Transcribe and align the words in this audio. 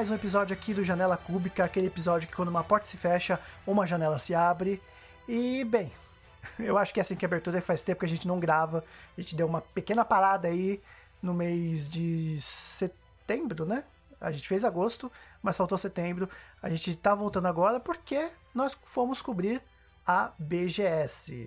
mais 0.00 0.08
um 0.08 0.14
episódio 0.14 0.54
aqui 0.54 0.72
do 0.72 0.82
Janela 0.82 1.14
Cúbica, 1.14 1.62
aquele 1.62 1.88
episódio 1.88 2.26
que 2.26 2.34
quando 2.34 2.48
uma 2.48 2.64
porta 2.64 2.86
se 2.86 2.96
fecha, 2.96 3.38
uma 3.66 3.86
janela 3.86 4.18
se 4.18 4.34
abre. 4.34 4.80
E, 5.28 5.62
bem, 5.62 5.92
eu 6.58 6.78
acho 6.78 6.94
que 6.94 7.00
é 7.00 7.02
assim 7.02 7.14
que 7.14 7.22
a 7.26 7.28
abertura 7.28 7.60
faz 7.60 7.82
tempo 7.82 7.98
que 8.00 8.06
a 8.06 8.08
gente 8.08 8.26
não 8.26 8.40
grava. 8.40 8.82
A 9.14 9.20
gente 9.20 9.36
deu 9.36 9.46
uma 9.46 9.60
pequena 9.60 10.02
parada 10.02 10.48
aí 10.48 10.80
no 11.20 11.34
mês 11.34 11.86
de 11.86 12.40
setembro, 12.40 13.66
né? 13.66 13.84
A 14.18 14.32
gente 14.32 14.48
fez 14.48 14.64
agosto, 14.64 15.12
mas 15.42 15.58
faltou 15.58 15.76
setembro. 15.76 16.30
A 16.62 16.70
gente 16.70 16.96
tá 16.96 17.14
voltando 17.14 17.48
agora 17.48 17.78
porque 17.78 18.26
nós 18.54 18.74
fomos 18.86 19.20
cobrir 19.20 19.60
a 20.06 20.32
BGS. 20.38 21.46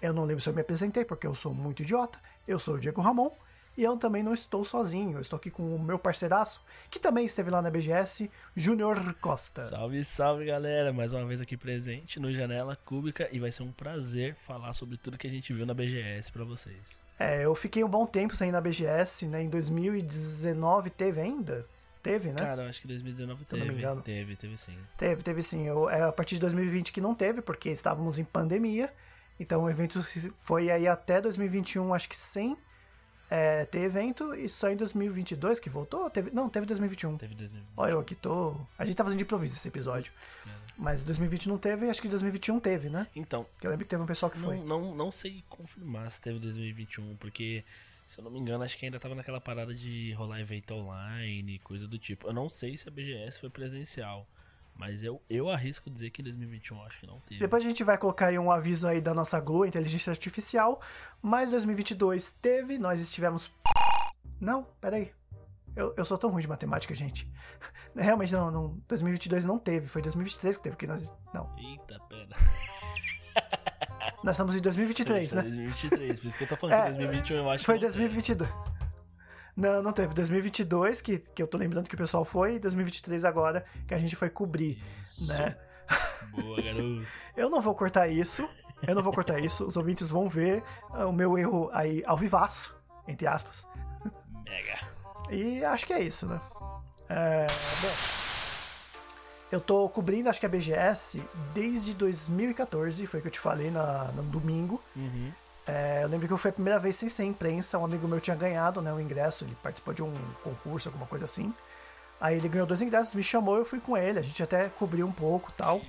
Eu 0.00 0.12
não 0.12 0.24
lembro 0.24 0.40
se 0.40 0.48
eu 0.48 0.54
me 0.54 0.60
apresentei, 0.60 1.04
porque 1.04 1.26
eu 1.26 1.34
sou 1.34 1.52
muito 1.52 1.82
idiota. 1.82 2.20
Eu 2.46 2.60
sou 2.60 2.74
o 2.76 2.78
Diego 2.78 3.00
Ramon. 3.00 3.32
E 3.78 3.84
eu 3.84 3.96
também 3.96 4.24
não 4.24 4.34
estou 4.34 4.64
sozinho, 4.64 5.18
eu 5.18 5.20
estou 5.20 5.36
aqui 5.36 5.52
com 5.52 5.62
o 5.62 5.78
meu 5.78 6.00
parceiraço, 6.00 6.64
que 6.90 6.98
também 6.98 7.24
esteve 7.24 7.48
lá 7.48 7.62
na 7.62 7.70
BGS, 7.70 8.28
Júnior 8.56 9.14
Costa. 9.20 9.68
Salve, 9.68 10.02
salve 10.02 10.44
galera, 10.46 10.92
mais 10.92 11.12
uma 11.12 11.24
vez 11.24 11.40
aqui 11.40 11.56
presente 11.56 12.18
no 12.18 12.32
Janela 12.32 12.74
Cúbica 12.74 13.28
e 13.30 13.38
vai 13.38 13.52
ser 13.52 13.62
um 13.62 13.70
prazer 13.70 14.34
falar 14.44 14.72
sobre 14.72 14.96
tudo 14.96 15.16
que 15.16 15.28
a 15.28 15.30
gente 15.30 15.52
viu 15.52 15.64
na 15.64 15.74
BGS 15.74 16.32
para 16.32 16.42
vocês. 16.42 16.98
É, 17.20 17.44
eu 17.44 17.54
fiquei 17.54 17.84
um 17.84 17.88
bom 17.88 18.04
tempo 18.04 18.34
sem 18.34 18.48
ir 18.48 18.52
na 18.52 18.60
BGS, 18.60 19.28
né? 19.28 19.42
Em 19.44 19.48
2019 19.48 20.90
teve 20.90 21.20
ainda? 21.20 21.64
Teve, 22.02 22.30
né? 22.32 22.42
Cara, 22.42 22.64
eu 22.64 22.68
acho 22.68 22.80
que 22.80 22.88
2019 22.88 23.44
Se 23.44 23.54
eu 23.54 23.60
não 23.60 23.66
me 23.66 23.70
teve, 23.74 23.82
engano. 23.84 24.02
teve, 24.02 24.34
teve 24.34 24.56
sim. 24.56 24.76
Teve, 24.96 25.22
teve 25.22 25.40
sim. 25.40 25.68
Eu, 25.68 25.88
é 25.88 26.02
a 26.02 26.10
partir 26.10 26.34
de 26.34 26.40
2020 26.40 26.92
que 26.92 27.00
não 27.00 27.14
teve, 27.14 27.40
porque 27.40 27.70
estávamos 27.70 28.18
em 28.18 28.24
pandemia. 28.24 28.92
Então 29.38 29.62
o 29.62 29.70
evento 29.70 30.02
foi 30.34 30.68
aí 30.68 30.88
até 30.88 31.20
2021, 31.20 31.94
acho 31.94 32.08
que 32.08 32.16
sem 32.16 32.58
é, 33.30 33.64
ter 33.66 33.80
evento, 33.80 34.34
e 34.34 34.48
só 34.48 34.70
em 34.70 34.76
2022 34.76 35.60
que 35.60 35.68
voltou? 35.68 36.08
Teve, 36.08 36.30
não, 36.30 36.48
teve 36.48 36.66
2021. 36.66 37.18
Teve 37.18 37.34
2020. 37.34 37.72
Olha, 37.76 37.92
eu 37.92 38.00
aqui 38.00 38.14
tô. 38.14 38.56
A 38.78 38.86
gente 38.86 38.96
tá 38.96 39.04
fazendo 39.04 39.18
de 39.18 39.24
improviso 39.24 39.54
esse 39.54 39.68
episódio. 39.68 40.12
Mas 40.76 41.04
2020 41.04 41.48
não 41.48 41.58
teve, 41.58 41.90
acho 41.90 42.00
que 42.00 42.08
2021 42.08 42.60
teve, 42.60 42.88
né? 42.88 43.08
Então, 43.14 43.44
eu 43.62 43.70
lembro 43.70 43.84
que 43.84 43.90
teve 43.90 44.02
um 44.02 44.06
pessoal 44.06 44.30
que 44.30 44.38
foi. 44.38 44.56
não, 44.58 44.80
não, 44.80 44.94
não 44.94 45.10
sei 45.10 45.42
confirmar 45.48 46.10
se 46.10 46.22
teve 46.22 46.38
2021, 46.38 47.16
porque, 47.16 47.64
se 48.06 48.20
eu 48.20 48.24
não 48.24 48.30
me 48.30 48.38
engano, 48.38 48.62
acho 48.62 48.78
que 48.78 48.86
ainda 48.86 49.00
tava 49.00 49.16
naquela 49.16 49.40
parada 49.40 49.74
de 49.74 50.12
rolar 50.12 50.40
evento 50.40 50.72
online, 50.74 51.58
coisa 51.58 51.88
do 51.88 51.98
tipo. 51.98 52.28
Eu 52.28 52.32
não 52.32 52.48
sei 52.48 52.76
se 52.76 52.88
a 52.88 52.92
BGS 52.92 53.40
foi 53.40 53.50
presencial, 53.50 54.24
mas 54.78 55.02
eu, 55.02 55.20
eu 55.28 55.50
arrisco 55.50 55.90
dizer 55.90 56.10
que 56.10 56.22
2021 56.22 56.76
eu 56.76 56.82
acho 56.84 57.00
que 57.00 57.06
não 57.06 57.18
teve. 57.20 57.40
Depois 57.40 57.64
a 57.64 57.68
gente 57.68 57.82
vai 57.82 57.98
colocar 57.98 58.28
aí 58.28 58.38
um 58.38 58.50
aviso 58.50 58.86
aí 58.86 59.00
da 59.00 59.12
nossa 59.12 59.40
GLU, 59.40 59.66
inteligência 59.66 60.10
artificial. 60.10 60.80
Mas 61.20 61.50
2022 61.50 62.30
teve, 62.30 62.78
nós 62.78 63.00
estivemos. 63.00 63.50
Não, 64.40 64.64
peraí. 64.80 65.12
Eu, 65.74 65.92
eu 65.96 66.04
sou 66.04 66.16
tão 66.16 66.30
ruim 66.30 66.42
de 66.42 66.48
matemática, 66.48 66.94
gente. 66.94 67.28
Realmente 67.94 68.32
não, 68.32 68.52
não. 68.52 68.78
2022 68.86 69.44
não 69.44 69.58
teve, 69.58 69.88
foi 69.88 70.00
2023 70.00 70.56
que 70.56 70.62
teve, 70.62 70.76
que 70.76 70.86
nós. 70.86 71.12
Não. 71.34 71.52
Eita, 71.58 71.98
pera. 72.08 72.36
Nós 74.22 74.34
estamos 74.34 74.54
em 74.54 74.60
2023, 74.60 75.32
né? 75.34 75.42
2023, 75.42 76.20
por 76.20 76.26
isso 76.26 76.38
que 76.38 76.44
eu 76.44 76.48
tô 76.48 76.56
falando 76.56 76.74
É, 76.78 76.90
que 76.92 76.98
2021 76.98 77.36
eu 77.36 77.50
acho 77.50 77.64
Foi 77.64 77.78
que 77.78 77.84
não 77.84 77.90
teve. 77.90 78.46
2022. 79.58 79.74
Não, 79.74 79.82
não 79.82 79.92
teve. 79.92 80.14
2022, 80.14 81.00
que, 81.00 81.18
que 81.18 81.42
eu 81.42 81.46
tô 81.46 81.58
lembrando 81.58 81.88
que 81.88 81.94
o 81.94 81.98
pessoal 81.98 82.24
foi, 82.24 82.54
e 82.54 82.58
2023 82.58 83.24
agora, 83.24 83.64
que 83.86 83.94
a 83.94 83.98
gente 83.98 84.14
foi 84.14 84.30
cobrir, 84.30 84.82
né? 85.26 85.56
Boa, 86.32 86.62
garoto. 86.62 87.06
Eu 87.36 87.50
não 87.50 87.60
vou 87.60 87.74
cortar 87.74 88.08
isso. 88.08 88.48
Eu 88.86 88.94
não 88.94 89.02
vou 89.02 89.12
cortar 89.12 89.40
isso. 89.40 89.66
Os 89.66 89.76
ouvintes 89.76 90.08
vão 90.08 90.28
ver 90.28 90.62
ah, 90.90 91.06
o 91.06 91.12
meu 91.12 91.36
erro 91.36 91.68
aí 91.72 92.02
ao 92.06 92.16
vivaço, 92.16 92.76
entre 93.08 93.26
aspas. 93.26 93.66
Mega. 94.44 94.78
E 95.30 95.64
acho 95.64 95.86
que 95.86 95.92
é 95.92 96.00
isso, 96.00 96.26
né? 96.26 96.40
É, 97.08 97.46
bom, 97.46 98.28
eu 99.50 99.60
tô 99.60 99.88
cobrindo, 99.88 100.28
acho 100.28 100.38
que 100.38 100.46
a 100.46 100.48
BGS 100.48 101.22
desde 101.54 101.94
2014, 101.94 103.06
foi 103.06 103.18
o 103.18 103.22
que 103.22 103.28
eu 103.28 103.32
te 103.32 103.40
falei 103.40 103.70
na, 103.70 104.04
no 104.12 104.22
domingo. 104.22 104.82
Uhum. 104.94 105.32
É, 105.68 106.02
eu 106.02 106.08
lembro 106.08 106.26
que 106.26 106.34
foi 106.38 106.50
a 106.50 106.54
primeira 106.54 106.78
vez 106.78 106.96
sem 106.96 107.10
ser 107.10 107.24
imprensa, 107.24 107.78
um 107.78 107.84
amigo 107.84 108.08
meu 108.08 108.18
tinha 108.20 108.34
ganhado 108.34 108.80
né, 108.80 108.90
o 108.90 108.98
ingresso, 108.98 109.44
ele 109.44 109.54
participou 109.62 109.92
de 109.92 110.02
um 110.02 110.14
concurso, 110.42 110.88
alguma 110.88 111.06
coisa 111.06 111.26
assim. 111.26 111.52
Aí 112.18 112.38
ele 112.38 112.48
ganhou 112.48 112.66
dois 112.66 112.80
ingressos, 112.80 113.14
me 113.14 113.22
chamou, 113.22 113.58
eu 113.58 113.66
fui 113.66 113.78
com 113.78 113.94
ele, 113.94 114.18
a 114.18 114.22
gente 114.22 114.42
até 114.42 114.70
cobriu 114.70 115.06
um 115.06 115.12
pouco 115.12 115.52
tal. 115.52 115.82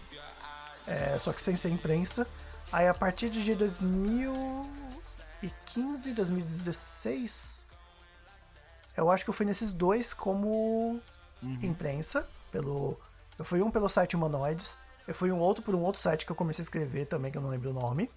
É, 0.86 1.18
só 1.18 1.32
que 1.32 1.42
sem 1.42 1.56
ser 1.56 1.70
imprensa. 1.70 2.28
Aí 2.74 2.88
a 2.88 2.94
partir 2.94 3.30
de 3.30 3.56
2015, 3.56 6.14
2016, 6.14 7.66
eu 8.98 9.10
acho 9.10 9.24
que 9.24 9.30
eu 9.30 9.34
fui 9.34 9.46
nesses 9.46 9.72
dois 9.72 10.14
como 10.14 11.00
imprensa. 11.64 12.28
Pelo, 12.52 13.00
eu 13.38 13.46
fui 13.46 13.62
um 13.62 13.72
pelo 13.72 13.88
site 13.88 14.14
Humanoides, 14.16 14.78
eu 15.08 15.16
fui 15.16 15.32
um 15.32 15.40
outro 15.40 15.64
por 15.64 15.74
um 15.74 15.82
outro 15.82 16.02
site 16.02 16.26
que 16.26 16.32
eu 16.32 16.36
comecei 16.36 16.62
a 16.62 16.64
escrever 16.64 17.06
também, 17.06 17.32
que 17.32 17.38
eu 17.38 17.42
não 17.42 17.50
lembro 17.50 17.70
o 17.70 17.74
nome. 17.74 18.12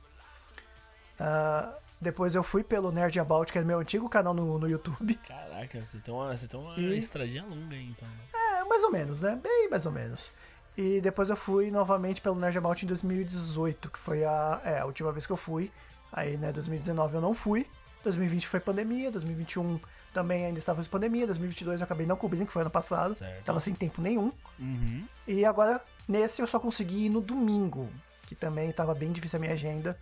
Ah, 1.19 1.75
depois 2.01 2.35
eu 2.35 2.43
fui 2.43 2.65
pelo 2.65 2.91
Nerd 2.91 3.19
About, 3.21 3.53
que 3.53 3.59
é 3.59 3.63
meu 3.63 3.79
antigo 3.79 4.09
canal 4.09 4.35
no, 4.35 4.59
no 4.59 4.69
YouTube. 4.69 5.15
Caraca, 5.27 5.81
você 5.81 5.99
tem 5.99 6.13
uma, 6.13 6.37
você 6.37 6.49
tem 6.49 6.59
uma 6.59 6.75
E- 6.79 6.99
estradinha 6.99 7.45
longa 7.45 7.75
aí, 7.75 7.89
então. 7.91 8.09
É, 8.35 8.65
mais 8.65 8.83
ou 8.83 8.91
menos, 8.91 9.21
né? 9.21 9.39
Bem 9.43 9.69
mais 9.71 9.87
ou 9.87 9.93
menos. 9.93 10.33
E 10.77 11.01
depois 11.01 11.29
eu 11.31 11.37
fui 11.37 11.71
novamente 11.71 12.21
pelo 12.21 12.35
Nerd 12.35 12.57
About 12.59 12.85
em 12.85 12.89
2018, 12.89 13.91
que 13.91 13.99
foi 13.99 14.25
a, 14.25 14.61
é, 14.65 14.79
a 14.79 14.87
última 14.87 15.13
vez 15.13 15.27
que 15.27 15.33
eu 15.33 15.37
fui. 15.37 15.71
Aí, 16.13 16.37
né, 16.37 16.51
2019 16.53 17.15
eu 17.17 17.21
não 17.21 17.35
fui. 17.35 17.67
2020 18.03 18.49
foi 18.49 18.59
pandemia, 18.59 19.11
2021 19.11 19.79
também 20.13 20.45
ainda 20.45 20.59
estava 20.59 20.81
em 20.83 20.85
pandemia, 20.85 21.25
2022 21.27 21.81
eu 21.81 21.85
acabei 21.85 22.05
não 22.05 22.17
cobrindo, 22.17 22.47
que 22.47 22.53
foi 22.53 22.63
ano 22.63 22.71
passado. 22.71 23.15
Certo. 23.15 23.45
Tava 23.45 23.61
sem 23.61 23.75
tempo 23.75 24.03
nenhum. 24.03 24.33
Uhum. 24.59 25.07
E 25.27 25.45
agora, 25.45 25.81
nesse 26.09 26.43
eu 26.43 26.47
só 26.47 26.59
consegui 26.59 27.07
ir 27.07 27.09
no 27.11 27.21
domingo, 27.21 27.89
que 28.27 28.35
também 28.35 28.71
tava 28.73 28.95
bem 28.95 29.13
difícil 29.13 29.37
a 29.39 29.41
minha 29.41 29.53
agenda. 29.53 29.97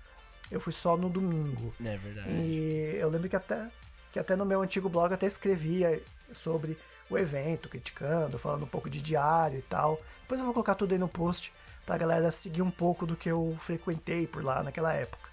Eu 0.51 0.61
fui 0.61 0.73
só 0.73 0.97
no 0.97 1.09
domingo. 1.09 1.73
É 1.85 1.97
verdade. 1.97 2.29
E 2.31 2.97
eu 2.97 3.09
lembro 3.09 3.29
que 3.29 3.37
até, 3.37 3.69
que 4.13 4.19
até 4.19 4.35
no 4.35 4.45
meu 4.45 4.63
antigo 4.63 4.89
blog 4.89 5.11
eu 5.11 5.15
até 5.15 5.27
escrevia 5.27 6.03
sobre 6.33 6.77
o 7.09 7.19
evento, 7.19 7.69
criticando, 7.69 8.39
falando 8.39 8.65
um 8.65 8.69
pouco 8.69 8.89
de 8.89 9.01
diário 9.01 9.59
e 9.59 9.63
tal. 9.63 10.01
Depois 10.23 10.41
eu 10.41 10.45
vou 10.45 10.55
colocar 10.55 10.75
tudo 10.75 10.93
aí 10.93 10.99
no 10.99 11.09
post 11.09 11.53
pra 11.85 11.99
galera 11.99 12.31
seguir 12.31 12.63
um 12.63 12.71
pouco 12.71 13.07
do 13.07 13.17
que 13.17 13.29
eu 13.29 13.57
frequentei 13.61 14.27
por 14.27 14.45
lá 14.45 14.63
naquela 14.63 14.93
época. 14.93 15.29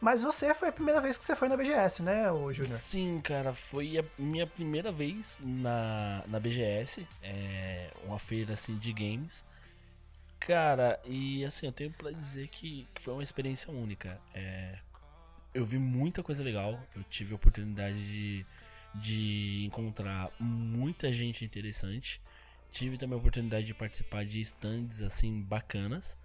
Mas 0.00 0.20
você 0.20 0.52
foi 0.52 0.68
a 0.68 0.72
primeira 0.72 1.00
vez 1.00 1.16
que 1.16 1.24
você 1.24 1.36
foi 1.36 1.48
na 1.48 1.56
BGS, 1.56 2.02
né, 2.02 2.30
ô 2.30 2.52
Júnior? 2.52 2.76
Sim, 2.76 3.20
cara, 3.22 3.54
foi 3.54 3.96
a 3.98 4.04
minha 4.18 4.46
primeira 4.46 4.90
vez 4.90 5.38
na, 5.40 6.24
na 6.26 6.40
BGS, 6.40 7.06
é 7.22 7.88
uma 8.04 8.18
feira 8.18 8.54
assim 8.54 8.76
de 8.76 8.92
games. 8.92 9.44
Cara, 10.46 11.00
e 11.04 11.44
assim, 11.44 11.66
eu 11.66 11.72
tenho 11.72 11.90
pra 11.92 12.10
dizer 12.10 12.48
que, 12.48 12.86
que 12.92 13.00
foi 13.00 13.14
uma 13.14 13.22
experiência 13.22 13.72
única. 13.72 14.20
É, 14.34 14.76
eu 15.54 15.64
vi 15.64 15.78
muita 15.78 16.22
coisa 16.22 16.42
legal, 16.42 16.80
eu 16.96 17.04
tive 17.04 17.32
a 17.32 17.36
oportunidade 17.36 17.96
de, 18.04 18.46
de 18.92 19.64
encontrar 19.64 20.30
muita 20.40 21.12
gente 21.12 21.44
interessante. 21.44 22.20
Tive 22.72 22.98
também 22.98 23.14
a 23.14 23.18
oportunidade 23.20 23.66
de 23.66 23.74
participar 23.74 24.24
de 24.24 24.40
stands 24.40 25.00
assim 25.00 25.40
bacanas. 25.42 26.18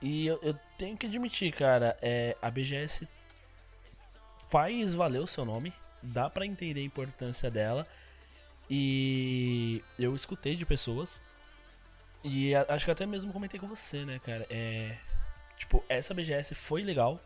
E 0.00 0.26
eu, 0.26 0.40
eu 0.42 0.54
tenho 0.76 0.96
que 0.96 1.06
admitir, 1.06 1.52
cara, 1.52 1.96
é, 2.02 2.36
a 2.42 2.50
BGS 2.50 3.06
faz 4.48 4.94
valer 4.94 5.20
o 5.20 5.26
seu 5.26 5.44
nome, 5.44 5.72
dá 6.02 6.28
pra 6.28 6.44
entender 6.44 6.80
a 6.80 6.84
importância 6.84 7.48
dela. 7.48 7.86
E 8.68 9.84
eu 9.98 10.16
escutei 10.16 10.56
de 10.56 10.66
pessoas 10.66 11.22
e 12.24 12.54
acho 12.54 12.84
que 12.84 12.90
até 12.90 13.06
mesmo 13.06 13.32
comentei 13.32 13.58
com 13.58 13.66
você, 13.66 14.04
né, 14.04 14.20
cara? 14.24 14.46
É 14.50 14.96
tipo, 15.62 15.82
essa 15.88 16.12
BGS 16.12 16.54
foi 16.54 16.82
legal, 16.82 17.20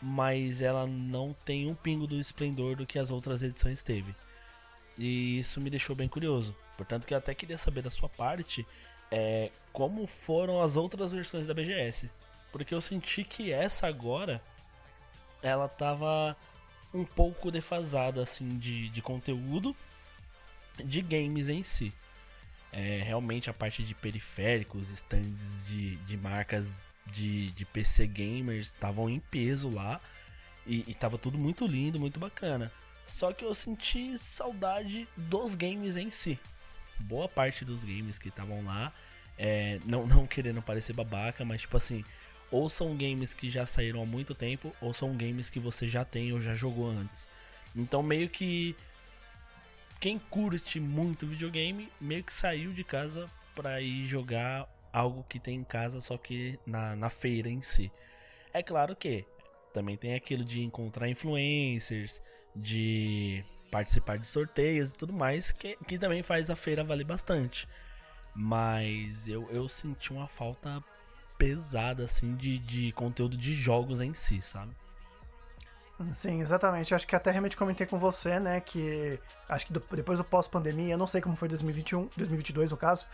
mas 0.00 0.62
ela 0.62 0.86
não 0.86 1.34
tem 1.44 1.68
um 1.68 1.74
pingo 1.74 2.06
do 2.06 2.18
esplendor 2.18 2.76
do 2.76 2.86
que 2.86 2.98
as 2.98 3.10
outras 3.10 3.42
edições 3.42 3.82
teve. 3.82 4.14
E 4.96 5.38
isso 5.38 5.60
me 5.60 5.70
deixou 5.70 5.96
bem 5.96 6.08
curioso. 6.08 6.56
Portanto, 6.76 7.06
que 7.06 7.14
eu 7.14 7.18
até 7.18 7.34
queria 7.34 7.58
saber 7.58 7.82
da 7.82 7.90
sua 7.90 8.08
parte 8.08 8.66
é, 9.10 9.50
como 9.72 10.06
foram 10.06 10.62
as 10.62 10.76
outras 10.76 11.12
versões 11.12 11.46
da 11.46 11.54
BGS. 11.54 12.10
Porque 12.52 12.74
eu 12.74 12.80
senti 12.80 13.24
que 13.24 13.52
essa 13.52 13.88
agora 13.88 14.40
ela 15.42 15.68
tava 15.68 16.36
um 16.92 17.04
pouco 17.04 17.50
defasada 17.50 18.22
assim 18.22 18.56
de, 18.56 18.88
de 18.88 19.02
conteúdo 19.02 19.76
de 20.84 21.02
games 21.02 21.48
em 21.48 21.62
si. 21.62 21.92
É, 22.76 23.02
realmente 23.04 23.48
a 23.48 23.54
parte 23.54 23.84
de 23.84 23.94
periféricos, 23.94 24.90
stands 24.90 25.64
de, 25.64 25.94
de 25.98 26.16
marcas 26.16 26.84
de, 27.06 27.50
de 27.52 27.64
PC 27.64 28.04
gamers 28.08 28.66
estavam 28.66 29.08
em 29.08 29.20
peso 29.20 29.70
lá 29.70 30.00
e, 30.66 30.84
e 30.88 30.94
tava 30.94 31.16
tudo 31.16 31.38
muito 31.38 31.66
lindo, 31.68 32.00
muito 32.00 32.18
bacana. 32.18 32.72
Só 33.06 33.32
que 33.32 33.44
eu 33.44 33.54
senti 33.54 34.18
saudade 34.18 35.06
dos 35.16 35.54
games 35.54 35.96
em 35.96 36.10
si. 36.10 36.36
Boa 36.98 37.28
parte 37.28 37.64
dos 37.64 37.84
games 37.84 38.18
que 38.18 38.28
estavam 38.28 38.64
lá 38.64 38.92
É, 39.38 39.78
não, 39.84 40.06
não 40.08 40.26
querendo 40.26 40.60
parecer 40.60 40.92
babaca, 40.94 41.44
mas 41.44 41.60
tipo 41.60 41.76
assim, 41.76 42.04
ou 42.50 42.68
são 42.68 42.96
games 42.96 43.34
que 43.34 43.50
já 43.50 43.66
saíram 43.66 44.02
há 44.02 44.06
muito 44.06 44.34
tempo, 44.34 44.74
ou 44.80 44.92
são 44.92 45.16
games 45.16 45.48
que 45.50 45.60
você 45.60 45.88
já 45.88 46.04
tem 46.04 46.32
ou 46.32 46.40
já 46.40 46.54
jogou 46.56 46.88
antes. 46.90 47.28
Então 47.74 48.02
meio 48.02 48.28
que 48.28 48.76
quem 50.04 50.18
curte 50.18 50.78
muito 50.78 51.26
videogame 51.26 51.90
meio 51.98 52.22
que 52.22 52.34
saiu 52.34 52.74
de 52.74 52.84
casa 52.84 53.26
para 53.56 53.80
ir 53.80 54.04
jogar 54.04 54.68
algo 54.92 55.24
que 55.24 55.40
tem 55.40 55.60
em 55.60 55.64
casa, 55.64 55.98
só 56.02 56.18
que 56.18 56.58
na, 56.66 56.94
na 56.94 57.08
feira 57.08 57.48
em 57.48 57.62
si. 57.62 57.90
É 58.52 58.62
claro 58.62 58.94
que 58.94 59.24
também 59.72 59.96
tem 59.96 60.14
aquilo 60.14 60.44
de 60.44 60.62
encontrar 60.62 61.08
influencers, 61.08 62.20
de 62.54 63.42
participar 63.70 64.18
de 64.18 64.28
sorteios 64.28 64.90
e 64.90 64.92
tudo 64.92 65.14
mais, 65.14 65.50
que, 65.50 65.74
que 65.88 65.98
também 65.98 66.22
faz 66.22 66.50
a 66.50 66.54
feira 66.54 66.84
valer 66.84 67.06
bastante. 67.06 67.66
Mas 68.36 69.26
eu, 69.26 69.48
eu 69.50 69.66
senti 69.70 70.12
uma 70.12 70.26
falta 70.26 70.84
pesada, 71.38 72.04
assim, 72.04 72.36
de, 72.36 72.58
de 72.58 72.92
conteúdo 72.92 73.38
de 73.38 73.54
jogos 73.54 74.02
em 74.02 74.12
si, 74.12 74.42
sabe? 74.42 74.76
Sim, 76.12 76.40
exatamente. 76.40 76.94
Acho 76.94 77.06
que 77.06 77.14
até 77.14 77.30
realmente 77.30 77.56
comentei 77.56 77.86
com 77.86 77.98
você, 77.98 78.40
né, 78.40 78.60
que 78.60 79.18
acho 79.48 79.66
que 79.66 79.72
depois 79.72 80.18
do 80.18 80.24
pós-pandemia, 80.24 80.94
eu 80.94 80.98
não 80.98 81.06
sei 81.06 81.20
como 81.20 81.36
foi 81.36 81.48
2021, 81.48 82.08
2022 82.16 82.70
no 82.72 82.76
caso, 82.76 83.06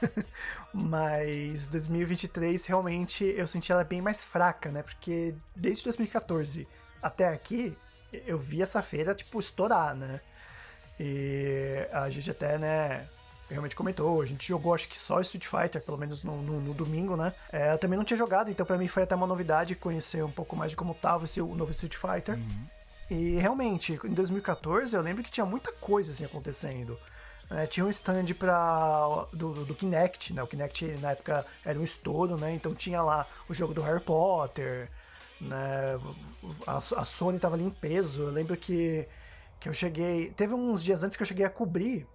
mas 0.72 1.68
2023 1.68 2.64
realmente 2.66 3.24
eu 3.24 3.46
senti 3.46 3.70
ela 3.70 3.84
bem 3.84 4.00
mais 4.00 4.24
fraca, 4.24 4.70
né, 4.70 4.82
porque 4.82 5.34
desde 5.54 5.84
2014 5.84 6.66
até 7.02 7.28
aqui 7.28 7.76
eu 8.12 8.38
vi 8.38 8.62
essa 8.62 8.82
feira, 8.82 9.14
tipo, 9.14 9.38
estourar, 9.38 9.94
né, 9.94 10.20
e 10.98 11.86
a 11.92 12.08
gente 12.10 12.30
até, 12.30 12.58
né, 12.58 13.08
realmente 13.52 13.76
comentou. 13.76 14.20
A 14.20 14.26
gente 14.26 14.46
jogou, 14.46 14.74
acho 14.74 14.88
que 14.88 14.98
só 14.98 15.20
Street 15.20 15.46
Fighter, 15.46 15.82
pelo 15.82 15.98
menos 15.98 16.22
no, 16.22 16.42
no, 16.42 16.60
no 16.60 16.74
domingo, 16.74 17.16
né? 17.16 17.32
É, 17.52 17.72
eu 17.72 17.78
também 17.78 17.96
não 17.96 18.04
tinha 18.04 18.16
jogado, 18.16 18.50
então 18.50 18.64
para 18.66 18.78
mim 18.78 18.88
foi 18.88 19.02
até 19.02 19.14
uma 19.14 19.26
novidade 19.26 19.74
conhecer 19.74 20.24
um 20.24 20.30
pouco 20.30 20.56
mais 20.56 20.70
de 20.70 20.76
como 20.76 20.94
tava 20.94 21.24
esse, 21.24 21.40
o 21.40 21.54
novo 21.54 21.70
Street 21.70 21.94
Fighter. 21.94 22.36
Uhum. 22.36 22.66
E 23.10 23.38
realmente, 23.38 23.98
em 24.04 24.14
2014, 24.14 24.96
eu 24.96 25.02
lembro 25.02 25.22
que 25.22 25.30
tinha 25.30 25.44
muita 25.44 25.70
coisa 25.72 26.12
assim 26.12 26.24
acontecendo. 26.24 26.98
É, 27.50 27.66
tinha 27.66 27.84
um 27.84 27.90
stand 27.90 28.24
pra, 28.38 29.26
do, 29.32 29.66
do, 29.66 29.74
Kinect, 29.74 30.32
né? 30.32 30.42
O 30.42 30.46
Kinect 30.46 30.86
na 31.00 31.10
época 31.10 31.44
era 31.62 31.78
um 31.78 31.84
estouro, 31.84 32.38
né? 32.38 32.54
Então 32.54 32.74
tinha 32.74 33.02
lá 33.02 33.26
o 33.48 33.52
jogo 33.52 33.74
do 33.74 33.82
Harry 33.82 34.00
Potter, 34.00 34.88
né? 35.38 36.00
A, 36.66 36.78
a 36.78 37.04
Sony 37.04 37.38
tava 37.38 37.56
ali 37.56 37.64
em 37.64 37.70
peso. 37.70 38.22
Eu 38.22 38.30
lembro 38.30 38.56
que, 38.56 39.06
que 39.60 39.68
eu 39.68 39.74
cheguei. 39.74 40.30
Teve 40.30 40.54
uns 40.54 40.82
dias 40.82 41.02
antes 41.02 41.14
que 41.14 41.22
eu 41.22 41.26
cheguei 41.26 41.44
a 41.44 41.50
cobrir 41.50 42.06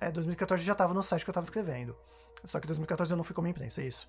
é, 0.00 0.10
2014 0.10 0.64
já 0.64 0.72
estava 0.72 0.92
no 0.92 1.02
site 1.02 1.24
que 1.24 1.30
eu 1.30 1.32
estava 1.32 1.44
escrevendo. 1.44 1.96
Só 2.44 2.60
que 2.60 2.66
2014 2.66 3.12
eu 3.12 3.16
não 3.16 3.24
fui 3.24 3.34
como 3.34 3.48
imprensa, 3.48 3.80
é 3.80 3.86
isso. 3.86 4.08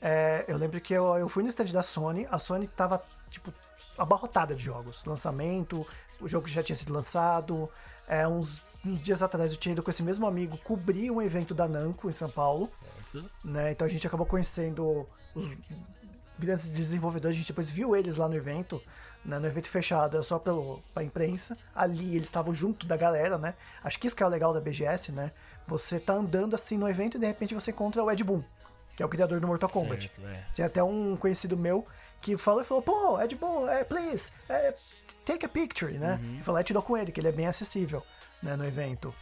É, 0.00 0.44
eu 0.48 0.56
lembro 0.56 0.80
que 0.80 0.92
eu, 0.92 1.16
eu 1.16 1.28
fui 1.28 1.42
no 1.42 1.48
stand 1.48 1.66
da 1.66 1.82
Sony, 1.82 2.26
a 2.30 2.38
Sony 2.38 2.66
tava, 2.66 3.02
tipo, 3.30 3.52
abarrotada 3.96 4.54
de 4.54 4.62
jogos. 4.62 5.04
Lançamento, 5.04 5.86
o 6.20 6.28
jogo 6.28 6.48
já 6.48 6.62
tinha 6.62 6.76
sido 6.76 6.92
lançado. 6.92 7.68
É, 8.06 8.26
uns, 8.26 8.62
uns 8.84 9.02
dias 9.02 9.22
atrás 9.22 9.52
eu 9.52 9.58
tinha 9.58 9.72
ido 9.72 9.82
com 9.82 9.90
esse 9.90 10.02
mesmo 10.02 10.26
amigo 10.26 10.58
cobrir 10.58 11.10
um 11.10 11.22
evento 11.22 11.54
da 11.54 11.68
Namco 11.68 12.08
em 12.08 12.12
São 12.12 12.30
Paulo. 12.30 12.70
Né? 13.44 13.72
Então 13.72 13.86
a 13.86 13.90
gente 13.90 14.06
acabou 14.06 14.26
conhecendo 14.26 15.06
os 15.34 15.46
grandes 16.38 16.68
desenvolvedores, 16.68 17.36
a 17.36 17.38
gente 17.38 17.48
depois 17.48 17.70
viu 17.70 17.94
eles 17.94 18.16
lá 18.16 18.28
no 18.28 18.34
evento 18.34 18.82
né, 19.24 19.38
no 19.38 19.46
evento 19.46 19.68
fechado, 19.68 20.18
é 20.18 20.22
só 20.22 20.38
pelo, 20.38 20.82
pra 20.92 21.02
imprensa. 21.02 21.56
Ali 21.74 22.16
eles 22.16 22.28
estavam 22.28 22.52
junto 22.52 22.86
da 22.86 22.96
galera, 22.96 23.38
né? 23.38 23.54
Acho 23.82 23.98
que 23.98 24.06
isso 24.06 24.16
que 24.16 24.22
é 24.22 24.26
o 24.26 24.28
legal 24.28 24.52
da 24.52 24.60
BGS, 24.60 25.12
né? 25.12 25.32
Você 25.66 26.00
tá 26.00 26.14
andando 26.14 26.54
assim 26.54 26.76
no 26.76 26.88
evento 26.88 27.16
e 27.16 27.20
de 27.20 27.26
repente 27.26 27.54
você 27.54 27.70
encontra 27.70 28.02
o 28.02 28.10
Ed 28.10 28.22
Boon, 28.24 28.42
que 28.96 29.02
é 29.02 29.06
o 29.06 29.08
criador 29.08 29.40
do 29.40 29.46
Mortal 29.46 29.68
Kombat. 29.68 30.10
Certo, 30.14 30.26
é. 30.26 30.46
Tem 30.54 30.64
até 30.64 30.82
um 30.82 31.16
conhecido 31.16 31.56
meu 31.56 31.86
que 32.20 32.36
falou 32.36 32.62
e 32.62 32.64
falou, 32.64 32.82
pô, 32.82 33.20
Ed 33.20 33.34
Boon, 33.34 33.68
é, 33.68 33.84
please, 33.84 34.32
é, 34.48 34.74
take 35.24 35.44
a 35.44 35.48
picture, 35.48 35.98
né? 35.98 36.20
Uhum. 36.22 36.38
E 36.40 36.42
falou, 36.42 36.60
é, 36.60 36.64
tirou 36.64 36.82
com 36.82 36.96
ele, 36.96 37.10
que 37.10 37.20
ele 37.20 37.28
é 37.28 37.32
bem 37.32 37.46
acessível, 37.46 38.02
né, 38.42 38.56
no 38.56 38.64
evento. 38.64 39.14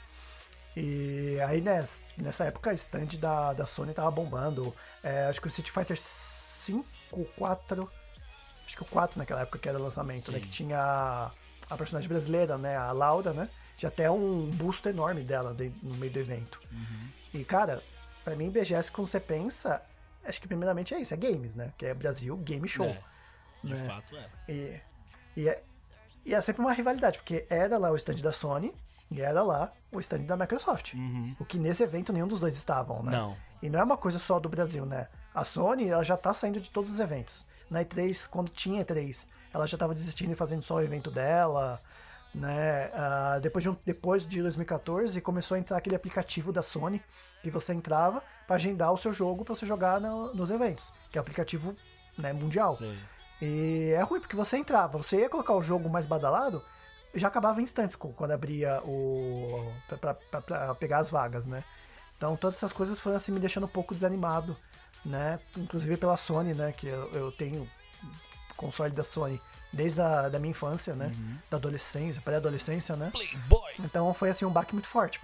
E 0.76 1.38
aí, 1.40 1.60
né, 1.60 1.84
nessa 2.16 2.44
época, 2.44 2.70
a 2.70 2.74
stand 2.74 3.18
da, 3.18 3.52
da 3.52 3.66
Sony 3.66 3.92
tava 3.92 4.10
bombando. 4.10 4.74
É, 5.02 5.24
acho 5.24 5.40
que 5.40 5.46
o 5.46 5.48
Street 5.48 5.70
Fighter 5.70 5.96
5, 5.98 6.84
4 7.36 7.90
acho 8.70 8.76
que 8.76 8.82
o 8.82 8.86
4 8.86 9.18
naquela 9.18 9.40
época 9.40 9.58
que 9.58 9.68
era 9.68 9.78
o 9.78 9.82
lançamento, 9.82 10.30
né? 10.30 10.38
Que 10.38 10.48
tinha 10.48 11.30
a 11.68 11.76
personagem 11.76 12.08
brasileira, 12.08 12.56
né? 12.56 12.76
A 12.76 12.92
Laura, 12.92 13.32
né? 13.32 13.48
Tinha 13.76 13.88
até 13.88 14.10
um 14.10 14.46
busto 14.46 14.88
enorme 14.88 15.22
dela 15.22 15.56
no 15.82 15.94
meio 15.96 16.12
do 16.12 16.18
evento. 16.18 16.60
Uhum. 16.70 17.08
E, 17.34 17.44
cara, 17.44 17.82
pra 18.24 18.36
mim, 18.36 18.50
BGS, 18.50 18.92
quando 18.92 19.08
você 19.08 19.18
pensa, 19.18 19.82
acho 20.24 20.40
que 20.40 20.46
primeiramente 20.46 20.94
é 20.94 21.00
isso, 21.00 21.14
é 21.14 21.16
games, 21.16 21.56
né? 21.56 21.72
Que 21.76 21.86
é 21.86 21.94
Brasil 21.94 22.36
Game 22.36 22.68
Show. 22.68 22.86
É, 22.86 23.00
de 23.64 23.74
né? 23.74 23.86
fato 23.86 24.16
é. 24.16 24.28
E, 24.48 24.80
e, 25.36 25.48
é. 25.48 25.62
e 26.26 26.34
é 26.34 26.40
sempre 26.40 26.62
uma 26.62 26.72
rivalidade, 26.72 27.18
porque 27.18 27.46
era 27.50 27.76
lá 27.76 27.90
o 27.90 27.96
stand 27.96 28.16
da 28.16 28.32
Sony 28.32 28.72
e 29.10 29.20
era 29.20 29.42
lá 29.42 29.72
o 29.90 29.98
stand 29.98 30.20
da 30.20 30.36
Microsoft. 30.36 30.94
Uhum. 30.94 31.34
O 31.40 31.44
que 31.44 31.58
nesse 31.58 31.82
evento 31.82 32.12
nenhum 32.12 32.28
dos 32.28 32.38
dois 32.38 32.56
estavam, 32.56 33.02
né? 33.02 33.10
Não. 33.10 33.36
E 33.60 33.68
não 33.68 33.80
é 33.80 33.82
uma 33.82 33.96
coisa 33.96 34.18
só 34.18 34.38
do 34.38 34.48
Brasil, 34.48 34.86
né? 34.86 35.08
A 35.34 35.44
Sony, 35.44 35.88
ela 35.88 36.04
já 36.04 36.16
tá 36.16 36.32
saindo 36.32 36.60
de 36.60 36.70
todos 36.70 36.92
os 36.92 37.00
eventos 37.00 37.49
na 37.70 37.84
E3, 37.84 38.28
quando 38.28 38.50
tinha 38.50 38.84
E3, 38.84 39.28
ela 39.54 39.66
já 39.66 39.76
estava 39.76 39.94
desistindo 39.94 40.32
e 40.32 40.36
fazendo 40.36 40.62
só 40.62 40.76
o 40.76 40.82
evento 40.82 41.10
dela. 41.10 41.80
Né? 42.34 42.88
Uh, 42.88 43.40
depois, 43.40 43.62
de 43.62 43.70
um, 43.70 43.76
depois 43.84 44.26
de 44.26 44.40
2014 44.42 45.20
começou 45.20 45.56
a 45.56 45.58
entrar 45.58 45.78
aquele 45.78 45.96
aplicativo 45.96 46.52
da 46.52 46.62
Sony 46.62 47.02
que 47.42 47.50
você 47.50 47.72
entrava 47.72 48.22
para 48.46 48.56
agendar 48.56 48.92
o 48.92 48.98
seu 48.98 49.12
jogo 49.12 49.44
para 49.44 49.54
você 49.54 49.66
jogar 49.66 50.00
no, 50.00 50.32
nos 50.34 50.50
eventos, 50.50 50.92
que 51.10 51.18
é 51.18 51.20
o 51.20 51.22
aplicativo 51.22 51.74
né, 52.16 52.32
mundial. 52.32 52.74
Sim. 52.74 52.96
E 53.40 53.92
é 53.96 54.02
ruim 54.02 54.20
porque 54.20 54.36
você 54.36 54.58
entrava, 54.58 54.98
você 54.98 55.20
ia 55.20 55.28
colocar 55.28 55.54
o 55.54 55.62
jogo 55.62 55.88
mais 55.88 56.06
badalado, 56.06 56.62
já 57.14 57.28
acabava 57.28 57.60
em 57.60 57.64
instantes 57.64 57.96
quando 57.96 58.30
abria 58.30 58.80
o 58.84 59.72
para 59.88 60.74
pegar 60.74 60.98
as 60.98 61.10
vagas, 61.10 61.46
né? 61.46 61.64
Então 62.16 62.36
todas 62.36 62.56
essas 62.56 62.72
coisas 62.72 63.00
foram 63.00 63.16
assim 63.16 63.32
me 63.32 63.40
deixando 63.40 63.64
um 63.64 63.68
pouco 63.68 63.94
desanimado 63.94 64.56
né? 65.04 65.38
Inclusive 65.56 65.96
pela 65.96 66.16
Sony, 66.16 66.54
né? 66.54 66.72
Que 66.72 66.86
eu, 66.86 67.10
eu 67.12 67.32
tenho 67.32 67.68
console 68.56 68.92
da 68.92 69.02
Sony 69.02 69.40
desde 69.72 70.00
a 70.00 70.28
da 70.28 70.38
minha 70.38 70.50
infância, 70.50 70.94
né? 70.94 71.06
Uhum. 71.06 71.38
Da 71.50 71.56
adolescência, 71.56 72.20
pré-adolescência, 72.20 72.96
né? 72.96 73.10
Playboy. 73.10 73.72
Então 73.80 74.12
foi 74.12 74.30
assim 74.30 74.44
um 74.44 74.50
baque 74.50 74.74
muito 74.74 74.88
forte, 74.88 75.20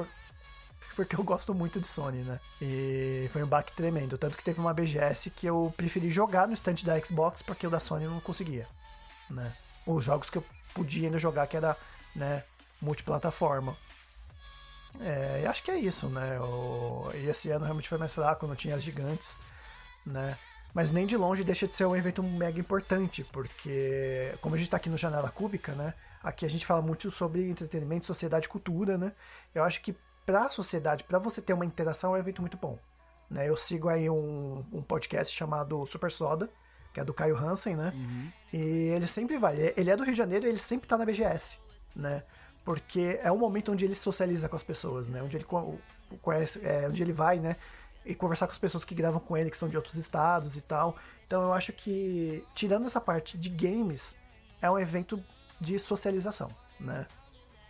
porque 0.94 1.16
eu 1.16 1.22
gosto 1.24 1.52
muito 1.52 1.80
de 1.80 1.86
Sony, 1.86 2.22
né? 2.22 2.40
E 2.60 3.28
foi 3.32 3.42
um 3.42 3.46
baque 3.46 3.72
tremendo, 3.72 4.16
tanto 4.16 4.36
que 4.36 4.44
teve 4.44 4.60
uma 4.60 4.72
BGS 4.72 5.30
que 5.30 5.46
eu 5.46 5.72
preferi 5.76 6.10
jogar 6.10 6.46
no 6.48 6.54
stand 6.54 6.76
da 6.84 6.98
Xbox 7.02 7.42
porque 7.42 7.66
o 7.66 7.70
da 7.70 7.80
Sony 7.80 8.04
eu 8.04 8.10
não 8.10 8.20
conseguia, 8.20 8.66
né? 9.28 9.52
Os 9.84 10.04
jogos 10.04 10.30
que 10.30 10.38
eu 10.38 10.44
podia 10.74 11.06
ainda 11.06 11.18
jogar 11.18 11.46
que 11.46 11.56
era, 11.56 11.76
né, 12.14 12.42
multiplataforma. 12.80 13.76
É, 15.00 15.46
acho 15.46 15.62
que 15.62 15.70
é 15.70 15.78
isso, 15.78 16.08
né? 16.08 16.40
O, 16.40 17.10
e 17.14 17.26
esse 17.26 17.50
ano 17.50 17.64
realmente 17.64 17.88
foi 17.88 17.98
mais 17.98 18.14
fraco, 18.14 18.46
não 18.46 18.56
tinha 18.56 18.74
as 18.74 18.82
gigantes 18.82 19.36
né? 20.06 20.38
Mas 20.72 20.90
nem 20.90 21.06
de 21.06 21.16
longe 21.16 21.42
deixa 21.42 21.66
de 21.66 21.74
ser 21.74 21.86
um 21.86 21.96
evento 21.96 22.22
mega 22.22 22.60
importante, 22.60 23.24
porque 23.32 24.34
como 24.40 24.54
a 24.54 24.58
gente 24.58 24.66
está 24.66 24.76
aqui 24.76 24.90
no 24.90 24.98
Janela 24.98 25.30
Cúbica, 25.30 25.72
né? 25.72 25.94
Aqui 26.22 26.44
a 26.44 26.50
gente 26.50 26.66
fala 26.66 26.82
muito 26.82 27.10
sobre 27.10 27.48
entretenimento, 27.48 28.04
sociedade 28.04 28.46
e 28.46 28.48
cultura, 28.48 28.98
né? 28.98 29.12
Eu 29.54 29.64
acho 29.64 29.80
que 29.80 29.96
para 30.26 30.46
a 30.46 30.50
sociedade, 30.50 31.04
para 31.04 31.18
você 31.18 31.40
ter 31.40 31.52
uma 31.52 31.64
interação, 31.64 32.14
é 32.14 32.18
um 32.18 32.20
evento 32.20 32.42
muito 32.42 32.56
bom. 32.56 32.78
Né? 33.30 33.48
Eu 33.48 33.56
sigo 33.56 33.88
aí 33.88 34.10
um, 34.10 34.64
um 34.72 34.82
podcast 34.82 35.34
chamado 35.34 35.86
Super 35.86 36.10
Soda, 36.10 36.50
que 36.92 37.00
é 37.00 37.04
do 37.04 37.14
Caio 37.14 37.36
Hansen, 37.36 37.76
né? 37.76 37.92
Uhum. 37.94 38.32
E 38.52 38.58
ele 38.88 39.06
sempre 39.06 39.38
vai. 39.38 39.56
Ele 39.76 39.90
é 39.90 39.96
do 39.96 40.02
Rio 40.02 40.12
de 40.12 40.18
Janeiro 40.18 40.46
e 40.46 40.48
ele 40.48 40.58
sempre 40.58 40.88
tá 40.88 40.96
na 40.96 41.04
BGS, 41.04 41.58
né? 41.94 42.22
Porque 42.64 43.20
é 43.22 43.30
um 43.30 43.38
momento 43.38 43.70
onde 43.70 43.84
ele 43.84 43.94
socializa 43.94 44.48
com 44.48 44.56
as 44.56 44.62
pessoas, 44.62 45.08
né? 45.08 45.22
Onde 45.22 45.36
ele 45.36 45.46
conhece, 46.20 46.60
é, 46.64 46.88
onde 46.88 47.02
ele 47.02 47.12
vai, 47.12 47.38
né? 47.38 47.56
E 48.06 48.14
conversar 48.14 48.46
com 48.46 48.52
as 48.52 48.58
pessoas 48.58 48.84
que 48.84 48.94
gravam 48.94 49.20
com 49.20 49.36
ele, 49.36 49.50
que 49.50 49.58
são 49.58 49.68
de 49.68 49.76
outros 49.76 49.96
estados 49.96 50.56
e 50.56 50.60
tal. 50.60 50.96
Então 51.26 51.42
eu 51.42 51.52
acho 51.52 51.72
que, 51.72 52.44
tirando 52.54 52.86
essa 52.86 53.00
parte 53.00 53.36
de 53.36 53.48
games, 53.50 54.16
é 54.62 54.70
um 54.70 54.78
evento 54.78 55.22
de 55.60 55.78
socialização, 55.78 56.50
né? 56.78 57.06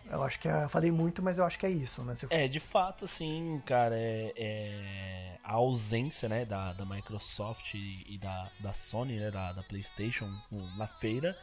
Eu 0.09 0.23
acho 0.23 0.39
que 0.39 0.49
é, 0.49 0.69
falei 0.69 0.93
muito, 0.93 1.21
mas 1.21 1.39
eu 1.39 1.45
acho 1.45 1.59
que 1.59 1.67
é 1.67 1.71
isso, 1.71 2.05
né? 2.05 2.15
Se... 2.15 2.27
É, 2.31 2.47
de 2.47 2.61
fato, 2.61 3.07
assim, 3.07 3.61
cara, 3.67 3.97
é, 3.99 4.33
é, 4.37 5.39
a 5.43 5.55
ausência, 5.55 6.29
né, 6.29 6.45
da, 6.45 6.73
da 6.73 6.85
Microsoft 6.85 7.75
e 7.75 8.17
da, 8.23 8.49
da 8.61 8.73
Sony, 8.73 9.19
né, 9.19 9.31
da, 9.33 9.53
da 9.53 9.63
PlayStation 9.65 10.33
na 10.77 10.87
feira, 10.87 11.37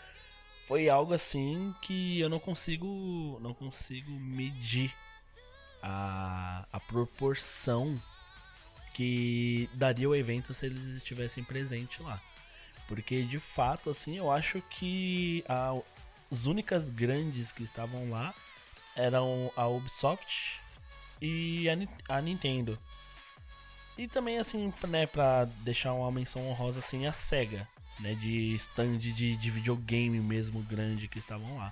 foi 0.68 0.88
algo 0.88 1.14
assim 1.14 1.76
que 1.82 2.22
eu 2.22 2.30
não 2.30 2.40
consigo, 2.40 3.38
não 3.42 3.54
consigo 3.54 4.12
medir 4.12 4.94
a, 5.82 6.66
a 6.72 6.80
proporção 6.80 8.02
que 8.94 9.70
daria 9.74 10.08
o 10.08 10.16
evento 10.16 10.54
se 10.54 10.66
eles 10.66 10.86
estivessem 10.86 11.44
presentes 11.44 12.00
lá. 12.00 12.22
Porque 12.88 13.24
de 13.24 13.40
fato, 13.40 13.90
assim, 13.90 14.18
eu 14.18 14.32
acho 14.32 14.62
que 14.70 15.44
a, 15.48 15.74
as 16.32 16.46
únicas 16.46 16.90
grandes 16.90 17.52
que 17.52 17.64
estavam 17.64 18.10
lá 18.10 18.34
eram 18.96 19.52
a 19.56 19.68
Ubisoft 19.68 20.62
e 21.22 21.68
a, 21.70 22.18
a 22.18 22.22
Nintendo. 22.22 22.78
E 23.98 24.08
também, 24.08 24.40
assim, 24.40 24.74
né, 24.88 25.06
pra 25.06 25.46
deixar 25.62 25.94
uma 25.94 26.12
menção 26.12 26.48
honrosa, 26.48 26.80
assim, 26.80 27.06
a 27.06 27.14
SEGA, 27.14 27.68
né, 28.00 28.16
de 28.16 28.54
stand 28.56 28.98
de, 28.98 29.38
de 29.38 29.52
videogame 29.52 30.20
mesmo 30.20 30.62
grande 30.62 31.08
que 31.08 31.20
estavam 31.20 31.58
lá. 31.58 31.72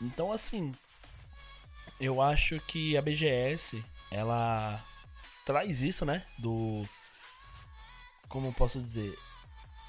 Então, 0.00 0.32
assim, 0.32 0.74
eu 2.00 2.22
acho 2.22 2.58
que 2.60 2.96
a 2.96 3.02
BGS, 3.02 3.84
ela 4.10 4.82
traz 5.50 5.82
isso, 5.82 6.04
né, 6.04 6.24
do... 6.38 6.84
Como 8.28 8.52
posso 8.52 8.80
dizer? 8.80 9.18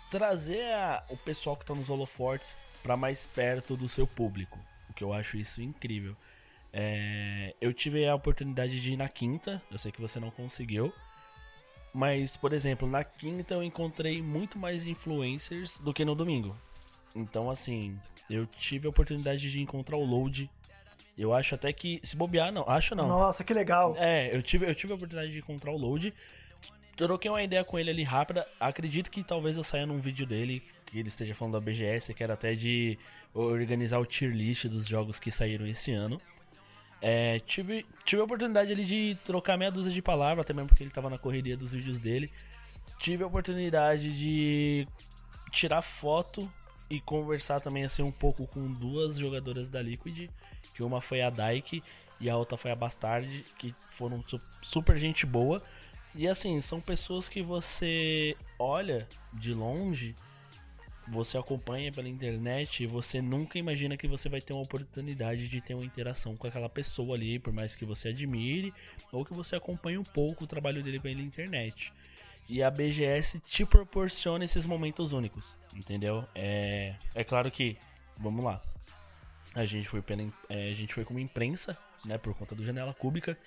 Trazer 0.10 0.74
a, 0.74 1.04
o 1.10 1.16
pessoal 1.16 1.56
que 1.56 1.64
tá 1.64 1.76
nos 1.76 1.88
holofortes 1.88 2.58
para 2.82 2.98
mais 2.98 3.28
perto 3.28 3.78
do 3.78 3.88
seu 3.88 4.08
público. 4.08 4.58
O 4.90 4.94
que 4.94 5.04
eu 5.04 5.14
acho 5.14 5.38
isso 5.38 5.62
incrível. 5.62 6.18
É, 6.74 7.54
eu 7.62 7.72
tive 7.72 8.08
a 8.08 8.16
oportunidade 8.16 8.82
de 8.82 8.94
ir 8.94 8.98
na 8.98 9.08
quinta, 9.08 9.62
eu 9.70 9.78
sei 9.78 9.92
que 9.92 10.02
você 10.02 10.20
não 10.20 10.32
conseguiu. 10.32 10.92
Mas, 11.94 12.36
por 12.36 12.54
exemplo, 12.54 12.88
na 12.88 13.04
quinta 13.04 13.54
eu 13.54 13.62
encontrei 13.62 14.20
muito 14.20 14.58
mais 14.58 14.84
influencers 14.86 15.78
do 15.78 15.94
que 15.94 16.04
no 16.04 16.16
domingo. 16.16 16.58
Então, 17.14 17.52
assim, 17.52 18.00
eu 18.28 18.48
tive 18.48 18.88
a 18.88 18.90
oportunidade 18.90 19.52
de 19.52 19.62
encontrar 19.62 19.98
o 19.98 20.06
Load. 20.06 20.50
Eu 21.22 21.34
acho 21.34 21.54
até 21.54 21.72
que. 21.72 22.00
Se 22.02 22.16
bobear, 22.16 22.52
não. 22.52 22.68
Acho 22.68 22.96
não. 22.96 23.08
Nossa, 23.08 23.44
que 23.44 23.54
legal. 23.54 23.96
É, 23.98 24.36
eu 24.36 24.42
tive, 24.42 24.68
eu 24.68 24.74
tive 24.74 24.92
a 24.92 24.96
oportunidade 24.96 25.32
de 25.32 25.38
encontrar 25.38 25.72
o 25.72 25.78
Load. 25.78 26.12
Troquei 26.96 27.30
uma 27.30 27.44
ideia 27.44 27.64
com 27.64 27.78
ele 27.78 27.92
ali 27.92 28.04
rápida. 28.04 28.48
Acredito 28.60 29.12
que 29.12 29.24
talvez 29.24 29.56
eu 29.56 29.64
saia 29.64 29.86
num 29.86 30.02
vídeo 30.02 30.26
dele. 30.26 30.64
Que 30.86 30.98
ele 30.98 31.10
esteja 31.10 31.36
falando 31.36 31.54
da 31.54 31.60
BGS. 31.60 32.14
Que 32.16 32.24
era 32.24 32.34
até 32.34 32.56
de 32.56 32.98
organizar 33.36 34.00
o 34.00 34.06
tier 34.06 34.32
list 34.32 34.66
dos 34.66 34.88
jogos 34.88 35.20
que 35.20 35.32
saíram 35.32 35.68
esse 35.68 35.92
ano. 35.92 36.20
É, 37.00 37.40
tive, 37.40 37.86
tive 38.04 38.22
a 38.22 38.26
oportunidade 38.26 38.72
ali 38.74 38.84
de 38.84 39.18
trocar 39.24 39.58
meia 39.58 39.72
dúzia 39.72 39.92
de 39.92 40.02
palavras, 40.02 40.44
até 40.44 40.54
mesmo 40.54 40.70
porque 40.70 40.84
ele 40.84 40.92
tava 40.92 41.10
na 41.10 41.18
correria 41.20 41.56
dos 41.56 41.74
vídeos 41.74 42.00
dele. 42.00 42.32
Tive 42.98 43.24
a 43.24 43.28
oportunidade 43.28 44.16
de 44.16 44.88
tirar 45.52 45.82
foto 45.82 46.52
e 46.90 47.00
conversar 47.00 47.62
também 47.62 47.84
assim 47.84 48.04
um 48.04 48.12
pouco 48.12 48.46
com 48.48 48.72
duas 48.74 49.18
jogadoras 49.18 49.70
da 49.70 49.82
Liquid, 49.82 50.30
que 50.82 50.84
uma 50.84 51.00
foi 51.00 51.22
a 51.22 51.30
Dyke 51.30 51.84
e 52.20 52.30
a 52.30 52.36
outra 52.36 52.58
foi 52.58 52.72
a 52.72 52.76
Bastard, 52.76 53.46
que 53.58 53.76
foram 53.92 54.24
super 54.62 54.98
gente 54.98 55.26
boa. 55.26 55.62
E 56.16 56.28
assim, 56.28 56.60
são 56.60 56.82
pessoas 56.82 57.30
que 57.30 57.42
você 57.42 58.36
olha 58.60 59.08
de 59.34 59.54
longe 59.54 60.16
você 61.08 61.38
acompanha 61.38 61.92
pela 61.92 62.08
internet 62.08 62.84
e 62.84 62.88
você 62.88 63.22
nunca 63.22 63.58
imagina 63.58 63.98
que 63.98 64.08
você 64.08 64.30
vai 64.30 64.40
ter 64.40 64.54
uma 64.54 64.62
oportunidade 64.62 65.50
de 65.50 65.60
ter 65.60 65.74
uma 65.74 65.84
interação 65.84 66.38
com 66.38 66.48
aquela 66.48 66.70
pessoa 66.70 67.16
ali, 67.16 67.38
por 67.38 67.52
mais 67.52 67.76
que 67.76 67.84
você 67.84 68.10
admire 68.10 68.74
ou 69.12 69.26
que 69.26 69.34
você 69.34 69.56
acompanhe 69.56 69.98
um 69.98 70.04
pouco 70.04 70.44
o 70.44 70.48
trabalho 70.48 70.82
dele 70.82 71.00
pela 71.00 71.22
internet. 71.22 71.92
E 72.48 72.64
a 72.64 72.72
BGS 72.72 73.40
te 73.40 73.66
proporciona 73.66 74.46
esses 74.46 74.64
momentos 74.64 75.12
únicos, 75.12 75.58
entendeu? 75.76 76.26
É, 76.34 76.96
é 77.14 77.24
claro 77.24 77.52
que, 77.52 77.78
vamos 78.18 78.44
lá, 78.46 78.62
a 79.54 79.66
gente 79.66 79.88
foi 79.88 80.02
pela, 80.02 80.22
é, 80.50 80.70
a 80.70 80.74
gente 80.74 80.94
foi 80.94 81.04
como 81.04 81.20
imprensa, 81.20 81.78
né, 82.06 82.18
por 82.18 82.34
conta 82.34 82.56
do 82.56 82.66
Janela 82.66 82.94
Cúbica, 82.94 83.38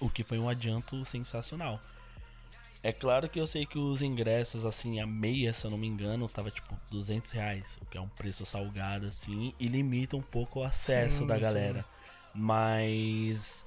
o 0.00 0.08
que 0.08 0.24
foi 0.24 0.38
um 0.38 0.48
adianto 0.48 1.04
sensacional. 1.04 1.80
É 2.82 2.92
claro 2.92 3.30
que 3.30 3.40
eu 3.40 3.46
sei 3.46 3.64
que 3.64 3.78
os 3.78 4.02
ingressos, 4.02 4.66
assim, 4.66 5.00
a 5.00 5.06
meia, 5.06 5.54
se 5.54 5.66
eu 5.66 5.70
não 5.70 5.78
me 5.78 5.86
engano, 5.86 6.28
tava 6.28 6.50
tipo 6.50 6.76
200 6.90 7.32
reais, 7.32 7.78
o 7.80 7.86
que 7.86 7.96
é 7.96 8.00
um 8.00 8.08
preço 8.08 8.44
salgado, 8.44 9.06
assim, 9.06 9.54
e 9.58 9.68
limita 9.68 10.16
um 10.16 10.22
pouco 10.22 10.60
o 10.60 10.64
acesso 10.64 11.20
sim, 11.20 11.26
da 11.26 11.38
galera. 11.38 11.82
Sim. 11.82 11.88
Mas 12.34 13.64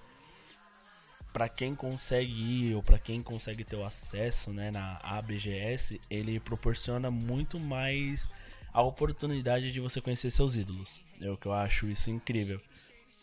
para 1.33 1.49
quem 1.49 1.73
consegue 1.73 2.31
ir 2.31 2.75
ou 2.75 2.83
para 2.83 2.99
quem 2.99 3.23
consegue 3.23 3.63
ter 3.63 3.75
o 3.75 3.85
acesso, 3.85 4.51
né, 4.51 4.69
na 4.69 4.99
ABGS, 5.01 5.99
ele 6.09 6.39
proporciona 6.39 7.09
muito 7.09 7.59
mais 7.59 8.29
a 8.71 8.81
oportunidade 8.81 9.71
de 9.71 9.79
você 9.79 10.01
conhecer 10.01 10.29
seus 10.31 10.55
ídolos. 10.55 11.01
É 11.21 11.29
o 11.29 11.37
que 11.37 11.47
eu 11.47 11.53
acho 11.53 11.87
isso 11.87 12.09
incrível. 12.09 12.61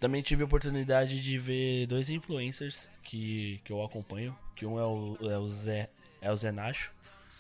Também 0.01 0.23
tive 0.23 0.43
a 0.43 0.47
oportunidade 0.47 1.21
de 1.21 1.39
ver 1.39 1.87
dois 1.87 2.11
influencers 2.11 2.89
que, 3.03 3.61
que 3.65 3.73
eu 3.73 3.83
acompanho, 3.83 4.37
que 4.55 4.67
um 4.67 4.79
é 4.79 4.85
o, 4.85 5.17
é 5.23 5.39
o 5.39 5.47
Zé 5.47 5.89
é 6.21 6.33
o 6.33 6.37
Zé 6.37 6.51
Nacho, 6.51 6.91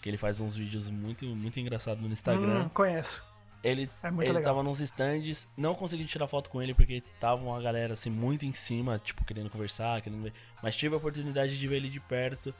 que 0.02 0.08
ele 0.08 0.18
faz 0.18 0.40
uns 0.40 0.54
vídeos 0.54 0.88
muito 0.88 1.24
muito 1.26 1.58
engraçados 1.58 2.02
no 2.02 2.12
Instagram. 2.12 2.64
Hum, 2.64 2.68
conheço. 2.68 3.22
Ele, 3.64 3.88
é 4.02 4.08
ele 4.08 4.16
legal. 4.18 4.42
tava 4.42 4.62
nos 4.62 4.78
stands, 4.80 5.48
não 5.56 5.74
consegui 5.74 6.04
tirar 6.04 6.28
foto 6.28 6.50
com 6.50 6.60
ele 6.60 6.74
porque 6.74 7.02
tava 7.18 7.42
uma 7.42 7.60
galera 7.62 7.94
assim 7.94 8.10
muito 8.10 8.44
em 8.44 8.52
cima, 8.52 8.98
tipo, 8.98 9.24
querendo 9.24 9.48
conversar, 9.48 10.02
querendo 10.02 10.22
ver. 10.22 10.34
Mas 10.62 10.76
tive 10.76 10.94
a 10.94 10.98
oportunidade 10.98 11.58
de 11.58 11.66
ver 11.66 11.76
ele 11.76 11.88
de 11.88 11.98
perto. 11.98 12.54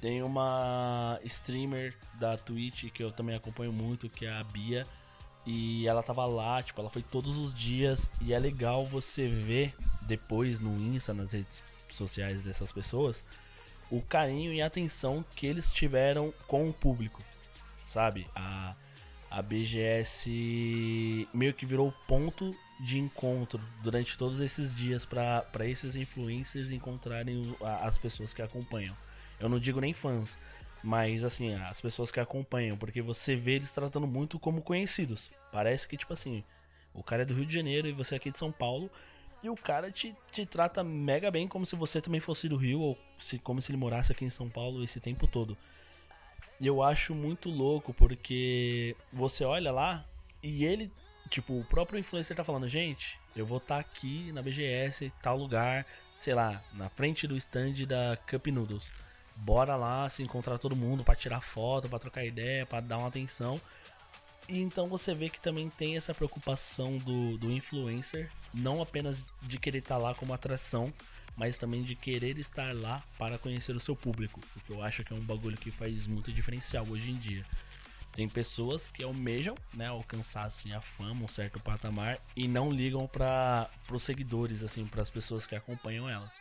Tem 0.00 0.22
uma 0.22 1.20
streamer 1.24 1.94
da 2.18 2.36
Twitch 2.36 2.90
que 2.90 3.02
eu 3.02 3.10
também 3.10 3.36
acompanho 3.36 3.72
muito, 3.72 4.08
que 4.08 4.24
é 4.24 4.32
a 4.32 4.42
Bia. 4.42 4.86
E 5.44 5.86
ela 5.86 6.02
tava 6.02 6.24
lá, 6.26 6.62
tipo, 6.62 6.80
ela 6.80 6.90
foi 6.90 7.02
todos 7.02 7.36
os 7.36 7.54
dias. 7.54 8.10
E 8.22 8.32
é 8.32 8.38
legal 8.38 8.84
você 8.86 9.26
ver 9.26 9.74
depois 10.02 10.60
no 10.60 10.80
Insta, 10.80 11.12
nas 11.12 11.32
redes 11.32 11.62
sociais 11.90 12.42
dessas 12.42 12.72
pessoas, 12.72 13.24
o 13.90 14.00
carinho 14.00 14.52
e 14.52 14.62
atenção 14.62 15.24
que 15.34 15.46
eles 15.46 15.70
tiveram 15.70 16.32
com 16.46 16.68
o 16.68 16.72
público. 16.72 17.20
Sabe? 17.84 18.26
A, 18.34 18.74
a 19.30 19.42
BGS 19.42 21.28
meio 21.34 21.52
que 21.52 21.66
virou 21.66 21.92
ponto 22.06 22.56
de 22.80 22.98
encontro 22.98 23.60
durante 23.82 24.16
todos 24.16 24.40
esses 24.40 24.74
dias 24.74 25.04
para 25.04 25.66
esses 25.66 25.94
influencers 25.94 26.70
encontrarem 26.70 27.54
as 27.82 27.98
pessoas 27.98 28.32
que 28.32 28.40
acompanham. 28.40 28.96
Eu 29.40 29.48
não 29.48 29.58
digo 29.58 29.80
nem 29.80 29.94
fãs, 29.94 30.38
mas 30.82 31.24
assim, 31.24 31.54
as 31.54 31.80
pessoas 31.80 32.12
que 32.12 32.20
acompanham, 32.20 32.76
porque 32.76 33.02
você 33.02 33.34
vê 33.34 33.52
eles 33.52 33.72
tratando 33.72 34.06
muito 34.06 34.38
como 34.38 34.62
conhecidos. 34.62 35.30
Parece 35.50 35.88
que, 35.88 35.96
tipo 35.96 36.12
assim, 36.12 36.44
o 36.94 37.02
cara 37.02 37.22
é 37.22 37.24
do 37.24 37.34
Rio 37.34 37.46
de 37.46 37.54
Janeiro 37.54 37.88
e 37.88 37.92
você 37.92 38.14
é 38.14 38.16
aqui 38.16 38.30
de 38.30 38.38
São 38.38 38.52
Paulo. 38.52 38.90
E 39.42 39.48
o 39.48 39.56
cara 39.56 39.90
te, 39.90 40.14
te 40.30 40.44
trata 40.44 40.84
mega 40.84 41.30
bem 41.30 41.48
como 41.48 41.64
se 41.64 41.74
você 41.74 42.00
também 42.00 42.20
fosse 42.20 42.48
do 42.48 42.58
Rio, 42.58 42.80
ou 42.80 42.98
se, 43.18 43.38
como 43.38 43.62
se 43.62 43.70
ele 43.70 43.78
morasse 43.78 44.12
aqui 44.12 44.24
em 44.24 44.30
São 44.30 44.48
Paulo 44.50 44.84
esse 44.84 45.00
tempo 45.00 45.26
todo. 45.26 45.56
E 46.60 46.66
eu 46.66 46.82
acho 46.82 47.14
muito 47.14 47.48
louco, 47.48 47.94
porque 47.94 48.94
você 49.10 49.44
olha 49.44 49.72
lá 49.72 50.04
e 50.42 50.64
ele, 50.64 50.92
tipo, 51.30 51.58
o 51.58 51.64
próprio 51.64 51.98
influencer 51.98 52.36
tá 52.36 52.44
falando, 52.44 52.68
gente, 52.68 53.18
eu 53.34 53.46
vou 53.46 53.56
estar 53.56 53.76
tá 53.76 53.80
aqui 53.80 54.30
na 54.32 54.42
BGS, 54.42 55.10
tal 55.22 55.38
lugar, 55.38 55.86
sei 56.18 56.34
lá, 56.34 56.62
na 56.74 56.90
frente 56.90 57.26
do 57.26 57.34
stand 57.36 57.86
da 57.86 58.18
Cup 58.28 58.46
Noodles 58.48 58.92
bora 59.40 59.76
lá 59.76 60.08
se 60.08 60.22
encontrar 60.22 60.58
todo 60.58 60.76
mundo 60.76 61.04
para 61.04 61.14
tirar 61.14 61.40
foto, 61.40 61.88
para 61.88 61.98
trocar 61.98 62.24
ideia, 62.24 62.66
para 62.66 62.80
dar 62.80 62.98
uma 62.98 63.08
atenção. 63.08 63.60
E 64.48 64.58
então 64.60 64.88
você 64.88 65.14
vê 65.14 65.28
que 65.28 65.40
também 65.40 65.68
tem 65.70 65.96
essa 65.96 66.14
preocupação 66.14 66.98
do, 66.98 67.38
do 67.38 67.52
influencer, 67.52 68.30
não 68.52 68.82
apenas 68.82 69.24
de 69.42 69.58
querer 69.58 69.78
estar 69.78 69.94
tá 69.94 70.00
lá 70.00 70.14
como 70.14 70.34
atração, 70.34 70.92
mas 71.36 71.56
também 71.56 71.82
de 71.82 71.94
querer 71.94 72.38
estar 72.38 72.74
lá 72.74 73.02
para 73.16 73.38
conhecer 73.38 73.74
o 73.74 73.80
seu 73.80 73.94
público, 73.94 74.40
o 74.56 74.60
que 74.60 74.70
eu 74.70 74.82
acho 74.82 75.04
que 75.04 75.12
é 75.12 75.16
um 75.16 75.20
bagulho 75.20 75.56
que 75.56 75.70
faz 75.70 76.06
muito 76.06 76.32
diferencial 76.32 76.86
hoje 76.88 77.10
em 77.10 77.16
dia. 77.16 77.46
Tem 78.12 78.28
pessoas 78.28 78.88
que 78.88 79.04
almejam 79.04 79.54
né, 79.72 79.86
alcançar 79.86 80.46
assim, 80.46 80.72
a 80.72 80.80
fama, 80.80 81.24
um 81.24 81.28
certo 81.28 81.60
patamar, 81.60 82.18
e 82.34 82.48
não 82.48 82.70
ligam 82.70 83.06
para 83.06 83.70
os 83.88 84.02
seguidores, 84.02 84.64
assim, 84.64 84.84
para 84.84 85.00
as 85.00 85.10
pessoas 85.10 85.46
que 85.46 85.54
acompanham 85.54 86.08
elas. 86.10 86.40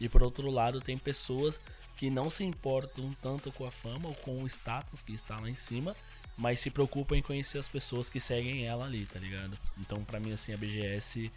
E 0.00 0.08
por 0.08 0.22
outro 0.22 0.50
lado, 0.50 0.80
tem 0.80 0.98
pessoas 0.98 1.60
que 1.96 2.10
não 2.10 2.28
se 2.28 2.44
importam 2.44 3.14
tanto 3.22 3.50
com 3.52 3.64
a 3.66 3.70
fama 3.70 4.08
ou 4.08 4.14
com 4.14 4.42
o 4.42 4.46
status 4.46 5.02
que 5.02 5.12
está 5.12 5.40
lá 5.40 5.48
em 5.48 5.56
cima, 5.56 5.96
mas 6.36 6.60
se 6.60 6.70
preocupam 6.70 7.16
em 7.16 7.22
conhecer 7.22 7.58
as 7.58 7.68
pessoas 7.68 8.10
que 8.10 8.20
seguem 8.20 8.66
ela 8.66 8.84
ali, 8.84 9.06
tá 9.06 9.18
ligado? 9.18 9.58
Então, 9.78 10.04
para 10.04 10.20
mim, 10.20 10.32
assim, 10.32 10.52
a 10.52 10.56
BGS 10.56 11.32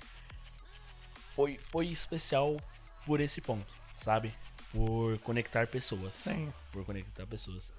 foi, 1.33 1.57
foi 1.71 1.87
especial 1.87 2.57
por 3.05 3.21
esse 3.21 3.39
ponto, 3.39 3.73
sabe? 3.95 4.33
Por 4.71 5.17
conectar 5.19 5.67
pessoas. 5.67 6.15
Sim. 6.15 6.53
Por 6.71 6.85
conectar 6.85 7.25
pessoas. 7.25 7.73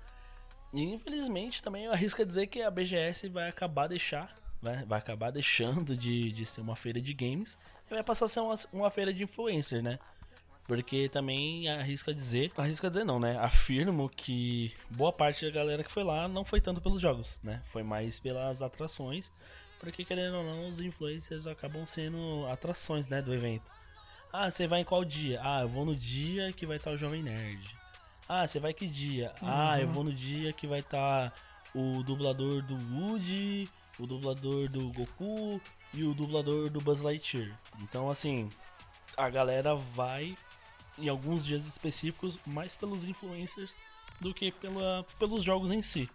E 0.73 0.83
infelizmente 0.83 1.63
também 1.63 1.85
eu 1.85 1.93
arrisco 1.93 2.23
a 2.23 2.25
dizer 2.25 2.47
que 2.47 2.63
a 2.63 2.71
BGS 2.71 3.29
vai 3.29 3.49
acabar 3.49 3.89
deixar, 3.89 4.35
né? 4.63 4.85
vai 4.87 4.99
acabar 4.99 5.31
deixando 5.31 5.97
de, 5.97 6.33
de 6.33 6.47
ser 6.47 6.61
uma 6.61 6.77
feira 6.77 7.01
de 7.01 7.13
games 7.13 7.59
e 7.87 7.95
vai 7.95 8.03
passar 8.03 8.27
a 8.27 8.29
ser 8.29 8.41
uma, 8.41 8.55
uma 8.73 8.91
feira 8.91 9.13
de 9.13 9.25
influencer, 9.25 9.83
né? 9.83 9.99
Porque 10.71 11.09
também 11.09 11.69
arrisco 11.69 12.13
a 12.13 12.15
dizer, 12.15 12.53
arrisco 12.57 12.87
a 12.87 12.89
dizer 12.89 13.03
não, 13.03 13.19
né? 13.19 13.37
Afirmo 13.41 14.09
que 14.09 14.73
boa 14.89 15.13
parte 15.13 15.45
da 15.45 15.51
galera 15.51 15.83
que 15.83 15.91
foi 15.91 16.05
lá 16.05 16.29
não 16.29 16.45
foi 16.45 16.61
tanto 16.61 16.81
pelos 16.81 17.01
jogos, 17.01 17.41
né? 17.43 17.61
Foi 17.65 17.83
mais 17.83 18.21
pelas 18.21 18.63
atrações, 18.63 19.33
porque 19.81 20.05
querendo 20.05 20.37
ou 20.37 20.45
não, 20.45 20.69
os 20.69 20.81
influencers 20.81 21.49
acabam 21.49 21.85
sendo 21.89 22.47
atrações, 22.47 23.09
né, 23.09 23.21
do 23.21 23.35
evento. 23.35 23.73
Ah, 24.33 24.49
você 24.49 24.69
vai 24.69 24.83
em 24.83 24.85
qual 24.85 25.05
dia? 25.05 25.41
Ah, 25.43 25.63
eu 25.63 25.69
vou 25.69 25.85
no 25.85 25.97
dia 25.97 26.53
que 26.53 26.65
vai 26.65 26.77
estar 26.77 26.93
o 26.93 26.97
Jovem 26.97 27.21
Nerd. 27.21 27.77
Ah, 28.29 28.47
você 28.47 28.61
vai 28.61 28.73
que 28.73 28.87
dia? 28.87 29.33
Uhum. 29.43 29.49
Ah, 29.51 29.81
eu 29.81 29.89
vou 29.89 30.05
no 30.05 30.13
dia 30.13 30.53
que 30.53 30.69
vai 30.69 30.79
estar 30.79 31.35
o 31.75 32.05
dublador 32.05 32.63
do 32.63 32.77
Woody, 32.95 33.69
o 33.99 34.07
dublador 34.07 34.69
do 34.69 34.93
Goku 34.93 35.61
e 35.93 36.05
o 36.05 36.15
dublador 36.15 36.71
do 36.71 36.81
Buzz 36.81 37.01
Lightyear. 37.01 37.59
Então, 37.83 38.09
assim, 38.09 38.49
a 39.17 39.29
galera 39.29 39.75
vai 39.75 40.37
em 41.01 41.09
alguns 41.09 41.45
dias 41.45 41.67
específicos, 41.67 42.39
mais 42.47 42.77
pelos 42.77 43.05
influencers 43.05 43.75
do 44.21 44.35
que 44.35 44.53
pela, 44.53 45.05
pelos 45.19 45.43
jogos 45.43 45.71
em 45.71 45.83
si. 45.83 46.09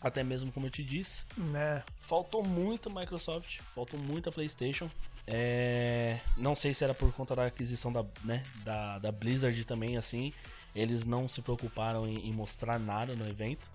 Até 0.00 0.22
mesmo 0.22 0.52
como 0.52 0.66
eu 0.66 0.70
te 0.70 0.84
disse, 0.84 1.26
Né? 1.36 1.82
faltou 2.00 2.42
muito 2.44 2.88
Microsoft, 2.88 3.60
faltou 3.74 3.98
muito 3.98 4.28
a 4.28 4.32
PlayStation. 4.32 4.88
É, 5.26 6.20
não 6.36 6.54
sei 6.54 6.72
se 6.72 6.84
era 6.84 6.94
por 6.94 7.12
conta 7.12 7.36
da 7.36 7.46
aquisição 7.46 7.92
da, 7.92 8.04
né, 8.24 8.42
da, 8.64 8.98
da 8.98 9.12
Blizzard 9.12 9.62
também, 9.64 9.96
assim. 9.96 10.32
Eles 10.74 11.04
não 11.04 11.28
se 11.28 11.42
preocuparam 11.42 12.06
em, 12.06 12.28
em 12.28 12.32
mostrar 12.32 12.78
nada 12.78 13.14
no 13.14 13.28
evento. 13.28 13.70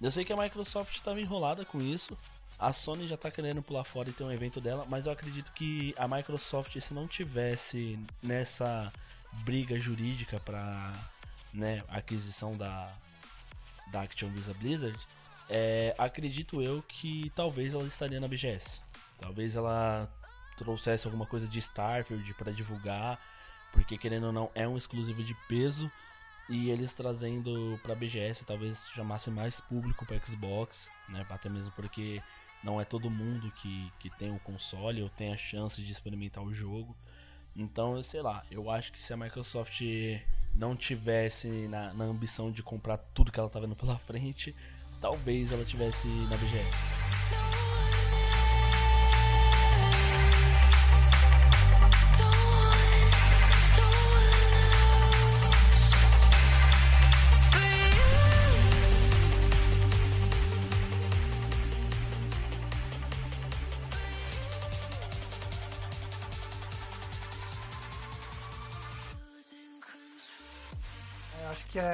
Eu 0.00 0.10
sei 0.10 0.24
que 0.24 0.32
a 0.32 0.36
Microsoft 0.36 0.92
estava 0.94 1.20
enrolada 1.20 1.64
com 1.64 1.80
isso. 1.80 2.18
A 2.58 2.72
Sony 2.72 3.06
já 3.06 3.16
tá 3.16 3.30
querendo 3.30 3.62
pular 3.62 3.84
fora 3.84 4.10
e 4.10 4.12
ter 4.12 4.24
um 4.24 4.30
evento 4.30 4.60
dela, 4.60 4.84
mas 4.88 5.06
eu 5.06 5.12
acredito 5.12 5.52
que 5.52 5.94
a 5.96 6.06
Microsoft, 6.06 6.78
se 6.78 6.92
não 6.92 7.06
tivesse 7.06 7.98
nessa 8.22 8.92
briga 9.44 9.78
jurídica 9.78 10.38
para 10.40 10.92
né, 11.52 11.82
aquisição 11.88 12.56
da, 12.56 12.92
da 13.90 14.02
Action 14.02 14.28
Visa 14.28 14.54
Blizzard, 14.54 14.98
é, 15.48 15.94
acredito 15.98 16.62
eu 16.62 16.82
que 16.82 17.30
talvez 17.34 17.74
ela 17.74 17.84
estaria 17.84 18.20
na 18.20 18.28
BGS. 18.28 18.80
Talvez 19.20 19.54
ela 19.54 20.08
trouxesse 20.56 21.06
alguma 21.06 21.26
coisa 21.26 21.46
de 21.46 21.58
Starfield 21.58 22.34
para 22.34 22.52
divulgar, 22.52 23.18
porque 23.72 23.98
querendo 23.98 24.26
ou 24.26 24.32
não 24.32 24.50
é 24.54 24.66
um 24.66 24.76
exclusivo 24.76 25.22
de 25.22 25.34
peso 25.48 25.90
e 26.48 26.70
eles 26.70 26.94
trazendo 26.94 27.78
para 27.82 27.94
BGS 27.94 28.44
talvez 28.44 28.86
chamasse 28.94 29.30
mais 29.30 29.60
público 29.60 30.04
para 30.04 30.18
Xbox, 30.24 30.88
né? 31.08 31.24
Até 31.30 31.48
mesmo 31.48 31.70
porque 31.72 32.22
não 32.62 32.80
é 32.80 32.84
todo 32.84 33.10
mundo 33.10 33.50
que, 33.52 33.92
que 33.98 34.10
tem 34.10 34.34
o 34.34 34.38
console 34.40 35.02
ou 35.02 35.08
tem 35.08 35.32
a 35.32 35.36
chance 35.36 35.82
de 35.82 35.90
experimentar 35.90 36.42
o 36.42 36.52
jogo. 36.52 36.96
Então, 37.54 37.96
eu 37.96 38.02
sei 38.02 38.22
lá, 38.22 38.42
eu 38.50 38.70
acho 38.70 38.92
que 38.92 39.02
se 39.02 39.12
a 39.12 39.16
Microsoft 39.16 39.82
não 40.54 40.76
tivesse 40.76 41.48
na, 41.68 41.92
na 41.92 42.04
ambição 42.04 42.50
de 42.50 42.62
comprar 42.62 42.98
tudo 42.98 43.32
que 43.32 43.38
ela 43.38 43.48
tá 43.48 43.60
vendo 43.60 43.76
pela 43.76 43.98
frente, 44.00 44.54
talvez 45.00 45.52
ela 45.52 45.64
tivesse 45.64 46.08
na 46.08 46.36
BGS. 46.36 47.01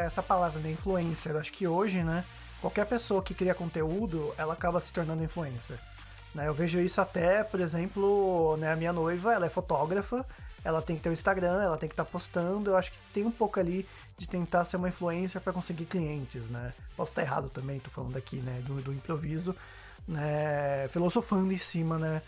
Essa 0.05 0.23
palavra, 0.23 0.61
né? 0.61 0.71
Influencer. 0.71 1.37
Acho 1.37 1.52
que 1.52 1.67
hoje, 1.67 2.02
né? 2.02 2.25
Qualquer 2.61 2.87
pessoa 2.87 3.23
que 3.23 3.34
cria 3.34 3.54
conteúdo, 3.54 4.34
ela 4.37 4.54
acaba 4.54 4.80
se 4.80 4.93
tornando 4.93 5.23
influencer. 5.23 5.78
Né? 6.34 6.49
Eu 6.49 6.54
vejo 6.54 6.80
isso 6.80 7.00
até, 7.00 7.45
por 7.45 7.61
exemplo, 7.61 8.56
né, 8.58 8.73
a 8.73 8.76
minha 8.76 8.93
noiva, 8.93 9.32
ela 9.32 9.47
é 9.47 9.49
fotógrafa, 9.49 10.26
ela 10.65 10.82
tem 10.82 10.97
que 10.97 11.02
ter 11.02 11.08
o 11.08 11.13
Instagram, 11.13 11.63
ela 11.63 11.76
tem 11.76 11.89
que 11.89 11.93
estar 11.93 12.04
postando. 12.04 12.71
Eu 12.71 12.76
acho 12.76 12.91
que 12.91 12.99
tem 13.13 13.25
um 13.25 13.30
pouco 13.30 13.61
ali 13.61 13.87
de 14.17 14.28
tentar 14.28 14.65
ser 14.65 14.76
uma 14.76 14.89
influencer 14.89 15.41
para 15.41 15.52
conseguir 15.52 15.87
clientes, 15.87 16.50
né? 16.50 16.73
Posso 16.97 17.13
estar 17.13 17.23
errado 17.23 17.49
também, 17.49 17.78
tô 17.78 17.91
falando 17.91 18.17
aqui, 18.17 18.37
né, 18.37 18.61
do, 18.67 18.82
do 18.82 18.93
improviso, 18.93 19.54
né, 20.06 20.89
filosofando 20.89 21.52
em 21.52 21.58
cima, 21.58 21.97
né, 21.97 22.23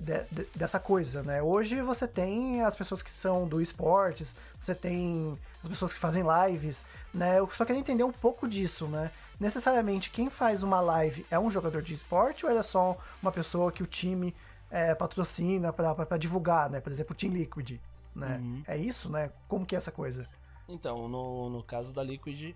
de- 0.00 0.24
de- 0.30 0.48
dessa 0.54 0.78
coisa, 0.80 1.22
né? 1.22 1.42
Hoje 1.42 1.80
você 1.82 2.06
tem 2.06 2.62
as 2.62 2.74
pessoas 2.74 3.02
que 3.02 3.10
são 3.10 3.46
do 3.48 3.60
esportes, 3.60 4.36
você 4.60 4.74
tem 4.74 5.38
as 5.62 5.68
pessoas 5.68 5.92
que 5.94 6.00
fazem 6.00 6.22
lives, 6.46 6.86
né? 7.12 7.38
Eu 7.38 7.48
só 7.50 7.64
queria 7.64 7.80
entender 7.80 8.04
um 8.04 8.12
pouco 8.12 8.46
disso, 8.48 8.86
né? 8.86 9.10
Necessariamente 9.40 10.10
quem 10.10 10.30
faz 10.30 10.62
uma 10.62 10.80
live 10.80 11.26
é 11.30 11.38
um 11.38 11.50
jogador 11.50 11.82
de 11.82 11.92
esporte 11.94 12.46
ou 12.46 12.52
é 12.52 12.62
só 12.62 12.96
uma 13.22 13.32
pessoa 13.32 13.72
que 13.72 13.82
o 13.82 13.86
time 13.86 14.34
é, 14.70 14.94
patrocina 14.94 15.72
para 15.72 16.16
divulgar, 16.18 16.68
né? 16.70 16.80
Por 16.80 16.90
exemplo, 16.92 17.12
o 17.12 17.16
Team 17.16 17.32
Liquid, 17.32 17.78
né? 18.14 18.40
É 18.66 18.76
isso, 18.76 19.08
né? 19.08 19.30
Como 19.48 19.64
que 19.66 19.74
é 19.74 19.78
essa 19.78 19.92
coisa? 19.92 20.28
Então, 20.68 21.08
no, 21.08 21.50
no 21.50 21.62
caso 21.62 21.92
da 21.94 22.02
Liquid, 22.02 22.54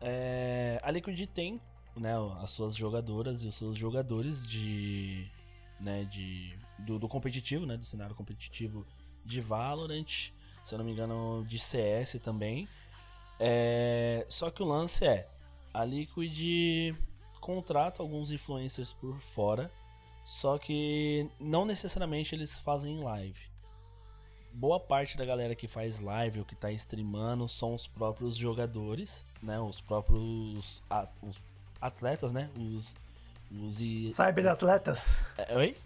é, 0.00 0.78
a 0.82 0.90
Liquid 0.90 1.26
tem 1.28 1.60
né, 1.96 2.12
as 2.42 2.50
suas 2.50 2.74
jogadoras 2.74 3.42
e 3.42 3.46
os 3.48 3.56
seus 3.56 3.76
jogadores 3.78 4.46
de, 4.46 5.30
né, 5.80 6.04
de 6.04 6.56
do, 6.78 6.98
do 6.98 7.08
competitivo, 7.08 7.66
né, 7.66 7.76
do 7.76 7.84
cenário 7.84 8.14
competitivo 8.14 8.86
de 9.24 9.40
Valorant, 9.40 10.32
se 10.64 10.74
eu 10.74 10.78
não 10.78 10.84
me 10.84 10.92
engano, 10.92 11.44
de 11.46 11.58
CS 11.58 12.20
também. 12.22 12.68
É, 13.38 14.26
só 14.28 14.50
que 14.50 14.62
o 14.62 14.66
lance 14.66 15.06
é, 15.06 15.26
a 15.72 15.84
Liquid 15.84 16.94
contrata 17.40 18.02
alguns 18.02 18.30
influencers 18.30 18.92
por 18.92 19.18
fora, 19.20 19.70
só 20.24 20.58
que 20.58 21.28
não 21.38 21.64
necessariamente 21.64 22.34
eles 22.34 22.58
fazem 22.58 23.00
live 23.00 23.56
boa 24.56 24.80
parte 24.80 25.18
da 25.18 25.24
galera 25.24 25.54
que 25.54 25.68
faz 25.68 26.00
live 26.00 26.38
ou 26.38 26.44
que 26.44 26.54
tá 26.54 26.72
streamando 26.72 27.46
são 27.46 27.74
os 27.74 27.86
próprios 27.86 28.36
jogadores, 28.36 29.24
né? 29.42 29.60
Os 29.60 29.80
próprios 29.80 30.82
atletas, 31.80 32.32
né? 32.32 32.50
Os 32.58 32.94
e... 33.50 34.08
Cyberatletas? 34.10 35.18
É, 35.38 35.54
Oi? 35.56 35.76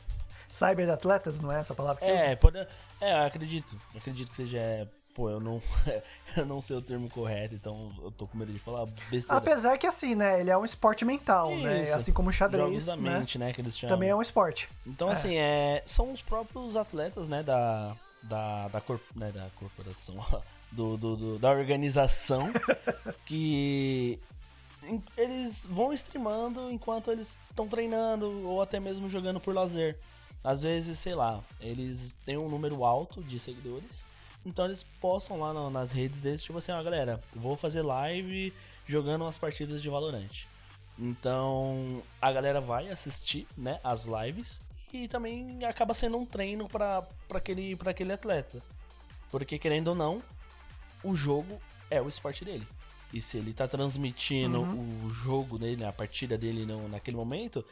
Cyberatletas, 0.51 1.41
não 1.41 1.53
é 1.53 1.61
essa 1.61 1.75
palavra 1.75 2.05
que? 2.05 2.11
É, 2.11 2.35
pode 2.37 2.67
É, 3.01 3.25
acredito. 3.25 3.81
Acredito 3.95 4.31
que 4.31 4.37
seja 4.37 4.89
pô, 5.15 5.29
eu 5.29 5.41
não 5.41 5.61
eu 6.37 6.47
não 6.47 6.61
sei 6.61 6.77
o 6.77 6.83
termo 6.83 7.09
correto, 7.11 7.55
então 7.55 7.93
eu 8.03 8.11
tô 8.11 8.27
com 8.27 8.39
medo 8.39 8.53
de 8.53 8.59
falar 8.59 8.87
besteira. 9.11 9.37
Apesar 9.37 9.77
que 9.79 9.87
assim, 9.87 10.15
né? 10.15 10.41
Ele 10.41 10.51
é 10.51 10.57
um 10.57 10.65
esporte 10.65 11.05
mental, 11.05 11.55
né? 11.57 11.83
Isso. 11.83 11.95
Assim 11.97 12.13
como 12.13 12.31
o 12.31 12.33
xadrez, 12.33 12.65
Jogos 12.65 12.87
da 12.87 12.97
né? 12.97 13.19
mente, 13.19 13.39
né, 13.39 13.53
que 13.53 13.61
eles 13.61 13.77
chamam. 13.77 13.97
Também 13.97 14.09
é 14.11 14.17
um 14.17 14.23
esporte. 14.23 14.69
Então, 14.87 15.09
É. 15.09 15.13
assim, 15.13 15.37
é, 15.37 15.83
são 15.87 16.13
os 16.13 16.23
próprios 16.23 16.77
atletas, 16.77 17.29
né, 17.29 17.43
da, 17.43 17.95
da, 18.23 18.69
da, 18.69 18.81
cor, 18.81 19.01
né, 19.15 19.31
da 19.33 19.47
corporação, 19.57 20.17
do, 20.73 20.97
do, 20.97 21.17
do- 21.17 21.39
da 21.39 21.51
organização, 21.51 22.51
que 23.27 24.19
eles 25.17 25.67
vão 25.67 25.93
streamando 25.93 26.71
enquanto 26.71 27.11
eles 27.11 27.39
estão 27.51 27.69
treinando 27.69 28.47
ou 28.49 28.63
até 28.63 28.81
mesmo 28.81 29.09
jogando 29.09 29.41
por 29.41 29.55
lazer. 29.55 29.99
Às 30.43 30.63
vezes, 30.63 30.99
sei 30.99 31.15
lá, 31.15 31.43
eles 31.61 32.17
têm 32.25 32.39
um 32.39 32.49
número 32.49 32.83
alto 32.85 33.23
de 33.23 33.39
seguidores, 33.39 34.07
então 34.45 34.65
eles 34.65 34.83
postam 35.01 35.39
lá 35.39 35.53
no- 35.53 35.69
nas 35.69 35.93
redes 35.93 36.21
deles, 36.23 36.43
tipo 36.43 36.57
assim, 36.59 36.73
ó, 36.73 36.83
galera, 36.83 37.21
vou 37.37 37.57
fazer 37.59 37.83
live 37.83 38.53
jogando 38.87 39.23
umas 39.23 39.37
partidas 39.37 39.83
de 39.83 39.91
Valorant. 39.91 40.47
Então 40.99 42.03
a 42.21 42.33
galera 42.33 42.61
vai 42.61 42.89
assistir, 42.91 43.47
né, 43.57 43.81
as 43.85 44.07
lives 44.07 44.61
e 44.93 45.07
também 45.09 45.65
acaba 45.65 45.95
sendo 45.95 46.17
um 46.17 46.27
treino 46.27 46.69
para 46.69 47.07
aquele, 47.35 47.79
aquele 47.87 48.13
atleta. 48.13 48.63
Porque 49.31 49.59
querendo 49.59 49.89
ou 49.89 49.95
não, 49.95 50.23
o 51.05 51.15
jogo 51.15 51.61
é 51.91 52.01
o 52.01 52.09
esporte 52.09 52.45
dele. 52.45 52.67
E 53.13 53.21
se 53.21 53.39
ele 53.39 53.53
tá 53.53 53.67
transmitindo 53.67 54.63
o 54.63 55.11
jogo 55.11 55.59
dele, 55.59 55.85
a 55.85 55.93
partida 55.93 56.39
dele 56.39 56.65
no, 56.65 56.89
naquele 56.89 57.17
momento, 57.17 57.65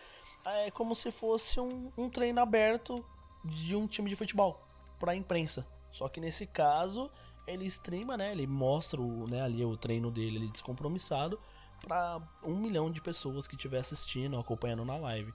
é 0.44 0.70
como 0.70 0.94
se 0.94 1.10
fosse 1.10 1.60
um, 1.60 1.92
um 1.96 2.10
treino 2.10 2.40
aberto 2.40 3.04
de 3.44 3.76
um 3.76 3.86
time 3.86 4.10
de 4.10 4.16
futebol 4.16 4.60
pra 4.98 5.14
imprensa. 5.14 5.66
Só 5.90 6.08
que 6.08 6.20
nesse 6.20 6.46
caso, 6.46 7.10
ele 7.46 7.64
streama, 7.66 8.16
né? 8.16 8.32
Ele 8.32 8.46
mostra 8.46 9.00
o, 9.00 9.26
né, 9.28 9.42
ali 9.42 9.64
o 9.64 9.76
treino 9.76 10.10
dele 10.10 10.38
ali 10.38 10.48
descompromissado 10.48 11.38
pra 11.80 12.20
um 12.42 12.56
milhão 12.56 12.90
de 12.90 13.00
pessoas 13.00 13.46
que 13.46 13.54
estiver 13.54 13.78
assistindo, 13.78 14.38
acompanhando 14.38 14.84
na 14.84 14.96
live. 14.96 15.32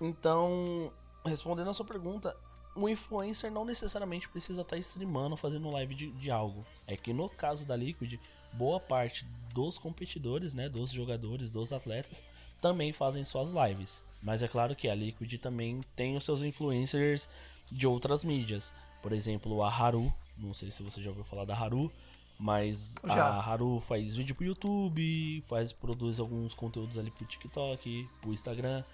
Então, 0.00 0.92
respondendo 1.24 1.68
a 1.68 1.74
sua 1.74 1.84
pergunta, 1.84 2.36
o 2.74 2.88
influencer 2.88 3.50
não 3.50 3.64
necessariamente 3.64 4.28
precisa 4.28 4.62
estar 4.62 4.76
streamando, 4.78 5.36
fazendo 5.36 5.70
live 5.70 5.94
de, 5.94 6.10
de 6.12 6.30
algo. 6.30 6.64
É 6.86 6.96
que 6.96 7.12
no 7.12 7.28
caso 7.28 7.66
da 7.66 7.74
Liquid, 7.74 8.14
boa 8.52 8.80
parte 8.80 9.24
dos 9.52 9.78
competidores, 9.78 10.54
né, 10.54 10.68
dos 10.68 10.90
jogadores, 10.90 11.50
dos 11.50 11.72
atletas, 11.72 12.22
também 12.60 12.92
fazem 12.92 13.24
suas 13.24 13.52
lives. 13.52 14.02
Mas 14.22 14.42
é 14.42 14.48
claro 14.48 14.74
que 14.74 14.88
a 14.88 14.94
Liquid 14.94 15.32
também 15.38 15.80
tem 15.94 16.16
os 16.16 16.24
seus 16.24 16.42
influencers 16.42 17.28
de 17.70 17.86
outras 17.86 18.24
mídias. 18.24 18.72
Por 19.02 19.12
exemplo, 19.12 19.62
a 19.62 19.68
Haru, 19.68 20.12
não 20.36 20.52
sei 20.52 20.70
se 20.70 20.82
você 20.82 21.02
já 21.02 21.10
ouviu 21.10 21.24
falar 21.24 21.44
da 21.44 21.56
Haru, 21.56 21.90
mas 22.38 22.94
Já. 23.04 23.26
a 23.26 23.40
Haru 23.40 23.80
faz 23.80 24.14
vídeo 24.14 24.34
pro 24.34 24.44
YouTube, 24.44 25.42
faz 25.46 25.72
produz 25.72 26.20
alguns 26.20 26.54
conteúdos 26.54 26.96
ali 26.96 27.10
pro 27.10 27.26
TikTok, 27.26 28.08
pro 28.20 28.32
Instagram. 28.32 28.84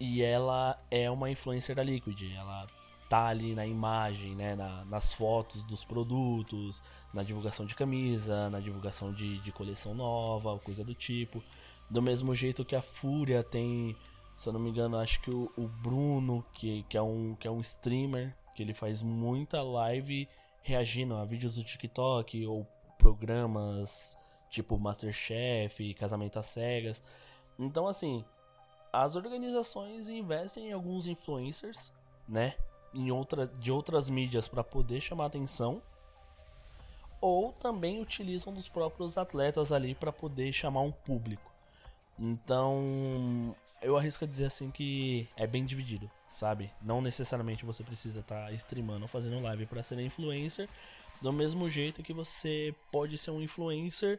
E 0.00 0.22
ela 0.22 0.80
é 0.90 1.08
uma 1.08 1.30
influencer 1.30 1.76
da 1.76 1.82
Liquid. 1.82 2.34
Ela 2.34 2.66
tá 3.12 3.26
ali 3.26 3.54
na 3.54 3.66
imagem, 3.66 4.34
né? 4.34 4.56
na- 4.56 4.86
nas 4.86 5.12
fotos 5.12 5.62
dos 5.64 5.84
produtos, 5.84 6.82
na 7.12 7.22
divulgação 7.22 7.66
de 7.66 7.74
camisa, 7.74 8.48
na 8.48 8.58
divulgação 8.58 9.12
de, 9.12 9.36
de 9.40 9.52
coleção 9.52 9.92
nova, 9.92 10.58
coisa 10.60 10.82
do 10.82 10.94
tipo. 10.94 11.42
Do 11.90 12.00
mesmo 12.00 12.34
jeito 12.34 12.64
que 12.64 12.74
a 12.74 12.80
Fúria 12.80 13.44
tem, 13.44 13.94
se 14.34 14.48
eu 14.48 14.52
não 14.54 14.58
me 14.60 14.70
engano, 14.70 14.96
acho 14.96 15.20
que 15.20 15.30
o, 15.30 15.52
o 15.58 15.68
Bruno, 15.68 16.42
que, 16.54 16.84
que, 16.84 16.96
é 16.96 17.02
um, 17.02 17.34
que 17.34 17.46
é 17.46 17.50
um 17.50 17.60
streamer, 17.60 18.34
que 18.54 18.62
ele 18.62 18.72
faz 18.72 19.02
muita 19.02 19.62
live 19.62 20.26
reagindo 20.62 21.14
a 21.14 21.26
vídeos 21.26 21.56
do 21.56 21.62
TikTok 21.62 22.46
ou 22.46 22.66
programas 22.96 24.16
tipo 24.48 24.78
Masterchef, 24.78 25.92
Casamento 25.94 26.38
às 26.38 26.46
Cegas. 26.46 27.02
Então, 27.58 27.86
assim, 27.86 28.24
as 28.90 29.16
organizações 29.16 30.08
investem 30.08 30.68
em 30.68 30.72
alguns 30.72 31.06
influencers, 31.06 31.92
né? 32.26 32.54
Em 32.94 33.10
outra, 33.10 33.46
de 33.46 33.70
outras 33.70 34.10
mídias 34.10 34.48
para 34.48 34.62
poder 34.62 35.00
chamar 35.00 35.26
atenção. 35.26 35.82
Ou 37.20 37.52
também 37.52 38.00
utilizam 38.00 38.52
dos 38.52 38.68
próprios 38.68 39.16
atletas 39.16 39.70
ali 39.70 39.94
para 39.94 40.12
poder 40.12 40.52
chamar 40.52 40.80
um 40.80 40.90
público. 40.90 41.50
Então, 42.18 43.54
eu 43.80 43.96
arrisco 43.96 44.24
a 44.24 44.28
dizer 44.28 44.46
assim 44.46 44.70
que 44.70 45.28
é 45.36 45.46
bem 45.46 45.64
dividido, 45.64 46.10
sabe? 46.28 46.70
Não 46.80 47.00
necessariamente 47.00 47.64
você 47.64 47.82
precisa 47.82 48.20
estar 48.20 48.46
tá 48.46 48.52
streamando 48.52 49.02
ou 49.02 49.08
fazendo 49.08 49.40
live 49.40 49.66
para 49.66 49.82
ser 49.82 49.98
influencer, 50.00 50.68
do 51.20 51.32
mesmo 51.32 51.70
jeito 51.70 52.02
que 52.02 52.12
você 52.12 52.74
pode 52.90 53.16
ser 53.16 53.30
um 53.30 53.40
influencer 53.40 54.18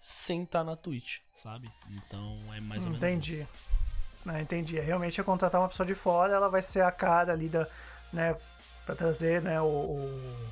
sem 0.00 0.42
estar 0.42 0.60
tá 0.60 0.64
na 0.64 0.76
Twitch, 0.76 1.18
sabe? 1.34 1.70
Então 1.90 2.38
é 2.54 2.60
mais 2.60 2.84
ou 2.84 2.92
menos 2.92 3.04
Entendi. 3.04 3.42
isso. 3.42 3.48
Ah, 4.26 4.40
entendi. 4.40 4.78
É, 4.78 4.82
realmente 4.82 5.20
é 5.20 5.24
contratar 5.24 5.60
uma 5.60 5.68
pessoa 5.68 5.86
de 5.86 5.94
fora, 5.94 6.34
ela 6.34 6.48
vai 6.48 6.62
ser 6.62 6.82
a 6.82 6.92
cara 6.92 7.32
ali 7.32 7.48
da, 7.48 7.66
né, 8.12 8.36
pra 8.86 8.94
trazer, 8.94 9.42
né, 9.42 9.60
o, 9.60 9.66
o 9.66 10.50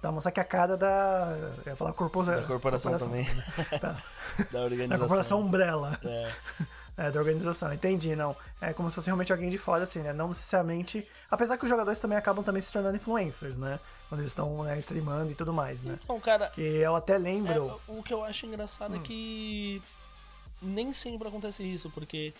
Pra 0.00 0.10
mostrar 0.10 0.32
que 0.32 0.40
a 0.40 0.44
cara 0.44 0.76
da. 0.78 1.36
Eu 1.64 1.72
ia 1.72 1.76
falar 1.76 1.92
corporação. 1.92 2.34
Da 2.34 2.46
corporação, 2.46 2.92
corporação 2.92 3.08
também. 3.10 3.26
Tá. 3.78 4.02
da 4.50 4.60
organização. 4.62 4.88
Da 4.88 4.98
corporação 4.98 5.40
Umbrella. 5.40 5.98
É. 6.04 6.32
É, 6.96 7.10
da 7.10 7.18
organização, 7.18 7.72
entendi, 7.72 8.14
não. 8.14 8.36
É 8.60 8.74
como 8.74 8.90
se 8.90 8.94
fosse 8.94 9.06
realmente 9.06 9.32
alguém 9.32 9.48
de 9.48 9.56
fora, 9.56 9.84
assim, 9.84 10.00
né? 10.00 10.12
Não 10.12 10.28
necessariamente. 10.28 11.08
Apesar 11.30 11.56
que 11.56 11.64
os 11.64 11.70
jogadores 11.70 11.98
também 11.98 12.18
acabam 12.18 12.44
também 12.44 12.60
se 12.60 12.70
tornando 12.70 12.94
influencers, 12.94 13.56
né? 13.56 13.80
Quando 14.06 14.20
eles 14.20 14.32
estão 14.32 14.64
né, 14.64 14.78
streamando 14.80 15.30
e 15.30 15.34
tudo 15.34 15.50
mais, 15.50 15.82
né? 15.82 15.98
Então, 16.04 16.20
cara. 16.20 16.50
Que 16.50 16.60
eu 16.60 16.94
até 16.94 17.16
lembro. 17.16 17.80
É, 17.88 17.92
o 17.92 18.02
que 18.02 18.12
eu 18.12 18.22
acho 18.22 18.44
engraçado 18.44 18.96
é 18.96 18.98
hum. 18.98 19.00
é 19.00 19.04
que 19.04 19.82
nem 20.60 20.92
sempre 20.92 21.26
acontece 21.26 21.62
isso, 21.62 21.88
porque 21.88 22.34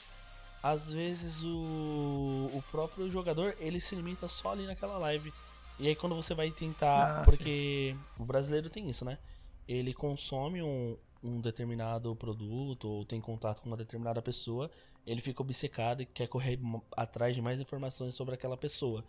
às 0.63 0.93
vezes 0.93 1.43
o, 1.43 2.51
o 2.53 2.63
próprio 2.71 3.11
jogador 3.11 3.57
ele 3.59 3.81
se 3.81 3.95
limita 3.95 4.29
só 4.29 4.53
ali 4.53 4.67
naquela 4.67 4.99
live. 4.99 5.33
E 5.79 5.89
aí 5.89 5.95
quando 5.95 6.15
você 6.15 6.35
vai 6.35 6.51
tentar. 6.51 7.21
Ah, 7.21 7.25
porque 7.25 7.95
sim. 7.95 8.23
o 8.23 8.25
brasileiro 8.25 8.69
tem 8.69 8.89
isso, 8.89 9.05
né? 9.05 9.19
Ele 9.67 9.95
consome 9.95 10.63
um, 10.63 10.97
um 11.23 11.41
determinado 11.41 12.15
produto 12.17 12.89
ou 12.89 13.05
tem 13.05 13.21
contato 13.21 13.63
com 13.63 13.69
uma 13.69 13.77
determinada 13.77 14.21
pessoa, 14.21 14.71
ele 15.07 15.21
fica 15.21 15.43
obcecado 15.43 16.03
e 16.03 16.07
quer 16.07 16.27
correr 16.27 16.59
atrás 16.97 17.35
de 17.35 17.43
mais 17.43 17.61
informações 17.61 18.15
sobre 18.15 18.35
aquela 18.35 18.57
pessoa. 18.57 19.05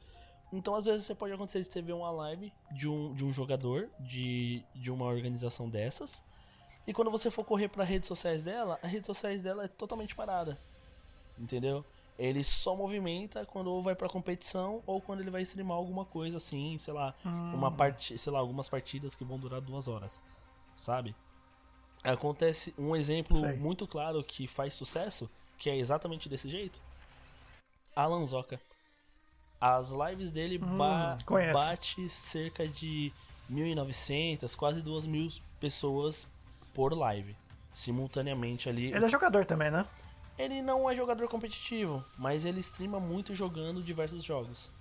Então, 0.53 0.75
às 0.75 0.85
vezes, 0.85 1.05
você 1.05 1.15
pode 1.15 1.33
acontecer 1.33 1.61
de 1.61 1.71
você 1.71 1.81
ver 1.81 1.93
uma 1.93 2.11
live 2.11 2.51
de 2.71 2.87
um, 2.87 3.13
de 3.13 3.23
um 3.23 3.31
jogador 3.31 3.89
de, 3.99 4.63
de 4.75 4.91
uma 4.91 5.05
organização 5.05 5.69
dessas. 5.69 6.21
E 6.85 6.93
quando 6.93 7.09
você 7.09 7.31
for 7.31 7.45
correr 7.45 7.69
para 7.69 7.83
redes 7.83 8.07
sociais 8.07 8.43
dela, 8.43 8.77
as 8.83 8.91
redes 8.91 9.07
sociais 9.07 9.41
dela 9.41 9.63
é 9.63 9.67
totalmente 9.67 10.13
parada. 10.13 10.59
Entendeu? 11.41 11.84
Ele 12.19 12.43
só 12.43 12.75
movimenta 12.75 13.45
quando 13.47 13.71
ou 13.71 13.82
vai 13.82 13.95
pra 13.95 14.08
competição 14.08 14.84
ou 14.86 15.01
quando 15.01 15.21
ele 15.21 15.32
vai 15.32 15.41
streamar 15.41 15.75
alguma 15.75 16.06
coisa 16.06 16.38
assim, 16.38 16.77
sei 16.77 16.93
lá, 16.93 17.15
hum. 17.25 17.56
uma 17.56 17.71
parte, 17.71 18.15
sei 18.15 18.32
lá, 18.32 18.38
algumas 18.38 18.69
partidas 18.69 19.15
que 19.15 19.25
vão 19.25 19.39
durar 19.39 19.60
duas 19.60 19.88
horas, 19.88 20.21
sabe? 20.75 21.15
Acontece 22.04 22.75
um 22.77 22.95
exemplo 22.95 23.38
Sei. 23.38 23.58
muito 23.58 23.88
claro 23.88 24.23
que 24.23 24.47
faz 24.47 24.75
sucesso, 24.75 25.30
que 25.58 25.69
é 25.69 25.77
exatamente 25.77 26.30
desse 26.30 26.47
jeito. 26.47 26.80
Alan 27.95 28.25
Zoca. 28.27 28.60
As 29.60 29.91
lives 29.91 30.32
dele 30.32 30.60
hum, 30.62 30.77
ba 30.77 31.17
bate 31.54 32.10
cerca 32.10 32.67
de 32.67 33.12
1.900, 33.51 34.56
quase 34.56 34.82
2.000 34.82 35.39
pessoas 35.60 36.27
por 36.73 36.97
live, 36.97 37.36
simultaneamente 37.73 38.69
ali. 38.69 38.91
Ele 38.91 39.06
é 39.06 39.10
jogador 39.10 39.45
também, 39.45 39.69
né? 39.69 39.86
Ele 40.41 40.62
não 40.62 40.89
é 40.89 40.95
jogador 40.95 41.27
competitivo, 41.27 42.04
mas 42.17 42.45
ele 42.45 42.60
streama 42.60 42.99
muito 42.99 43.36
jogando 43.36 43.84
diversos 43.84 44.23
jogos. 44.23 44.71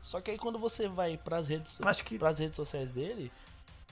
Só 0.00 0.20
que 0.22 0.30
aí 0.30 0.38
quando 0.38 0.58
você 0.58 0.88
vai 0.88 1.18
para 1.18 1.36
as 1.36 1.48
redes, 1.48 1.78
Acho 1.84 2.02
que... 2.02 2.18
pras 2.18 2.38
redes 2.38 2.56
sociais 2.56 2.90
dele, 2.90 3.30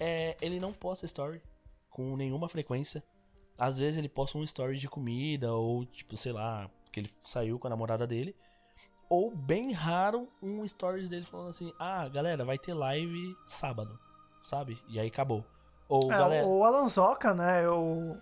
é, 0.01 0.35
ele 0.41 0.59
não 0.59 0.73
posta 0.73 1.05
story 1.05 1.43
com 1.91 2.17
nenhuma 2.17 2.49
frequência. 2.49 3.05
Às 3.59 3.77
vezes 3.77 3.99
ele 3.99 4.09
posta 4.09 4.39
um 4.39 4.43
story 4.43 4.79
de 4.79 4.89
comida, 4.89 5.53
ou 5.53 5.85
tipo, 5.85 6.17
sei 6.17 6.33
lá, 6.33 6.71
que 6.91 7.01
ele 7.01 7.11
saiu 7.23 7.59
com 7.59 7.67
a 7.67 7.71
namorada 7.71 8.07
dele. 8.07 8.35
Ou 9.11 9.35
bem 9.35 9.73
raro 9.73 10.27
um 10.43 10.67
stories 10.67 11.09
dele 11.09 11.27
falando 11.27 11.49
assim: 11.49 11.73
Ah, 11.79 12.09
galera, 12.09 12.45
vai 12.45 12.57
ter 12.59 12.73
live 12.73 13.37
sábado, 13.47 13.99
sabe? 14.43 14.81
E 14.89 14.99
aí 14.99 15.09
acabou. 15.09 15.45
Ou, 15.89 16.05
é, 16.13 16.17
galera... 16.17 16.47
O 16.47 16.65
Alan 16.65 16.87
Zoca, 16.87 17.35
né? 17.35 17.65
Eu, 17.65 18.19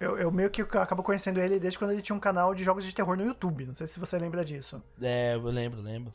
eu, 0.00 0.18
eu 0.18 0.30
meio 0.30 0.50
que 0.50 0.62
acabo 0.62 1.02
conhecendo 1.02 1.40
ele 1.40 1.58
desde 1.58 1.78
quando 1.78 1.92
ele 1.92 2.02
tinha 2.02 2.16
um 2.16 2.20
canal 2.20 2.54
de 2.54 2.64
jogos 2.64 2.84
de 2.84 2.94
terror 2.94 3.16
no 3.16 3.24
YouTube. 3.24 3.66
Não 3.66 3.74
sei 3.74 3.86
se 3.86 4.00
você 4.00 4.18
lembra 4.18 4.44
disso. 4.44 4.82
É, 5.00 5.34
eu 5.34 5.42
lembro, 5.42 5.80
lembro 5.80 6.12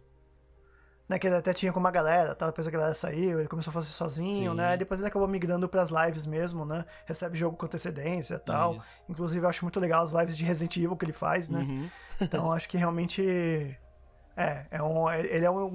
né, 1.10 1.18
que 1.18 1.26
ele 1.26 1.36
até 1.36 1.52
tinha 1.54 1.74
com 1.74 1.80
uma 1.80 1.90
galera, 1.90 2.36
tá? 2.36 2.46
depois 2.46 2.68
a 2.68 2.72
galera 2.72 2.94
saiu, 2.94 3.40
ele 3.40 3.48
começou 3.48 3.72
a 3.72 3.74
fazer 3.74 3.88
sozinho, 3.88 4.52
Sim. 4.52 4.58
né? 4.58 4.78
Depois 4.78 5.00
ele 5.00 5.10
acabou 5.10 5.28
migrando 5.28 5.68
para 5.68 5.82
as 5.82 5.90
lives 5.90 6.28
mesmo, 6.28 6.64
né? 6.64 6.86
Recebe 7.08 7.36
jogo 7.36 7.58
com 7.58 7.66
antecedência 7.66 8.36
e 8.36 8.40
tal. 8.40 8.76
Isso. 8.76 9.02
Inclusive 9.10 9.44
eu 9.44 9.50
acho 9.50 9.66
muito 9.66 9.80
legal 9.80 10.04
as 10.04 10.12
lives 10.12 10.38
de 10.38 10.46
Resident 10.46 10.78
Evil 10.78 10.96
que 10.96 11.06
ele 11.06 11.14
faz, 11.14 11.50
né? 11.50 11.62
Uhum. 11.62 11.90
então 12.22 12.52
acho 12.54 12.70
que 12.70 12.78
realmente 12.78 13.76
é, 14.40 14.66
é 14.72 14.82
um, 14.82 15.12
ele 15.12 15.44
é 15.44 15.52
um, 15.52 15.66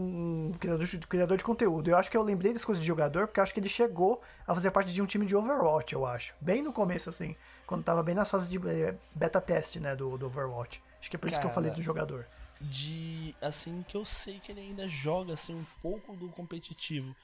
um 0.48 0.52
criador, 0.58 0.86
de, 0.86 0.98
criador 1.00 1.36
de 1.36 1.44
conteúdo. 1.44 1.90
Eu 1.90 1.98
acho 1.98 2.10
que 2.10 2.16
eu 2.16 2.22
lembrei 2.22 2.52
das 2.52 2.64
coisas 2.64 2.80
de 2.80 2.88
jogador 2.88 3.26
porque 3.26 3.38
eu 3.38 3.44
acho 3.44 3.52
que 3.52 3.60
ele 3.60 3.68
chegou 3.68 4.22
a 4.46 4.54
fazer 4.54 4.70
parte 4.70 4.90
de 4.90 5.02
um 5.02 5.06
time 5.06 5.26
de 5.26 5.36
Overwatch, 5.36 5.92
eu 5.92 6.06
acho. 6.06 6.34
Bem 6.40 6.62
no 6.62 6.72
começo, 6.72 7.10
assim, 7.10 7.36
quando 7.66 7.84
tava 7.84 8.02
bem 8.02 8.14
nas 8.14 8.30
fases 8.30 8.48
de 8.48 8.56
eh, 8.66 8.94
beta 9.14 9.40
teste, 9.40 9.78
né, 9.78 9.94
do, 9.94 10.16
do 10.16 10.26
Overwatch. 10.26 10.82
Acho 10.98 11.10
que 11.10 11.16
é 11.16 11.18
por 11.18 11.28
isso 11.28 11.38
que 11.38 11.44
eu 11.44 11.50
falei 11.50 11.70
do 11.70 11.82
jogador 11.82 12.26
de 12.60 13.34
assim 13.42 13.84
que 13.86 13.96
eu 13.96 14.04
sei 14.04 14.40
que 14.40 14.52
ele 14.52 14.60
ainda 14.60 14.88
joga 14.88 15.34
assim 15.34 15.54
um 15.54 15.66
pouco 15.82 16.16
do 16.16 16.28
competitivo. 16.28 17.14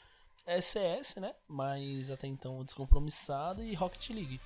É 0.46 0.61
CS, 0.61 1.16
né? 1.16 1.33
Mas 1.48 2.11
até 2.11 2.26
então 2.26 2.62
descompromissado 2.64 3.62
e 3.62 3.74
Rocket 3.74 4.11
League. 4.11 4.40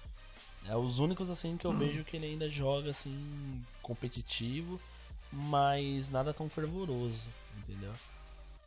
É 0.68 0.76
os 0.76 0.98
únicos 0.98 1.30
assim 1.30 1.56
que 1.56 1.66
eu 1.66 1.72
hum. 1.72 1.78
vejo 1.78 2.04
que 2.04 2.16
ele 2.16 2.26
ainda 2.26 2.48
joga 2.48 2.90
assim 2.90 3.64
competitivo, 3.82 4.80
mas 5.34 6.10
nada 6.10 6.32
tão 6.32 6.48
fervoroso, 6.48 7.26
entendeu? 7.58 7.92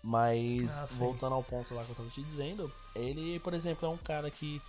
Mas 0.03 0.77
ah, 0.79 0.85
voltando 0.99 1.33
ao 1.33 1.43
ponto 1.43 1.73
lá 1.73 1.83
que 1.83 1.89
eu 1.89 1.95
tava 1.95 2.09
te 2.09 2.21
dizendo, 2.21 2.71
ele, 2.95 3.39
por 3.39 3.53
exemplo, 3.53 3.87
é 3.87 3.91
um 3.91 3.97
cara 3.97 4.29
que 4.29 4.61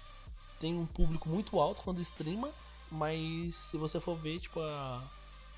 tem 0.59 0.75
um 0.75 0.87
público 0.87 1.29
muito 1.29 1.61
alto 1.61 1.83
quando 1.83 2.01
streama, 2.01 2.51
mas 2.91 3.55
se 3.55 3.77
você 3.77 4.01
for 4.01 4.17
ver, 4.17 4.41
tipo, 4.41 4.61
a, 4.61 5.03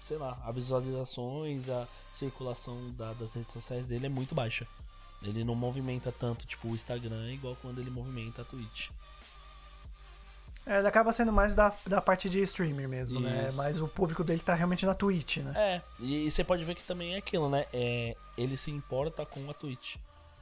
sei 0.01 0.17
lá, 0.17 0.39
a 0.45 0.51
visualizações, 0.51 1.69
a 1.69 1.87
circulação 2.13 2.91
da, 2.93 3.13
das 3.15 3.35
redes 3.35 3.53
sociais 3.53 3.87
dele 3.87 4.07
é 4.07 4.09
muito 4.11 4.35
baixa. 4.35 4.67
Ele 5.23 5.45
não 5.45 5.55
movimenta 5.55 6.11
tanto, 6.11 6.47
tipo, 6.47 6.69
o 6.69 6.75
Instagram, 6.75 7.33
igual 7.33 7.57
quando 7.61 7.81
ele 7.81 7.91
movimenta 7.91 8.43
a 8.43 8.45
Twitch. 8.45 8.89
É, 10.67 10.79
ele 10.79 10.87
acaba 10.87 11.13
sendo 11.13 11.33
mais 11.33 11.55
da, 11.55 11.75
da 11.87 12.01
parte 12.01 12.29
de 12.29 12.41
streamer 12.43 12.89
mesmo, 12.89 13.19
né? 13.19 13.47
Isso. 13.47 13.57
né? 13.57 13.65
Mas 13.65 13.81
o 13.81 13.89
público 13.89 14.23
dele 14.23 14.41
tá 14.41 14.55
realmente 14.55 14.85
na 14.85 14.95
Twitch, 14.95 15.39
né? 15.39 15.53
É, 15.57 15.83
e, 15.99 16.27
e, 16.27 16.31
você 16.31 16.45
pode 16.45 16.65
ver 16.65 16.75
que 16.75 16.85
também 16.85 17.15
é 17.15 17.19
aquilo, 17.19 17.49
né? 17.49 17.67
É, 17.73 18.15
ele 18.37 18.57
se 18.57 18.71
importa 18.71 19.25
com 19.25 19.49
a 19.51 19.55
Twitch. 19.55 19.97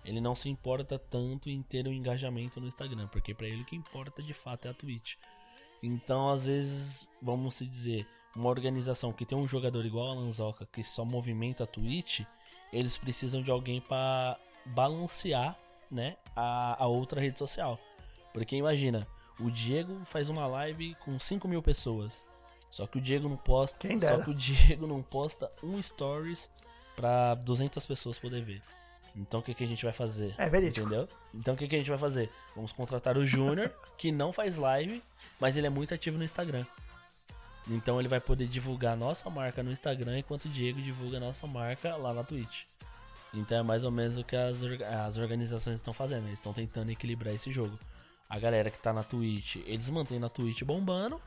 Ele 0.04 0.20
não 0.20 0.35
se 0.35 0.48
importa 0.48 0.98
tanto 0.98 1.50
em 1.50 1.62
ter 1.62 1.87
um 1.87 1.92
engajamento 1.92 2.61
no 2.61 2.66
Instagram, 2.66 3.09
porque 3.09 3.35
para 3.35 3.46
ele 3.46 3.62
o 3.62 3.64
que 3.64 3.76
importa 3.76 4.22
de 4.22 4.33
fato 4.33 4.66
é 4.66 4.70
a 4.70 4.74
Twitch. 4.74 5.16
Então, 5.83 6.31
às 6.31 6.46
vezes, 6.46 7.09
vamos 7.22 7.54
se 7.54 7.66
dizer, 7.66 8.07
uma 8.35 8.48
organização 8.48 9.12
que 9.12 9.24
tem 9.24 9.37
um 9.37 9.46
jogador 9.46 9.85
igual 9.85 10.11
a 10.11 10.14
Lanzoca 10.14 10.66
que 10.72 10.83
só 10.83 11.04
movimenta 11.04 11.64
a 11.64 11.66
Twitch, 11.66 12.20
eles 12.72 12.98
precisam 12.98 13.42
de 13.42 13.50
alguém 13.50 13.81
para 13.81 14.38
balancear, 14.66 15.59
né, 15.90 16.16
a, 16.35 16.83
a 16.83 16.87
outra 16.87 17.20
rede 17.20 17.38
social. 17.38 17.78
Porque 18.33 18.57
imagina, 18.57 19.07
o 19.40 19.51
Diego 19.51 20.01
faz 20.05 20.29
uma 20.29 20.46
live 20.46 20.94
com 20.96 21.18
5 21.18 21.46
mil 21.46 21.62
pessoas. 21.62 22.27
Só 22.70 22.87
que 22.87 22.98
o 22.98 23.01
Diego 23.01 23.29
não 23.29 23.37
posta. 23.37 23.87
Quem 23.87 23.98
dera. 23.98 24.18
Só 24.18 24.24
que 24.24 24.31
o 24.31 24.35
Diego 24.35 24.87
não 24.87 25.03
posta 25.03 25.51
um 25.62 25.81
stories 25.81 26.48
para 26.94 27.35
200 27.35 27.85
pessoas 27.87 28.18
poder 28.18 28.42
ver. 28.42 28.62
Então 29.16 29.40
o 29.40 29.42
que, 29.42 29.55
que 29.55 29.64
a 29.64 29.66
gente 29.66 29.85
vai 29.85 29.92
fazer? 29.92 30.35
É 30.38 30.48
verídico. 30.48 30.87
Entendeu? 30.87 31.09
Então 31.35 31.55
o 31.55 31.57
que, 31.57 31.66
que 31.66 31.74
a 31.74 31.79
gente 31.79 31.90
vai 31.90 31.98
fazer? 31.98 32.31
Vamos 32.55 32.72
contratar 32.72 33.16
o 33.16 33.27
Júnior, 33.27 33.72
que 33.96 34.12
não 34.12 34.33
faz 34.33 34.59
live, 34.59 35.03
mas 35.40 35.57
ele 35.57 35.66
é 35.66 35.70
muito 35.70 35.94
ativo 35.94 36.18
no 36.18 36.24
Instagram. 36.24 36.64
Então 37.68 37.98
ele 37.98 38.09
vai 38.09 38.20
poder 38.20 38.46
divulgar 38.46 38.94
a 38.94 38.96
nossa 38.96 39.29
marca 39.29 39.62
no 39.62 39.70
Instagram 39.70 40.18
enquanto 40.18 40.46
o 40.46 40.48
Diego 40.48 40.81
divulga 40.81 41.18
a 41.18 41.20
nossa 41.20 41.46
marca 41.46 41.96
lá 41.96 42.12
na 42.12 42.24
Twitch. 42.24 42.64
Então 43.35 43.59
é 43.59 43.62
mais 43.62 43.85
ou 43.85 43.90
menos 43.90 44.16
o 44.16 44.24
que 44.24 44.37
as, 44.37 44.62
as 44.62 45.18
organizações 45.18 45.77
estão 45.77 45.92
fazendo. 45.92 46.27
Eles 46.27 46.38
estão 46.38 46.53
tentando 46.53 46.90
equilibrar 46.90 47.35
esse 47.35 47.51
jogo. 47.51 47.79
A 48.28 48.38
galera 48.38 48.70
que 48.70 48.78
tá 48.78 48.92
na 48.92 49.02
Twitch, 49.02 49.56
eles 49.66 49.88
mantêm 49.88 50.18
na 50.18 50.28
Twitch 50.28 50.62
bombando. 50.62 51.20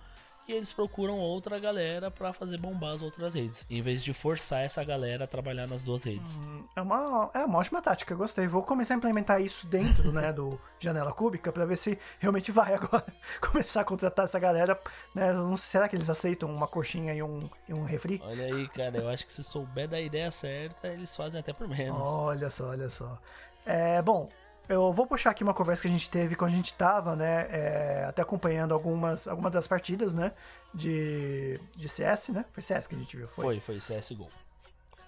e 0.48 0.54
eles 0.54 0.74
procuram 0.74 1.18
outra 1.18 1.60
galera 1.60 2.12
para 2.12 2.34
fazer 2.34 2.58
bombar 2.58 2.94
as 2.94 3.02
outras 3.02 3.36
redes, 3.36 3.66
em 3.70 3.82
vez 3.82 4.04
de 4.04 4.12
forçar 4.14 4.62
essa 4.62 4.84
galera 4.84 5.24
a 5.24 5.28
trabalhar 5.28 5.68
nas 5.68 5.84
duas 5.84 6.04
redes. 6.04 6.36
Hum, 6.38 6.66
é 6.76 6.82
uma, 6.82 7.30
é 7.34 7.46
uma 7.46 7.60
ótima 7.60 7.82
tática, 7.82 8.14
gostei. 8.16 8.48
Vou 8.48 8.64
começar 8.64 8.96
a 8.96 8.98
implementar 8.98 9.42
isso 9.42 9.66
dentro 9.68 10.12
né, 10.12 10.34
do 10.34 10.60
Janela 10.80 11.14
Cúbica 11.14 11.52
para 11.52 11.66
ver 11.66 11.76
se 11.78 11.98
realmente 12.20 12.52
vai 12.52 12.74
agora 12.76 13.06
começar 13.40 13.82
a 13.82 13.86
contratar 13.86 14.26
essa 14.26 14.40
galera. 14.40 14.80
Né? 15.16 15.32
Não 15.32 15.56
sei, 15.56 15.72
será 15.72 15.88
que 15.88 15.96
eles 15.96 16.10
aceitam 16.10 16.54
uma 16.54 16.68
coxinha 16.68 17.14
e 17.14 17.24
um, 17.24 17.50
e 17.70 17.74
um 17.74 17.84
refri? 17.84 18.22
Olha 18.24 18.46
aí, 18.46 18.68
cara, 18.70 18.98
eu 18.98 19.10
acho 19.10 19.26
que 19.26 19.34
se 19.34 19.44
souber 19.44 19.88
da 19.88 20.02
ideia 20.02 20.32
certa, 20.32 20.88
eles 20.88 21.16
fazem 21.16 21.40
até 21.40 21.54
por 21.54 21.68
menos. 21.68 22.00
Olha 22.00 22.50
só, 22.50 22.70
olha 22.70 22.90
só. 22.90 23.18
É, 23.66 24.02
bom, 24.02 24.28
eu 24.70 24.92
vou 24.94 25.06
puxar 25.06 25.32
aqui 25.32 25.44
uma 25.44 25.54
conversa 25.54 25.82
que 25.82 25.88
a 25.88 25.92
gente 25.92 26.10
teve 26.10 26.36
quando 26.36 26.54
a 26.54 26.56
gente 26.56 26.74
tava, 26.74 27.16
né, 27.16 27.48
é, 27.50 28.06
até 28.08 28.22
acompanhando 28.22 28.74
algumas, 28.74 29.28
algumas 29.28 29.52
das 29.52 29.68
partidas, 29.68 30.14
né, 30.14 30.32
de, 30.74 31.60
de 31.76 31.90
CS, 31.90 32.30
né? 32.30 32.46
Foi 32.52 32.64
CS 32.64 32.88
que 32.88 32.96
a 32.96 32.98
gente 32.98 33.18
viu, 33.18 33.28
foi? 33.28 33.60
Foi, 33.60 33.80
foi 33.80 34.00
CSGO. 34.00 34.30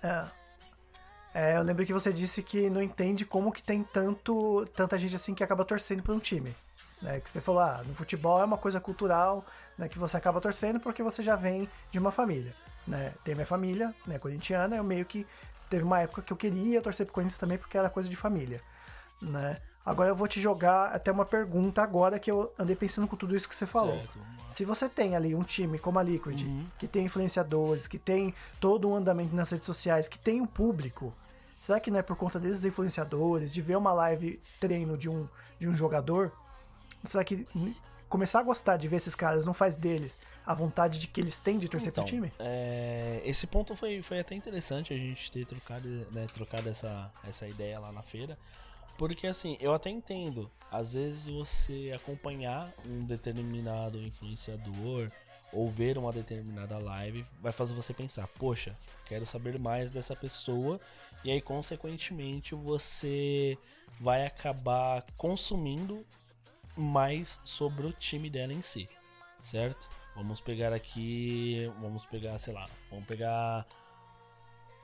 É. 0.01 0.25
é. 1.33 1.57
Eu 1.57 1.63
lembro 1.63 1.85
que 1.85 1.93
você 1.93 2.11
disse 2.11 2.43
que 2.43 2.69
não 2.69 2.81
entende 2.81 3.25
como 3.25 3.51
que 3.51 3.63
tem 3.63 3.83
tanto, 3.83 4.65
tanta 4.75 4.97
gente 4.97 5.15
assim 5.15 5.33
que 5.33 5.43
acaba 5.43 5.63
torcendo 5.63 6.03
por 6.03 6.13
um 6.13 6.19
time. 6.19 6.53
Né, 7.01 7.19
que 7.19 7.29
você 7.29 7.41
falou, 7.41 7.61
ah, 7.61 7.83
no 7.85 7.93
futebol 7.93 8.39
é 8.39 8.45
uma 8.45 8.57
coisa 8.57 8.79
cultural, 8.79 9.45
né, 9.77 9.89
que 9.89 9.99
você 9.99 10.15
acaba 10.15 10.39
torcendo 10.39 10.79
porque 10.79 11.03
você 11.03 11.21
já 11.21 11.35
vem 11.35 11.69
de 11.91 11.99
uma 11.99 12.11
família, 12.11 12.55
né? 12.87 13.13
Tem 13.25 13.35
minha 13.35 13.45
família, 13.45 13.93
né, 14.07 14.17
corintiana, 14.17 14.77
eu 14.77 14.83
meio 14.85 15.03
que 15.03 15.27
teve 15.69 15.83
uma 15.83 15.99
época 15.99 16.21
que 16.21 16.31
eu 16.31 16.37
queria 16.37 16.81
torcer 16.81 17.05
pro 17.05 17.15
Corinthians 17.15 17.37
também 17.37 17.57
porque 17.57 17.77
era 17.77 17.89
coisa 17.89 18.07
de 18.07 18.15
família 18.15 18.61
né? 19.21 19.59
Agora 19.85 20.09
eu 20.09 20.15
vou 20.15 20.27
te 20.27 20.39
jogar 20.39 20.93
até 20.93 21.11
uma 21.11 21.25
pergunta 21.25 21.81
agora 21.81 22.17
que 22.17 22.31
eu 22.31 22.53
andei 22.57 22.75
pensando 22.75 23.07
com 23.07 23.17
tudo 23.17 23.35
isso 23.35 23.49
que 23.49 23.55
você 23.55 23.67
falou. 23.67 23.97
Certo. 23.97 24.19
Se 24.47 24.63
você 24.63 24.87
tem 24.87 25.15
ali 25.15 25.35
um 25.35 25.43
time 25.43 25.77
como 25.77 25.99
a 25.99 26.03
Liquid, 26.03 26.43
uhum. 26.43 26.65
que 26.77 26.87
tem 26.87 27.05
influenciadores, 27.05 27.87
que 27.87 27.99
tem 27.99 28.33
todo 28.61 28.87
um 28.87 28.95
andamento 28.95 29.35
nas 29.35 29.51
redes 29.51 29.65
sociais, 29.65 30.07
que 30.07 30.17
tem 30.17 30.39
um 30.39 30.45
público, 30.45 31.13
será 31.59 31.79
que 31.79 31.91
não 31.91 31.99
é 31.99 32.01
por 32.01 32.15
conta 32.15 32.39
desses 32.39 32.63
influenciadores, 32.63 33.51
de 33.53 33.61
ver 33.61 33.75
uma 33.75 33.91
live 33.91 34.39
treino 34.59 34.97
de 34.97 35.09
um, 35.09 35.27
de 35.59 35.67
um 35.67 35.75
jogador? 35.75 36.31
Será 37.03 37.23
que 37.23 37.45
começar 38.07 38.41
a 38.41 38.43
gostar 38.43 38.77
de 38.77 38.87
ver 38.87 38.97
esses 38.97 39.15
caras 39.15 39.43
não 39.43 39.55
faz 39.55 39.75
deles 39.75 40.21
a 40.45 40.53
vontade 40.53 40.99
de 40.99 41.07
que 41.07 41.19
eles 41.19 41.39
têm 41.39 41.57
de 41.57 41.67
torcer 41.67 41.89
então, 41.89 42.03
pro 42.03 42.13
time? 42.13 42.31
É, 42.37 43.21
esse 43.25 43.47
ponto 43.47 43.75
foi, 43.75 44.03
foi 44.03 44.19
até 44.19 44.35
interessante 44.35 44.93
a 44.93 44.97
gente 44.97 45.31
ter 45.31 45.47
trocado, 45.47 45.89
né, 46.11 46.27
trocado 46.31 46.69
essa, 46.69 47.11
essa 47.27 47.47
ideia 47.47 47.79
lá 47.79 47.91
na 47.91 48.03
feira. 48.03 48.37
Porque 48.97 49.27
assim, 49.27 49.57
eu 49.59 49.73
até 49.73 49.89
entendo. 49.89 50.49
Às 50.71 50.93
vezes 50.93 51.27
você 51.27 51.91
acompanhar 51.95 52.73
um 52.85 53.05
determinado 53.05 54.01
influenciador 54.01 55.11
ou 55.51 55.69
ver 55.69 55.97
uma 55.97 56.11
determinada 56.11 56.79
live 56.79 57.25
vai 57.39 57.51
fazer 57.51 57.75
você 57.75 57.93
pensar, 57.93 58.27
poxa, 58.27 58.75
quero 59.05 59.25
saber 59.25 59.59
mais 59.59 59.91
dessa 59.91 60.15
pessoa. 60.15 60.79
E 61.23 61.31
aí, 61.31 61.39
consequentemente, 61.39 62.55
você 62.55 63.57
vai 63.99 64.25
acabar 64.25 65.05
consumindo 65.15 66.03
mais 66.75 67.39
sobre 67.43 67.85
o 67.85 67.93
time 67.93 68.29
dela 68.29 68.51
em 68.51 68.61
si, 68.61 68.87
certo? 69.39 69.87
Vamos 70.15 70.41
pegar 70.41 70.73
aqui, 70.73 71.71
vamos 71.79 72.05
pegar, 72.05 72.37
sei 72.39 72.53
lá, 72.53 72.67
vamos 72.89 73.05
pegar 73.05 73.65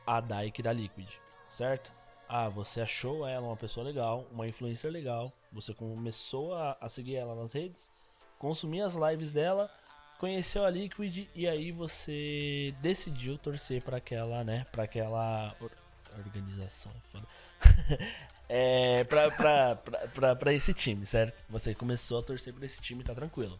a 0.05 0.21
Daik 0.21 0.61
da 0.61 0.71
Liquid, 0.71 1.09
certo? 1.47 1.91
Ah, 2.31 2.47
você 2.47 2.79
achou 2.79 3.27
ela 3.27 3.47
uma 3.47 3.57
pessoa 3.57 3.83
legal, 3.83 4.27
uma 4.31 4.47
influencer 4.47 4.91
legal, 4.91 5.33
você 5.51 5.73
começou 5.73 6.53
a, 6.53 6.77
a 6.79 6.87
seguir 6.87 7.15
ela 7.15 7.33
nas 7.33 7.53
redes, 7.53 7.89
consumir 8.37 8.81
as 8.81 8.93
lives 8.93 9.33
dela, 9.33 9.67
conheceu 10.19 10.63
a 10.63 10.69
Liquid 10.69 11.27
e 11.33 11.47
aí 11.47 11.71
você 11.71 12.71
decidiu 12.81 13.35
torcer 13.35 13.81
para 13.81 13.97
aquela, 13.97 14.43
né, 14.43 14.63
para 14.71 14.83
aquela 14.83 15.55
or 15.59 15.71
organização, 16.19 16.91
é, 18.47 19.03
pra, 19.05 20.53
esse 20.53 20.71
time, 20.71 21.07
certo? 21.07 21.43
Você 21.49 21.73
começou 21.73 22.19
a 22.19 22.23
torcer 22.23 22.53
pra 22.53 22.65
esse 22.65 22.79
time, 22.79 23.03
tá 23.03 23.15
tranquilo. 23.15 23.57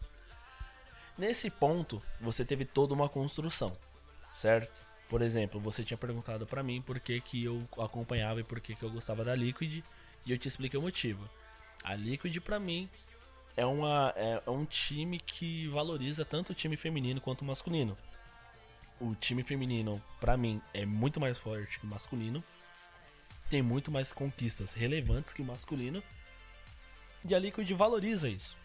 Nesse 1.18 1.50
ponto, 1.50 2.00
você 2.20 2.44
teve 2.44 2.64
toda 2.64 2.94
uma 2.94 3.08
construção, 3.08 3.72
certo? 4.32 4.89
Por 5.10 5.22
exemplo, 5.22 5.60
você 5.60 5.82
tinha 5.82 5.98
perguntado 5.98 6.46
para 6.46 6.62
mim 6.62 6.80
por 6.80 7.00
que, 7.00 7.20
que 7.20 7.42
eu 7.42 7.66
acompanhava 7.76 8.40
e 8.40 8.44
por 8.44 8.60
que, 8.60 8.76
que 8.76 8.84
eu 8.84 8.90
gostava 8.90 9.24
da 9.24 9.34
Liquid, 9.34 9.82
e 10.24 10.30
eu 10.30 10.38
te 10.38 10.46
expliquei 10.46 10.78
o 10.78 10.82
motivo. 10.82 11.28
A 11.82 11.96
Liquid, 11.96 12.38
para 12.38 12.60
mim, 12.60 12.88
é, 13.56 13.66
uma, 13.66 14.14
é, 14.16 14.40
é 14.46 14.50
um 14.50 14.64
time 14.64 15.18
que 15.18 15.66
valoriza 15.66 16.24
tanto 16.24 16.52
o 16.52 16.54
time 16.54 16.76
feminino 16.76 17.20
quanto 17.20 17.42
o 17.42 17.44
masculino. 17.44 17.98
O 19.00 19.16
time 19.16 19.42
feminino, 19.42 20.00
para 20.20 20.36
mim, 20.36 20.62
é 20.72 20.86
muito 20.86 21.18
mais 21.18 21.38
forte 21.38 21.80
que 21.80 21.86
o 21.86 21.88
masculino, 21.88 22.44
tem 23.48 23.62
muito 23.62 23.90
mais 23.90 24.12
conquistas 24.12 24.74
relevantes 24.74 25.34
que 25.34 25.42
o 25.42 25.44
masculino, 25.44 26.00
e 27.28 27.34
a 27.34 27.38
Liquid 27.40 27.68
valoriza 27.72 28.28
isso. 28.28 28.56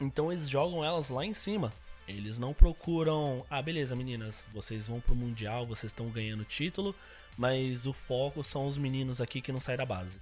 Então 0.00 0.30
eles 0.30 0.48
jogam 0.48 0.84
elas 0.84 1.08
lá 1.08 1.24
em 1.24 1.34
cima, 1.34 1.72
eles 2.06 2.38
não 2.38 2.54
procuram, 2.54 3.44
ah, 3.50 3.60
beleza, 3.60 3.96
meninas, 3.96 4.44
vocês 4.52 4.86
vão 4.86 5.00
pro 5.00 5.14
mundial, 5.14 5.66
vocês 5.66 5.90
estão 5.90 6.08
ganhando 6.08 6.44
título, 6.44 6.94
mas 7.36 7.86
o 7.86 7.92
foco 7.92 8.42
são 8.44 8.66
os 8.66 8.78
meninos 8.78 9.20
aqui 9.20 9.40
que 9.40 9.52
não 9.52 9.60
saem 9.60 9.78
da 9.78 9.84
base. 9.84 10.20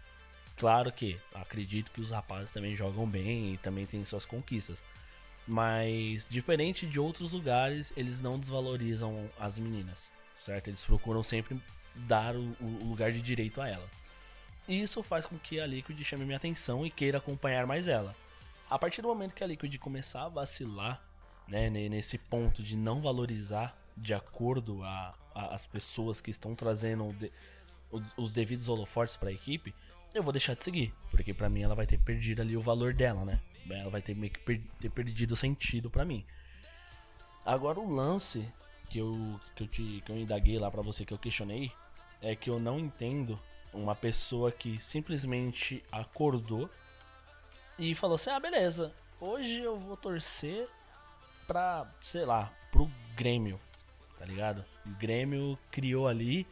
Claro 0.56 0.92
que 0.92 1.18
acredito 1.34 1.90
que 1.90 2.00
os 2.00 2.10
rapazes 2.10 2.52
também 2.52 2.76
jogam 2.76 3.08
bem 3.08 3.54
e 3.54 3.58
também 3.58 3.86
têm 3.86 4.04
suas 4.04 4.24
conquistas. 4.24 4.82
Mas 5.46 6.26
diferente 6.28 6.86
de 6.86 6.98
outros 6.98 7.32
lugares, 7.32 7.92
eles 7.96 8.22
não 8.22 8.38
desvalorizam 8.38 9.28
as 9.38 9.58
meninas, 9.58 10.12
certo? 10.34 10.68
Eles 10.68 10.84
procuram 10.84 11.22
sempre 11.22 11.60
dar 11.94 12.34
o, 12.34 12.56
o 12.60 12.84
lugar 12.88 13.12
de 13.12 13.20
direito 13.20 13.60
a 13.60 13.68
elas. 13.68 14.02
E 14.66 14.80
isso 14.80 15.02
faz 15.02 15.26
com 15.26 15.38
que 15.38 15.60
a 15.60 15.66
Liquid 15.66 16.02
chame 16.02 16.24
minha 16.24 16.38
atenção 16.38 16.86
e 16.86 16.90
queira 16.90 17.18
acompanhar 17.18 17.66
mais 17.66 17.88
ela. 17.88 18.16
A 18.70 18.78
partir 18.78 19.02
do 19.02 19.08
momento 19.08 19.34
que 19.34 19.44
a 19.44 19.46
Liquid 19.46 19.76
começar 19.76 20.24
a 20.24 20.28
vacilar 20.28 21.02
né, 21.46 21.70
nesse 21.70 22.18
ponto 22.18 22.62
de 22.62 22.76
não 22.76 23.00
valorizar 23.00 23.76
de 23.96 24.14
acordo 24.14 24.82
a, 24.82 25.14
a 25.34 25.54
as 25.54 25.66
pessoas 25.66 26.20
que 26.20 26.30
estão 26.30 26.54
trazendo 26.54 27.12
de, 27.12 27.30
os 28.16 28.32
devidos 28.32 28.68
holofortes 28.68 29.16
para 29.16 29.28
a 29.28 29.32
equipe, 29.32 29.74
eu 30.14 30.22
vou 30.22 30.32
deixar 30.32 30.54
de 30.54 30.64
seguir, 30.64 30.94
porque 31.10 31.34
para 31.34 31.48
mim 31.48 31.62
ela 31.62 31.74
vai 31.74 31.86
ter 31.86 31.98
perdido 31.98 32.40
ali 32.40 32.56
o 32.56 32.62
valor 32.62 32.94
dela, 32.94 33.24
né? 33.24 33.40
Ela 33.68 33.90
vai 33.90 34.02
ter 34.02 34.14
meio 34.14 34.32
que 34.32 34.40
per, 34.40 34.60
ter 34.80 34.90
perdido 34.90 35.32
o 35.32 35.36
sentido 35.36 35.90
para 35.90 36.04
mim. 36.04 36.24
Agora 37.44 37.80
o 37.80 37.92
lance 37.92 38.46
que 38.88 38.98
eu 38.98 39.40
que 39.56 39.64
eu 39.64 39.66
te 39.66 40.02
que 40.04 40.12
eu 40.12 40.16
indaguei 40.16 40.58
lá 40.58 40.70
para 40.70 40.82
você 40.82 41.04
que 41.04 41.12
eu 41.12 41.18
questionei 41.18 41.72
é 42.20 42.36
que 42.36 42.48
eu 42.48 42.58
não 42.58 42.78
entendo 42.78 43.40
uma 43.72 43.94
pessoa 43.94 44.52
que 44.52 44.80
simplesmente 44.80 45.82
acordou 45.90 46.70
e 47.78 47.94
falou 47.94 48.14
assim: 48.14 48.30
"Ah, 48.30 48.40
beleza. 48.40 48.94
Hoje 49.20 49.60
eu 49.60 49.78
vou 49.78 49.96
torcer 49.96 50.68
pra, 51.46 51.90
sei 52.00 52.24
lá, 52.24 52.52
pro 52.70 52.90
Grêmio, 53.14 53.60
tá 54.18 54.24
ligado? 54.24 54.64
O 54.86 54.90
Grêmio 54.90 55.58
criou 55.70 56.08
ali 56.08 56.46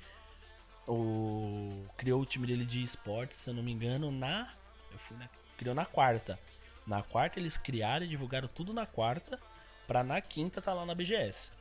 o 0.86 1.86
criou 1.96 2.20
o 2.20 2.26
time 2.26 2.46
dele 2.46 2.64
de 2.64 2.82
esportes, 2.82 3.36
se 3.36 3.50
eu 3.50 3.54
não 3.54 3.62
me 3.62 3.72
engano, 3.72 4.10
na 4.10 4.52
eu 4.90 4.98
fui 4.98 5.16
na 5.16 5.28
criou 5.56 5.74
na 5.74 5.86
quarta. 5.86 6.38
Na 6.86 7.02
quarta 7.02 7.38
eles 7.38 7.56
criaram 7.56 8.04
e 8.04 8.08
divulgaram 8.08 8.48
tudo 8.48 8.72
na 8.72 8.84
quarta 8.84 9.38
para 9.86 10.02
na 10.02 10.20
quinta 10.20 10.60
tá 10.60 10.72
lá 10.72 10.84
na 10.84 10.94
BGS. 10.94 11.52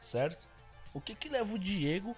Certo? 0.00 0.46
O 0.92 1.00
que 1.00 1.14
que 1.14 1.28
leva 1.28 1.54
o 1.54 1.58
Diego 1.58 2.16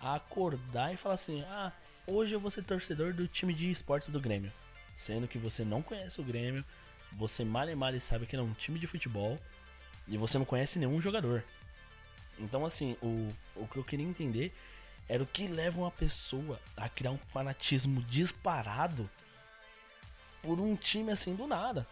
a 0.00 0.14
acordar 0.14 0.92
e 0.92 0.96
falar 0.96 1.14
assim: 1.14 1.42
"Ah, 1.42 1.72
hoje 2.06 2.34
eu 2.34 2.40
vou 2.40 2.50
ser 2.50 2.62
torcedor 2.62 3.12
do 3.12 3.26
time 3.26 3.52
de 3.52 3.70
esportes 3.70 4.10
do 4.10 4.20
Grêmio", 4.20 4.52
sendo 4.94 5.28
que 5.28 5.38
você 5.38 5.64
não 5.64 5.82
conhece 5.82 6.20
o 6.20 6.24
Grêmio, 6.24 6.64
você 7.12 7.44
mal 7.44 7.68
e 7.68 7.74
mal 7.74 7.98
sabe 8.00 8.26
que 8.26 8.36
é 8.36 8.40
um 8.40 8.54
time 8.54 8.78
de 8.78 8.86
futebol 8.86 9.38
e 10.06 10.16
você 10.16 10.38
não 10.38 10.44
conhece 10.44 10.78
nenhum 10.78 11.00
jogador. 11.00 11.42
Então, 12.38 12.64
assim, 12.64 12.96
o, 13.02 13.32
o 13.54 13.66
que 13.66 13.78
eu 13.78 13.84
queria 13.84 14.06
entender 14.06 14.52
era 15.08 15.22
o 15.22 15.26
que 15.26 15.46
leva 15.46 15.78
uma 15.78 15.90
pessoa 15.90 16.60
a 16.76 16.88
criar 16.88 17.12
um 17.12 17.18
fanatismo 17.18 18.02
disparado 18.02 19.08
por 20.42 20.60
um 20.60 20.76
time 20.76 21.10
assim 21.12 21.34
do 21.34 21.46
nada. 21.46 21.86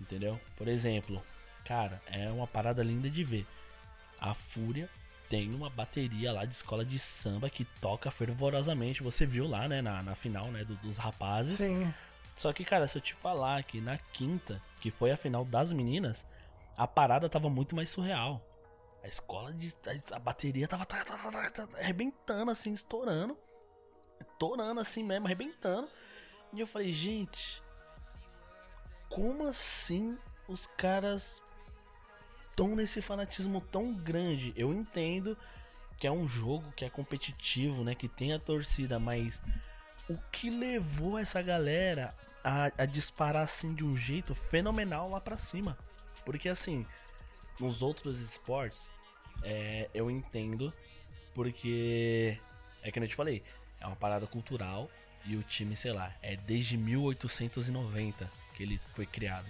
Entendeu? 0.00 0.40
Por 0.56 0.68
exemplo, 0.68 1.22
cara, 1.64 2.00
é 2.06 2.30
uma 2.30 2.46
parada 2.46 2.82
linda 2.82 3.10
de 3.10 3.22
ver. 3.22 3.46
A 4.18 4.34
Fúria 4.34 4.88
tem 5.28 5.54
uma 5.54 5.70
bateria 5.70 6.32
lá 6.32 6.44
de 6.44 6.54
escola 6.54 6.84
de 6.84 6.98
samba 6.98 7.50
que 7.50 7.64
toca 7.64 8.10
fervorosamente. 8.10 9.02
Você 9.02 9.26
viu 9.26 9.46
lá, 9.46 9.68
né, 9.68 9.80
na, 9.80 10.02
na 10.02 10.14
final, 10.14 10.48
né, 10.50 10.64
do, 10.64 10.74
dos 10.76 10.96
rapazes. 10.96 11.56
Sim. 11.56 11.92
Só 12.36 12.52
que, 12.52 12.64
cara, 12.64 12.88
se 12.88 12.96
eu 12.96 13.02
te 13.02 13.14
falar 13.14 13.62
que 13.64 13.80
na 13.80 13.98
quinta, 13.98 14.60
que 14.80 14.90
foi 14.90 15.10
a 15.10 15.16
final 15.16 15.44
das 15.44 15.72
meninas, 15.72 16.26
a 16.80 16.86
parada 16.86 17.28
tava 17.28 17.50
muito 17.50 17.76
mais 17.76 17.90
surreal. 17.90 18.42
A 19.02 19.06
escola 19.06 19.52
de. 19.52 19.70
A, 20.14 20.18
bateria 20.18 20.66
tava, 20.66 20.86
tava, 20.86 21.04
tava, 21.04 21.50
tava, 21.50 21.78
arrebentando, 21.78 22.50
assim, 22.50 22.72
estourando. 22.72 23.36
Estourando 24.18 24.80
assim 24.80 25.04
mesmo, 25.04 25.26
arrebentando. 25.26 25.90
E 26.54 26.58
eu 26.58 26.66
falei, 26.66 26.90
gente. 26.90 27.62
Como 29.10 29.46
assim 29.46 30.16
os 30.48 30.66
caras 30.66 31.42
tão 32.56 32.74
nesse 32.74 33.02
fanatismo 33.02 33.60
tão 33.60 33.92
grande. 33.92 34.54
Eu 34.56 34.72
entendo 34.72 35.36
que 35.98 36.06
é 36.06 36.10
um 36.10 36.26
jogo 36.26 36.72
que 36.72 36.86
é 36.86 36.88
competitivo, 36.88 37.84
né? 37.84 37.94
Que 37.94 38.08
tem 38.08 38.32
a 38.32 38.38
torcida, 38.38 38.98
mas 38.98 39.42
o 40.08 40.16
que 40.32 40.48
levou 40.48 41.18
essa 41.18 41.42
galera 41.42 42.16
a, 42.42 42.72
a 42.78 42.86
disparar 42.86 43.42
assim 43.42 43.74
de 43.74 43.84
um 43.84 43.94
jeito 43.94 44.34
fenomenal 44.34 45.10
lá 45.10 45.20
pra 45.20 45.36
cima? 45.36 45.76
Porque 46.24 46.48
assim, 46.48 46.86
nos 47.58 47.82
outros 47.82 48.20
esportes, 48.20 48.90
é, 49.42 49.88
eu 49.94 50.10
entendo, 50.10 50.72
porque 51.34 52.38
é 52.82 52.90
que 52.90 52.98
eu 52.98 53.08
te 53.08 53.14
falei, 53.14 53.42
é 53.80 53.86
uma 53.86 53.96
parada 53.96 54.26
cultural 54.26 54.90
e 55.24 55.36
o 55.36 55.42
time, 55.42 55.76
sei 55.76 55.92
lá, 55.92 56.14
é 56.22 56.36
desde 56.36 56.76
1890 56.76 58.30
que 58.54 58.62
ele 58.62 58.80
foi 58.94 59.06
criado. 59.06 59.46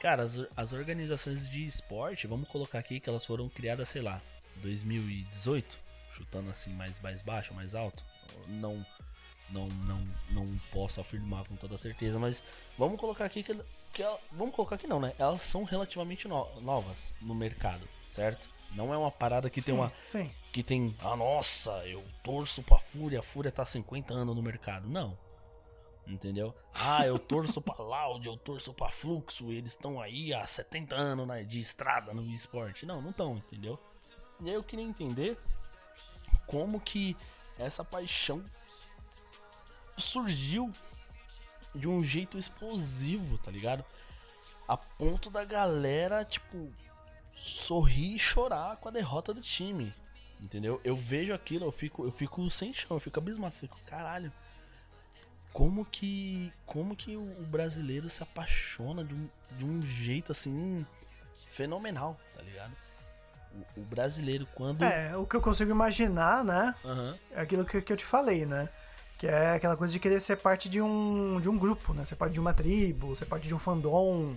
Cara, 0.00 0.22
as, 0.22 0.38
as 0.56 0.72
organizações 0.72 1.48
de 1.48 1.64
esporte, 1.64 2.26
vamos 2.26 2.48
colocar 2.48 2.78
aqui 2.78 3.00
que 3.00 3.08
elas 3.08 3.24
foram 3.24 3.48
criadas, 3.48 3.88
sei 3.88 4.02
lá, 4.02 4.20
2018, 4.56 5.78
chutando 6.14 6.50
assim 6.50 6.70
mais, 6.74 7.00
mais 7.00 7.22
baixo, 7.22 7.54
mais 7.54 7.74
alto. 7.74 8.04
Não, 8.46 8.84
não, 9.50 9.68
não, 9.68 10.04
não 10.30 10.58
posso 10.70 11.00
afirmar 11.00 11.44
com 11.46 11.56
toda 11.56 11.76
certeza, 11.76 12.18
mas 12.18 12.42
vamos 12.76 13.00
colocar 13.00 13.24
aqui 13.24 13.42
que, 13.42 13.56
que 13.94 14.04
vamos 14.32 14.54
colocar 14.54 14.74
aqui 14.74 14.86
não, 14.86 14.98
né? 14.98 15.14
Elas 15.18 15.42
são 15.42 15.62
relativamente 15.62 16.26
no, 16.26 16.60
novas 16.60 17.14
no 17.20 17.34
mercado, 17.34 17.88
certo? 18.08 18.48
Não 18.72 18.92
é 18.92 18.98
uma 18.98 19.10
parada 19.10 19.48
que 19.48 19.60
sim, 19.60 19.66
tem 19.66 19.74
uma 19.74 19.92
sim. 20.04 20.30
que 20.52 20.62
tem, 20.62 20.96
ah, 21.00 21.14
nossa, 21.14 21.70
eu 21.86 22.04
torço 22.22 22.62
pra 22.62 22.78
Fúria, 22.78 23.20
a 23.20 23.22
Fúria 23.22 23.52
tá 23.52 23.64
50 23.64 24.12
anos 24.12 24.34
no 24.34 24.42
mercado. 24.42 24.88
Não. 24.88 25.16
Entendeu? 26.06 26.54
Ah, 26.74 27.06
eu 27.06 27.18
torço 27.18 27.62
pra 27.62 27.82
Loud, 27.82 28.26
eu 28.26 28.36
torço 28.36 28.74
pra 28.74 28.90
Fluxo, 28.90 29.50
eles 29.50 29.72
estão 29.72 30.02
aí 30.02 30.34
há 30.34 30.46
70 30.46 30.94
anos 30.94 31.26
né, 31.26 31.44
de 31.44 31.58
estrada 31.58 32.12
no 32.12 32.22
esporte. 32.30 32.84
Não, 32.84 33.00
não 33.00 33.10
estão, 33.10 33.36
entendeu? 33.36 33.78
E 34.42 34.48
aí 34.48 34.54
eu 34.54 34.62
queria 34.62 34.84
entender 34.84 35.38
como 36.46 36.80
que 36.80 37.16
essa 37.58 37.82
paixão 37.82 38.44
surgiu 39.96 40.72
de 41.74 41.88
um 41.88 42.02
jeito 42.02 42.38
explosivo, 42.38 43.38
tá 43.38 43.50
ligado? 43.50 43.84
A 44.66 44.76
ponto 44.76 45.30
da 45.30 45.44
galera, 45.44 46.24
tipo, 46.24 46.72
sorrir 47.36 48.14
e 48.14 48.18
chorar 48.18 48.76
com 48.76 48.88
a 48.88 48.92
derrota 48.92 49.34
do 49.34 49.40
time. 49.40 49.94
Entendeu? 50.40 50.80
Eu 50.84 50.96
vejo 50.96 51.32
aquilo, 51.32 51.64
eu 51.64 51.72
fico, 51.72 52.04
eu 52.04 52.10
fico 52.10 52.48
sem 52.50 52.72
chão, 52.72 52.96
eu 52.96 53.00
fico 53.00 53.18
abismado, 53.18 53.54
eu 53.54 53.60
fico, 53.60 53.78
caralho. 53.86 54.32
Como 55.52 55.84
que. 55.84 56.52
Como 56.66 56.96
que 56.96 57.16
o 57.16 57.46
brasileiro 57.46 58.10
se 58.10 58.22
apaixona 58.22 59.04
de 59.04 59.14
um, 59.14 59.28
de 59.52 59.64
um 59.64 59.82
jeito 59.82 60.32
assim 60.32 60.84
fenomenal, 61.52 62.18
tá 62.34 62.42
ligado? 62.42 62.72
O, 63.76 63.80
o 63.80 63.84
brasileiro, 63.84 64.46
quando. 64.54 64.82
É, 64.82 65.16
o 65.16 65.24
que 65.24 65.36
eu 65.36 65.40
consigo 65.40 65.70
imaginar, 65.70 66.44
né? 66.44 66.74
Uhum. 66.84 67.18
É 67.30 67.40
aquilo 67.40 67.64
que, 67.64 67.80
que 67.80 67.92
eu 67.92 67.96
te 67.96 68.04
falei, 68.04 68.44
né? 68.44 68.68
Que 69.24 69.28
é 69.28 69.54
aquela 69.54 69.74
coisa 69.74 69.90
de 69.90 69.98
querer 69.98 70.20
ser 70.20 70.36
parte 70.36 70.68
de 70.68 70.82
um, 70.82 71.40
de 71.40 71.48
um 71.48 71.56
grupo, 71.56 71.94
né? 71.94 72.04
Ser 72.04 72.14
parte 72.14 72.34
de 72.34 72.40
uma 72.40 72.52
tribo, 72.52 73.16
ser 73.16 73.24
parte 73.24 73.48
de 73.48 73.54
um 73.54 73.58
fandom. 73.58 74.36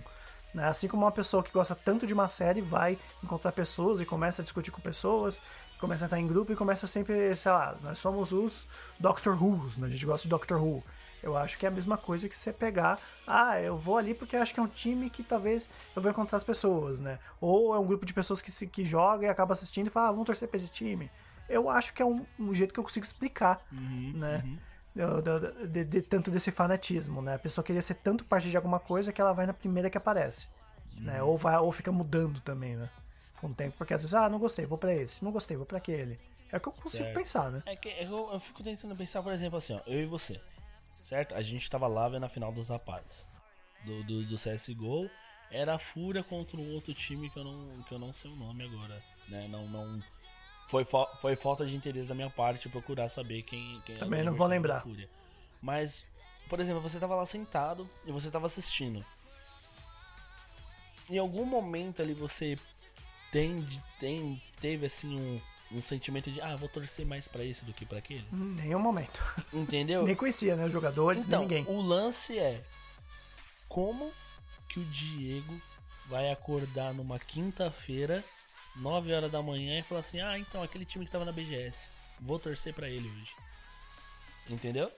Né? 0.54 0.64
Assim 0.64 0.88
como 0.88 1.04
uma 1.04 1.12
pessoa 1.12 1.42
que 1.42 1.52
gosta 1.52 1.74
tanto 1.74 2.06
de 2.06 2.14
uma 2.14 2.26
série 2.26 2.62
vai 2.62 2.98
encontrar 3.22 3.52
pessoas 3.52 4.00
e 4.00 4.06
começa 4.06 4.40
a 4.40 4.44
discutir 4.44 4.70
com 4.70 4.80
pessoas, 4.80 5.42
começa 5.78 6.06
a 6.06 6.06
estar 6.06 6.18
em 6.18 6.26
grupo 6.26 6.54
e 6.54 6.56
começa 6.56 6.86
sempre, 6.86 7.36
sei 7.36 7.52
lá, 7.52 7.76
nós 7.82 7.98
somos 7.98 8.32
os 8.32 8.66
Doctor 8.98 9.36
Who's, 9.38 9.76
né? 9.76 9.88
A 9.88 9.90
gente 9.90 10.06
gosta 10.06 10.26
de 10.26 10.30
Doctor 10.30 10.58
Who. 10.58 10.82
Eu 11.22 11.36
acho 11.36 11.58
que 11.58 11.66
é 11.66 11.68
a 11.68 11.72
mesma 11.72 11.98
coisa 11.98 12.26
que 12.26 12.34
você 12.34 12.50
pegar, 12.50 12.98
ah, 13.26 13.60
eu 13.60 13.76
vou 13.76 13.98
ali 13.98 14.14
porque 14.14 14.38
acho 14.38 14.54
que 14.54 14.60
é 14.60 14.62
um 14.62 14.68
time 14.68 15.10
que 15.10 15.22
talvez 15.22 15.70
eu 15.94 16.00
vou 16.00 16.10
encontrar 16.10 16.36
as 16.36 16.44
pessoas, 16.44 16.98
né? 16.98 17.18
Ou 17.42 17.74
é 17.74 17.78
um 17.78 17.86
grupo 17.86 18.06
de 18.06 18.14
pessoas 18.14 18.40
que, 18.40 18.50
se, 18.50 18.66
que 18.66 18.86
joga 18.86 19.26
e 19.26 19.28
acaba 19.28 19.52
assistindo 19.52 19.88
e 19.88 19.90
fala, 19.90 20.08
ah, 20.08 20.12
vamos 20.12 20.24
torcer 20.24 20.48
pra 20.48 20.56
esse 20.56 20.70
time. 20.70 21.10
Eu 21.46 21.68
acho 21.68 21.92
que 21.92 22.00
é 22.00 22.06
um, 22.06 22.24
um 22.38 22.54
jeito 22.54 22.72
que 22.72 22.80
eu 22.80 22.84
consigo 22.84 23.04
explicar, 23.04 23.60
uhum, 23.70 24.12
né? 24.14 24.42
Uhum. 24.46 24.58
De, 25.68 25.84
de, 25.84 26.02
tanto 26.02 26.30
desse 26.30 26.50
fanatismo, 26.50 27.22
né? 27.22 27.34
A 27.34 27.38
pessoa 27.38 27.64
queria 27.64 27.80
ser 27.82 27.94
tanto 27.94 28.24
parte 28.24 28.50
de 28.50 28.56
alguma 28.56 28.80
coisa 28.80 29.12
que 29.12 29.20
ela 29.20 29.32
vai 29.32 29.46
na 29.46 29.54
primeira 29.54 29.88
que 29.88 29.96
aparece, 29.98 30.48
Uhum. 30.96 31.02
né? 31.04 31.22
Ou, 31.22 31.36
vai, 31.38 31.56
ou 31.58 31.70
fica 31.70 31.92
mudando 31.92 32.40
também, 32.40 32.74
né? 32.76 32.90
Com 33.40 33.48
o 33.48 33.54
tempo, 33.54 33.76
porque 33.78 33.94
às 33.94 34.02
vezes, 34.02 34.14
ah, 34.14 34.28
não 34.28 34.38
gostei, 34.38 34.66
vou 34.66 34.76
pra 34.76 34.92
esse, 34.92 35.24
não 35.24 35.30
gostei, 35.30 35.56
vou 35.56 35.64
pra 35.66 35.78
aquele. 35.78 36.18
É 36.50 36.56
o 36.56 36.60
que 36.60 36.68
eu 36.68 36.72
consigo 36.72 37.04
Certo. 37.04 37.14
pensar, 37.14 37.50
né? 37.52 37.62
É 37.66 37.76
que 37.76 37.88
eu, 37.88 38.32
eu 38.32 38.40
fico 38.40 38.62
tentando 38.62 38.96
pensar, 38.96 39.22
por 39.22 39.32
exemplo, 39.32 39.58
assim, 39.58 39.74
ó, 39.74 39.80
eu 39.86 40.00
e 40.00 40.06
você, 40.06 40.40
certo? 41.02 41.34
A 41.34 41.42
gente 41.42 41.70
tava 41.70 41.86
lá 41.86 42.08
vendo 42.08 42.24
a 42.24 42.28
final 42.28 42.50
dos 42.50 42.68
rapazes 42.70 43.28
do, 43.84 44.02
do, 44.02 44.26
do 44.26 44.36
CSGO. 44.36 45.08
Era 45.50 45.76
a 45.76 45.78
Fúria 45.78 46.22
contra 46.24 46.58
um 46.58 46.74
outro 46.74 46.92
time 46.92 47.30
que 47.30 47.38
eu 47.38 47.44
não, 47.44 47.82
que 47.84 47.94
eu 47.94 47.98
não 47.98 48.12
sei 48.12 48.30
o 48.30 48.36
nome 48.36 48.64
agora, 48.64 49.02
né? 49.28 49.46
Não, 49.48 49.66
não 49.68 50.02
foi, 50.68 50.84
foi 51.20 51.34
falta 51.34 51.66
de 51.66 51.74
interesse 51.76 52.08
da 52.08 52.14
minha 52.14 52.30
parte 52.30 52.68
procurar 52.68 53.08
saber 53.08 53.42
quem, 53.42 53.82
quem 53.84 53.96
Também 53.96 54.22
não 54.22 54.34
vou 54.34 54.46
lembrar. 54.46 54.80
Fúria. 54.82 55.08
Mas, 55.60 56.04
por 56.48 56.60
exemplo, 56.60 56.80
você 56.80 56.98
tava 57.00 57.16
lá 57.16 57.26
sentado 57.26 57.88
e 58.06 58.12
você 58.12 58.30
tava 58.30 58.46
assistindo. 58.46 59.04
Em 61.10 61.18
algum 61.18 61.44
momento 61.44 62.02
ali 62.02 62.12
você 62.12 62.58
tem, 63.32 63.66
tem 63.98 64.40
teve 64.60 64.84
assim 64.86 65.18
um, 65.18 65.78
um 65.78 65.82
sentimento 65.82 66.30
de 66.30 66.40
ah, 66.40 66.54
vou 66.56 66.68
torcer 66.68 67.06
mais 67.06 67.26
pra 67.26 67.42
esse 67.44 67.64
do 67.64 67.72
que 67.72 67.86
pra 67.86 67.98
aquele. 67.98 68.24
Em 68.32 68.36
nenhum 68.36 68.78
momento. 68.78 69.22
Entendeu? 69.52 70.04
Nem 70.06 70.14
conhecia, 70.14 70.54
né? 70.54 70.66
Os 70.66 70.72
jogadores, 70.72 71.26
Então, 71.26 71.46
nem 71.46 71.60
ninguém. 71.62 71.74
o 71.74 71.80
lance 71.80 72.38
é 72.38 72.62
como 73.68 74.12
que 74.68 74.78
o 74.80 74.84
Diego 74.84 75.58
vai 76.06 76.30
acordar 76.30 76.92
numa 76.92 77.18
quinta-feira, 77.18 78.22
9 78.78 79.12
horas 79.12 79.30
da 79.30 79.42
manhã 79.42 79.78
e 79.78 79.82
falar 79.82 80.00
assim: 80.00 80.20
"Ah, 80.20 80.38
então 80.38 80.62
aquele 80.62 80.84
time 80.84 81.04
que 81.04 81.10
tava 81.10 81.24
na 81.24 81.32
BGS, 81.32 81.90
vou 82.20 82.38
torcer 82.38 82.74
pra 82.74 82.88
ele 82.88 83.08
hoje". 83.08 83.34
Entendeu? 84.48 84.90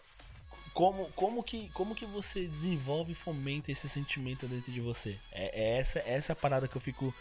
Como, 0.73 1.11
como, 1.13 1.43
que, 1.43 1.69
como 1.71 1.95
que 1.95 2.07
você 2.07 2.47
desenvolve 2.47 3.13
e 3.13 3.17
fomenta 3.17 3.73
esse 3.73 3.89
sentimento 3.89 4.47
dentro 4.47 4.71
de 4.71 4.81
você? 4.81 5.19
É, 5.33 5.63
é 5.63 5.79
essa, 5.79 5.99
essa 6.01 6.33
é 6.33 6.35
a 6.35 6.37
parada 6.37 6.69
que 6.69 6.77
eu 6.77 6.81
fico. 6.81 7.13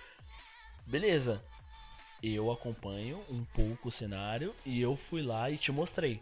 Beleza, 0.86 1.44
eu 2.22 2.52
acompanho 2.52 3.24
um 3.30 3.44
pouco 3.44 3.90
o 3.90 3.92
cenário 3.92 4.54
e 4.66 4.80
eu 4.80 4.96
fui 4.96 5.22
lá 5.22 5.50
e 5.50 5.58
te 5.58 5.72
mostrei. 5.72 6.22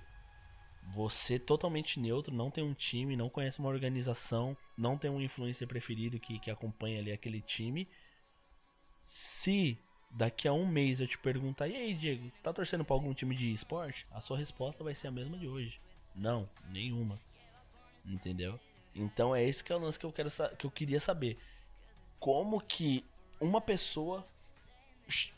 Você 0.93 1.37
totalmente 1.37 1.99
neutro, 1.99 2.33
não 2.33 2.49
tem 2.49 2.63
um 2.63 2.73
time, 2.73 3.17
não 3.17 3.29
conhece 3.29 3.59
uma 3.59 3.69
organização, 3.69 4.55
não 4.77 4.97
tem 4.97 5.11
um 5.11 5.21
influencer 5.21 5.67
preferido 5.67 6.19
que, 6.19 6.39
que 6.39 6.49
acompanha 6.49 6.99
ali 6.99 7.11
aquele 7.11 7.41
time. 7.41 7.87
Se 9.03 9.77
daqui 10.17 10.47
a 10.47 10.53
um 10.53 10.65
mês 10.65 10.99
eu 10.99 11.07
te 11.07 11.17
perguntar, 11.17 11.67
e 11.67 11.75
aí, 11.75 11.93
Diego, 11.93 12.27
tá 12.41 12.51
torcendo 12.51 12.83
pra 12.83 12.95
algum 12.95 13.13
time 13.13 13.35
de 13.35 13.51
esporte? 13.53 14.05
A 14.11 14.19
sua 14.19 14.37
resposta 14.37 14.83
vai 14.83 14.95
ser 14.95 15.07
a 15.07 15.11
mesma 15.11 15.37
de 15.37 15.47
hoje. 15.47 15.79
Não, 16.15 16.49
nenhuma. 16.71 17.19
Entendeu? 18.05 18.59
Então 18.95 19.35
é 19.35 19.43
esse 19.43 19.63
que 19.63 19.71
é 19.71 19.75
o 19.75 19.79
lance 19.79 19.99
que 19.99 20.05
eu 20.05 20.11
quero 20.11 20.29
que 20.57 20.65
eu 20.65 20.71
queria 20.71 20.99
saber. 20.99 21.37
Como 22.19 22.59
que 22.59 23.05
uma 23.39 23.61
pessoa 23.61 24.25
ch- 25.07 25.31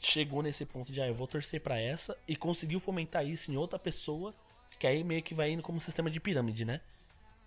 chegou 0.00 0.42
nesse 0.42 0.64
ponto 0.64 0.92
de 0.92 1.00
ah, 1.00 1.08
eu 1.08 1.14
vou 1.14 1.26
torcer 1.26 1.60
pra 1.60 1.78
essa 1.80 2.16
e 2.28 2.36
conseguiu 2.36 2.78
fomentar 2.78 3.26
isso 3.26 3.50
em 3.50 3.56
outra 3.56 3.78
pessoa, 3.80 4.32
que 4.78 4.86
aí 4.86 5.02
meio 5.02 5.22
que 5.24 5.34
vai 5.34 5.50
indo 5.50 5.62
como 5.62 5.78
um 5.78 5.80
sistema 5.80 6.08
de 6.08 6.20
pirâmide, 6.20 6.64
né? 6.64 6.80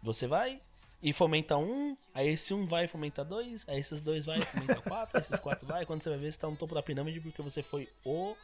Você 0.01 0.27
vai 0.27 0.59
e 1.03 1.11
fomenta 1.11 1.57
um, 1.57 1.97
aí 2.13 2.29
esse 2.29 2.53
um 2.53 2.65
vai 2.65 2.87
fomentar 2.87 3.25
dois, 3.25 3.65
aí 3.67 3.77
esses 3.77 4.01
dois 4.01 4.25
vai 4.25 4.41
fomentar 4.41 4.81
quatro, 4.87 5.17
aí 5.17 5.21
esses 5.21 5.39
quatro 5.39 5.67
vai, 5.67 5.85
quando 5.85 6.01
você 6.01 6.09
vai 6.09 6.17
ver 6.17 6.31
você 6.31 6.39
tá 6.39 6.49
no 6.49 6.55
topo 6.55 6.73
da 6.73 6.81
pirâmide 6.81 7.19
porque 7.19 7.41
você 7.41 7.61
foi 7.61 7.89
o 8.05 8.35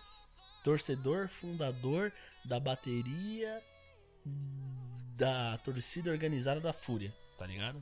torcedor 0.64 1.30
fundador 1.30 2.12
da 2.44 2.60
bateria 2.60 3.64
da 5.16 5.58
torcida 5.60 6.12
organizada 6.12 6.60
da 6.60 6.74
Fúria, 6.74 7.14
tá 7.38 7.46
ligado? 7.46 7.82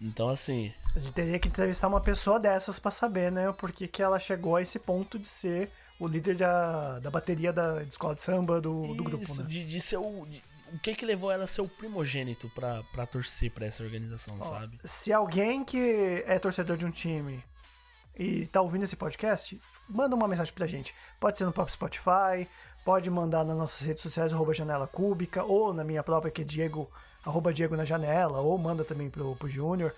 Então 0.00 0.28
assim, 0.28 0.72
A 0.96 0.98
gente 0.98 1.12
teria 1.12 1.38
que 1.38 1.48
entrevistar 1.48 1.88
uma 1.88 2.00
pessoa 2.00 2.40
dessas 2.40 2.78
pra 2.78 2.90
saber, 2.90 3.30
né? 3.30 3.52
Por 3.52 3.72
que, 3.72 3.86
que 3.86 4.02
ela 4.02 4.18
chegou 4.18 4.56
a 4.56 4.62
esse 4.62 4.80
ponto 4.80 5.18
de 5.18 5.28
ser 5.28 5.70
o 6.00 6.06
líder 6.08 6.36
da, 6.36 6.98
da 6.98 7.10
bateria 7.10 7.52
da 7.52 7.82
de 7.82 7.88
escola 7.90 8.14
de 8.14 8.22
samba 8.22 8.60
do, 8.60 8.94
do 8.94 9.04
grupo, 9.04 9.22
Isso, 9.22 9.42
né? 9.42 9.48
de, 9.48 9.66
de 9.66 9.80
ser 9.80 9.98
o. 9.98 10.26
de- 10.26 10.42
o 10.74 10.78
que 10.80 10.92
que 10.92 11.06
levou 11.06 11.30
ela 11.30 11.44
a 11.44 11.46
ser 11.46 11.60
o 11.60 11.68
primogênito 11.68 12.50
pra, 12.50 12.82
pra 12.92 13.06
torcer 13.06 13.48
pra 13.48 13.64
essa 13.64 13.84
organização, 13.84 14.36
Ó, 14.40 14.44
sabe? 14.44 14.76
Se 14.84 15.12
alguém 15.12 15.64
que 15.64 16.24
é 16.26 16.36
torcedor 16.40 16.76
de 16.76 16.84
um 16.84 16.90
time 16.90 17.42
e 18.18 18.48
tá 18.48 18.60
ouvindo 18.60 18.82
esse 18.82 18.96
podcast, 18.96 19.60
manda 19.88 20.16
uma 20.16 20.26
mensagem 20.26 20.52
pra 20.52 20.66
gente. 20.66 20.92
Pode 21.20 21.38
ser 21.38 21.44
no 21.44 21.52
próprio 21.52 21.72
Spotify, 21.72 22.48
pode 22.84 23.08
mandar 23.08 23.44
nas 23.44 23.56
nossas 23.56 23.86
redes 23.86 24.02
sociais, 24.02 24.32
arroba 24.32 24.52
janela 24.52 24.88
cúbica, 24.88 25.44
ou 25.44 25.72
na 25.72 25.84
minha 25.84 26.02
própria, 26.02 26.32
que 26.32 26.42
é 26.42 26.44
Diego, 26.44 26.90
arroba 27.24 27.54
Diego 27.54 27.76
na 27.76 27.84
janela, 27.84 28.40
ou 28.40 28.58
manda 28.58 28.84
também 28.84 29.08
pro, 29.08 29.36
pro 29.36 29.48
Júnior, 29.48 29.94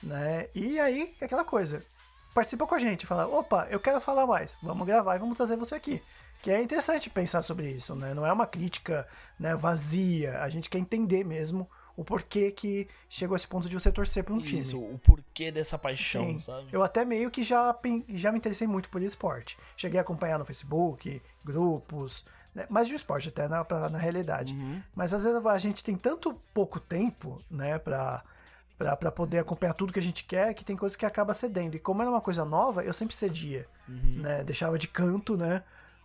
né? 0.00 0.46
E 0.54 0.78
aí, 0.78 1.12
é 1.20 1.24
aquela 1.24 1.44
coisa. 1.44 1.84
Participa 2.32 2.68
com 2.68 2.76
a 2.76 2.78
gente, 2.78 3.04
fala, 3.04 3.26
opa, 3.26 3.66
eu 3.68 3.80
quero 3.80 4.00
falar 4.00 4.24
mais, 4.26 4.56
vamos 4.62 4.86
gravar 4.86 5.16
e 5.16 5.18
vamos 5.18 5.36
trazer 5.36 5.56
você 5.56 5.74
aqui. 5.74 6.00
Que 6.42 6.50
é 6.50 6.62
interessante 6.62 7.10
pensar 7.10 7.42
sobre 7.42 7.70
isso, 7.70 7.94
né? 7.94 8.14
Não 8.14 8.24
é 8.24 8.32
uma 8.32 8.46
crítica 8.46 9.06
né, 9.38 9.54
vazia, 9.54 10.40
a 10.42 10.48
gente 10.48 10.70
quer 10.70 10.78
entender 10.78 11.22
mesmo 11.24 11.68
o 11.96 12.02
porquê 12.04 12.50
que 12.50 12.88
chegou 13.10 13.34
a 13.34 13.36
esse 13.36 13.46
ponto 13.46 13.68
de 13.68 13.74
você 13.74 13.92
torcer 13.92 14.24
pra 14.24 14.32
um 14.32 14.38
time. 14.38 14.62
Isso, 14.62 14.78
o 14.80 14.98
porquê 15.00 15.50
dessa 15.52 15.76
paixão, 15.78 16.24
Sim, 16.24 16.38
sabe? 16.38 16.68
eu 16.72 16.82
até 16.82 17.04
meio 17.04 17.30
que 17.30 17.42
já, 17.42 17.76
já 18.08 18.32
me 18.32 18.38
interessei 18.38 18.66
muito 18.66 18.88
por 18.88 19.02
esporte. 19.02 19.58
Cheguei 19.76 19.98
a 19.98 20.02
acompanhar 20.02 20.38
no 20.38 20.44
Facebook, 20.46 21.20
grupos, 21.44 22.24
né? 22.54 22.64
mais 22.70 22.86
de 22.88 22.94
um 22.94 22.96
esporte 22.96 23.28
até 23.28 23.46
na, 23.48 23.62
pra- 23.64 23.90
na 23.90 23.98
realidade. 23.98 24.54
Uhum. 24.54 24.80
Mas 24.94 25.12
às 25.12 25.24
vezes 25.24 25.44
a 25.44 25.58
gente 25.58 25.84
tem 25.84 25.94
tanto 25.96 26.32
pouco 26.54 26.80
tempo, 26.80 27.38
né, 27.50 27.78
pra, 27.78 28.22
pra 28.78 29.12
poder 29.12 29.40
acompanhar 29.40 29.74
tudo 29.74 29.92
que 29.92 29.98
a 29.98 30.02
gente 30.02 30.24
quer, 30.24 30.54
que 30.54 30.64
tem 30.64 30.76
coisas 30.76 30.96
que 30.96 31.04
acaba 31.04 31.34
cedendo. 31.34 31.74
E 31.76 31.78
como 31.78 32.00
era 32.00 32.10
uma 32.10 32.20
coisa 32.22 32.46
nova, 32.46 32.82
eu 32.82 32.94
sempre 32.94 33.14
cedia, 33.14 33.66
Uhum. 33.86 34.22
né, 34.22 34.42
deixava 34.42 34.78
de 34.78 34.88
canto, 34.88 35.36
né, 35.36 35.62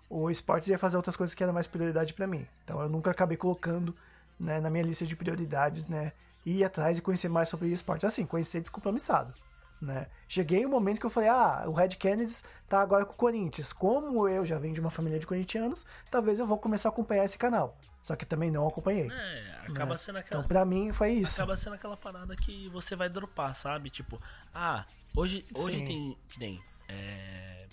o 0.10 0.30
esportes 0.30 0.68
ia 0.70 0.78
fazer 0.78 0.98
outras 0.98 1.16
coisas 1.16 1.34
que 1.34 1.44
eram 1.44 1.54
mais 1.54 1.68
prioridade 1.68 2.14
pra 2.14 2.28
mim. 2.28 2.48
Então 2.64 2.82
eu 2.82 2.90
nunca 2.90 3.12
acabei 3.12 3.38
colocando, 3.38 3.96
né, 4.40 4.60
na 4.60 4.70
minha 4.70 4.84
lista 4.84 5.06
de 5.06 5.16
prioridades, 5.16 5.88
né, 5.88 6.14
ir 6.46 6.64
atrás 6.64 6.98
e 6.98 7.02
conhecer 7.02 7.30
mais 7.30 7.50
sobre 7.50 7.70
esportes. 7.70 8.06
Assim, 8.06 8.26
conhecer 8.26 8.62
descompromissado. 8.62 9.34
Né? 9.82 10.08
Cheguei 10.28 10.66
um 10.66 10.70
momento 10.70 11.00
que 11.00 11.06
eu 11.06 11.10
falei, 11.10 11.30
ah, 11.30 11.66
o 11.68 11.72
Red 11.72 11.90
Kennedy 11.90 12.34
tá 12.68 12.82
agora 12.82 13.06
com 13.06 13.14
o 13.14 13.16
Corinthians. 13.16 13.74
Como 13.74 14.28
eu 14.28 14.46
já 14.46 14.58
venho 14.58 14.74
de 14.74 14.80
uma 14.80 14.90
família 14.90 15.20
de 15.20 15.28
corintianos, 15.28 15.86
talvez 16.10 16.40
eu 16.40 16.48
vou 16.48 16.58
começar 16.58 16.90
a 16.90 16.92
acompanhar 16.92 17.26
esse 17.26 17.38
canal. 17.38 17.78
Só 18.02 18.16
que 18.16 18.26
também 18.26 18.52
não 18.52 18.68
acompanhei. 18.68 19.10
É, 19.12 19.58
acaba 19.68 19.92
né? 19.92 19.98
sendo 19.98 20.20
aquela. 20.20 20.40
Então, 20.40 20.48
pra 20.48 20.64
mim, 20.64 20.94
foi 20.94 21.12
isso. 21.14 21.42
Acaba 21.42 21.58
sendo 21.58 21.74
aquela 21.74 21.98
parada 21.98 22.36
que 22.36 22.70
você 22.70 22.96
vai 22.96 23.10
dropar, 23.10 23.56
sabe? 23.56 23.90
Tipo, 23.90 24.22
ah, 24.54 24.86
hoje, 25.16 25.44
hoje 25.58 25.80
Sim. 25.80 25.86
tem. 25.86 26.18
Que 26.30 26.40
nem. 26.40 26.64
É, 26.88 27.65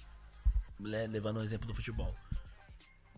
levando 0.82 1.38
o 1.38 1.42
exemplo 1.42 1.66
do 1.66 1.74
futebol. 1.74 2.14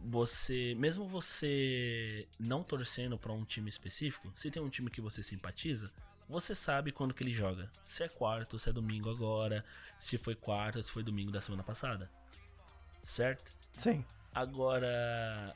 Você. 0.06 0.74
Mesmo 0.78 1.08
você 1.08 2.26
não 2.38 2.62
torcendo 2.62 3.16
pra 3.18 3.32
um 3.32 3.44
time 3.44 3.68
específico, 3.70 4.30
se 4.36 4.50
tem 4.50 4.62
um 4.62 4.68
time 4.68 4.90
que 4.90 5.00
você 5.00 5.22
simpatiza, 5.22 5.90
você 6.28 6.54
sabe 6.54 6.92
quando 6.92 7.14
que 7.14 7.22
ele 7.22 7.32
joga. 7.32 7.70
Se 7.84 8.02
é 8.02 8.08
quarto, 8.08 8.58
se 8.58 8.68
é 8.68 8.72
domingo 8.72 9.10
agora, 9.10 9.64
se 9.98 10.18
foi 10.18 10.34
quarto, 10.34 10.82
se 10.82 10.90
foi 10.90 11.02
domingo 11.02 11.30
da 11.30 11.40
semana 11.40 11.62
passada. 11.62 12.10
Certo? 13.02 13.52
Sim. 13.72 14.04
Agora, 14.34 15.54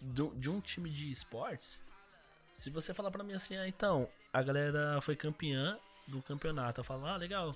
do- 0.00 0.34
de 0.36 0.48
um 0.50 0.60
time 0.60 0.90
de 0.90 1.10
esportes, 1.10 1.82
se 2.50 2.70
você 2.70 2.92
falar 2.94 3.10
pra 3.10 3.22
mim 3.24 3.34
assim, 3.34 3.56
ah, 3.56 3.68
então, 3.68 4.08
a 4.32 4.42
galera 4.42 5.00
foi 5.02 5.14
campeã 5.16 5.78
do 6.06 6.22
campeonato, 6.22 6.80
eu 6.80 6.84
falo, 6.84 7.06
ah, 7.06 7.16
legal. 7.16 7.54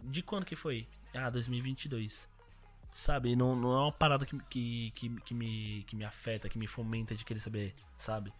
De 0.00 0.22
quando 0.22 0.44
que 0.44 0.56
foi? 0.56 0.86
Ah, 1.14 1.30
2022. 1.30 2.28
Sabe, 2.92 3.34
não, 3.34 3.56
não 3.56 3.72
é 3.72 3.80
uma 3.84 3.92
parada 3.92 4.26
que, 4.26 4.38
que, 4.50 4.90
que, 4.90 5.08
que 5.22 5.34
me, 5.34 5.82
que 5.84 5.96
me 5.96 6.04
afeta, 6.04 6.46
que 6.46 6.58
me 6.58 6.66
fomenta 6.66 7.14
de 7.14 7.24
querer 7.24 7.40
saber, 7.40 7.74
sabe? 7.96 8.30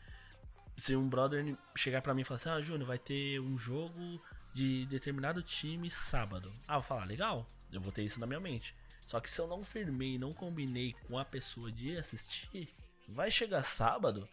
Se 0.77 0.95
um 0.95 1.09
brother 1.09 1.57
chegar 1.75 2.03
pra 2.03 2.13
mim 2.13 2.21
e 2.21 2.25
falar 2.25 2.37
assim, 2.37 2.51
ah, 2.51 2.61
Júnior, 2.61 2.87
vai 2.87 2.99
ter 2.99 3.41
um 3.41 3.57
jogo 3.57 4.21
de 4.53 4.85
determinado 4.85 5.43
time 5.43 5.89
sábado. 5.89 6.53
Ah, 6.69 6.75
vou 6.75 6.83
falar, 6.83 7.07
legal, 7.07 7.47
eu 7.73 7.81
vou 7.81 7.91
ter 7.91 8.03
isso 8.03 8.21
na 8.21 8.27
minha 8.27 8.39
mente. 8.39 8.77
Só 9.07 9.21
que 9.21 9.31
se 9.31 9.41
eu 9.41 9.47
não 9.47 9.65
firmei, 9.65 10.19
não 10.19 10.35
combinei 10.35 10.95
com 11.09 11.17
a 11.17 11.25
pessoa 11.25 11.73
de 11.73 11.97
assistir, 11.97 12.69
vai 13.09 13.31
chegar 13.31 13.63
sábado, 13.63 14.29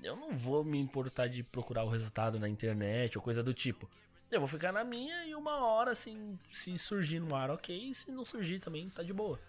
eu 0.00 0.14
não 0.14 0.38
vou 0.38 0.62
me 0.64 0.78
importar 0.78 1.26
de 1.26 1.42
procurar 1.42 1.82
o 1.82 1.90
resultado 1.90 2.38
na 2.38 2.48
internet 2.48 3.18
ou 3.18 3.24
coisa 3.24 3.42
do 3.42 3.52
tipo. 3.52 3.90
Eu 4.30 4.38
vou 4.38 4.48
ficar 4.48 4.72
na 4.72 4.84
minha 4.84 5.26
e 5.26 5.34
uma 5.34 5.64
hora, 5.66 5.90
assim, 5.90 6.38
se 6.52 6.78
surgir 6.78 7.18
no 7.18 7.34
ar, 7.34 7.50
ok. 7.50 7.92
Se 7.92 8.12
não 8.12 8.24
surgir 8.24 8.60
também, 8.60 8.88
tá 8.88 9.02
de 9.02 9.12
boa. 9.12 9.40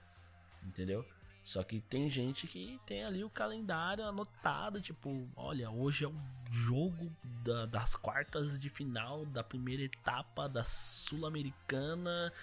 Entendeu? 0.66 1.06
Só 1.44 1.64
que 1.64 1.80
tem 1.80 2.10
gente 2.10 2.48
que 2.48 2.80
tem 2.88 3.04
ali 3.04 3.24
o 3.24 3.30
calendário 3.30 4.04
anotado, 4.04 4.82
tipo, 4.82 5.30
olha, 5.36 5.70
hoje 5.70 6.04
é 6.04 6.08
o 6.08 6.16
jogo 6.52 7.12
da- 7.44 7.68
das 7.68 7.96
quartas 7.96 8.58
de 8.58 8.68
final 8.70 9.26
da 9.28 9.44
primeira 9.44 9.84
etapa 9.84 10.50
da 10.50 10.64
Sul-Americana 10.64 12.34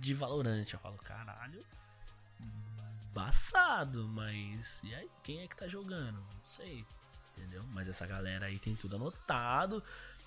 de 0.00 0.14
Valorant. 0.14 0.72
Eu 0.72 0.78
falo, 0.78 0.96
caralho, 0.98 1.64
embaçado, 3.10 4.06
mas 4.08 4.82
e 4.84 4.94
aí, 4.94 5.08
quem 5.22 5.40
é 5.40 5.48
que 5.48 5.56
tá 5.56 5.66
jogando? 5.66 6.18
Não 6.20 6.44
sei, 6.44 6.84
entendeu? 7.36 7.64
Mas 7.72 7.88
essa 7.88 8.06
galera 8.06 8.46
aí 8.46 8.58
tem 8.58 8.74
tudo 8.76 8.96
anotado 8.96 9.82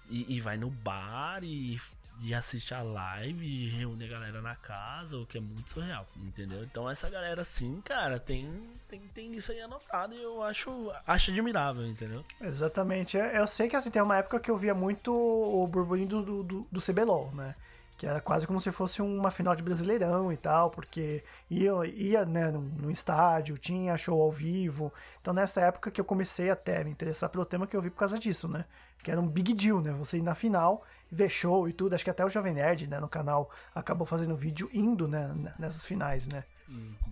e, 0.09 0.35
e 0.35 0.41
vai 0.41 0.57
no 0.57 0.69
bar 0.69 1.43
e, 1.43 1.79
e 2.21 2.33
assiste 2.33 2.73
a 2.73 2.81
live 2.81 3.45
e 3.45 3.69
reúne 3.69 4.05
a 4.05 4.07
galera 4.07 4.41
na 4.41 4.55
casa, 4.55 5.17
o 5.17 5.25
que 5.25 5.37
é 5.37 5.41
muito 5.41 5.71
surreal, 5.71 6.05
entendeu? 6.17 6.63
Então 6.63 6.89
essa 6.89 7.09
galera 7.09 7.43
sim, 7.43 7.81
cara, 7.85 8.19
tem, 8.19 8.49
tem, 8.87 8.99
tem 9.13 9.33
isso 9.33 9.51
aí 9.51 9.61
anotado 9.61 10.13
e 10.15 10.21
eu 10.21 10.41
acho, 10.43 10.91
acho 11.05 11.31
admirável, 11.31 11.85
entendeu? 11.85 12.23
Exatamente. 12.41 13.17
Eu 13.17 13.45
sei 13.47 13.67
que 13.69 13.75
assim, 13.75 13.91
tem 13.91 14.01
uma 14.01 14.17
época 14.17 14.39
que 14.39 14.49
eu 14.49 14.57
via 14.57 14.73
muito 14.73 15.13
o 15.13 15.65
burburinho 15.67 16.07
do, 16.07 16.23
do, 16.23 16.43
do- 16.43 16.67
do 16.71 16.81
CBLOL, 16.81 17.31
né? 17.33 17.55
Que 17.97 18.05
era 18.05 18.21
quase 18.21 18.45
como 18.45 18.59
se 18.59 18.71
fosse 18.71 19.01
uma 19.01 19.31
final 19.31 19.55
de 19.55 19.63
Brasileirão 19.63 20.31
e 20.31 20.37
tal, 20.37 20.69
porque 20.69 21.23
ia, 21.49 21.71
ia 21.87 22.25
né, 22.25 22.51
no, 22.51 22.61
no 22.61 22.91
estádio, 22.91 23.57
tinha 23.57 23.97
show 23.97 24.21
ao 24.21 24.31
vivo. 24.31 24.93
Então 25.19 25.33
nessa 25.33 25.61
época 25.61 25.89
que 25.89 25.99
eu 25.99 26.05
comecei 26.05 26.49
até 26.51 26.81
a 26.81 26.83
me 26.83 26.91
interessar 26.91 27.29
pelo 27.29 27.43
tema 27.45 27.65
que 27.65 27.75
eu 27.75 27.81
vi 27.81 27.89
por 27.89 27.97
causa 27.97 28.19
disso, 28.19 28.47
né? 28.47 28.65
Que 29.01 29.09
era 29.09 29.19
um 29.19 29.27
big 29.27 29.51
deal, 29.53 29.81
né? 29.81 29.91
Você 29.93 30.17
ir 30.19 30.21
na 30.21 30.35
final, 30.35 30.83
ver 31.11 31.29
show 31.29 31.67
e 31.69 31.73
tudo. 31.73 31.93
Acho 31.95 32.03
que 32.03 32.09
até 32.09 32.23
o 32.25 32.29
Jovem 32.29 32.53
Nerd, 32.53 32.87
né, 32.87 32.99
no 32.99 33.07
canal, 33.09 33.49
acabou 33.73 34.05
fazendo 34.05 34.35
vídeo 34.35 34.69
indo, 34.73 35.07
né, 35.07 35.33
nessas 35.57 35.85
finais, 35.85 36.27
né? 36.27 36.43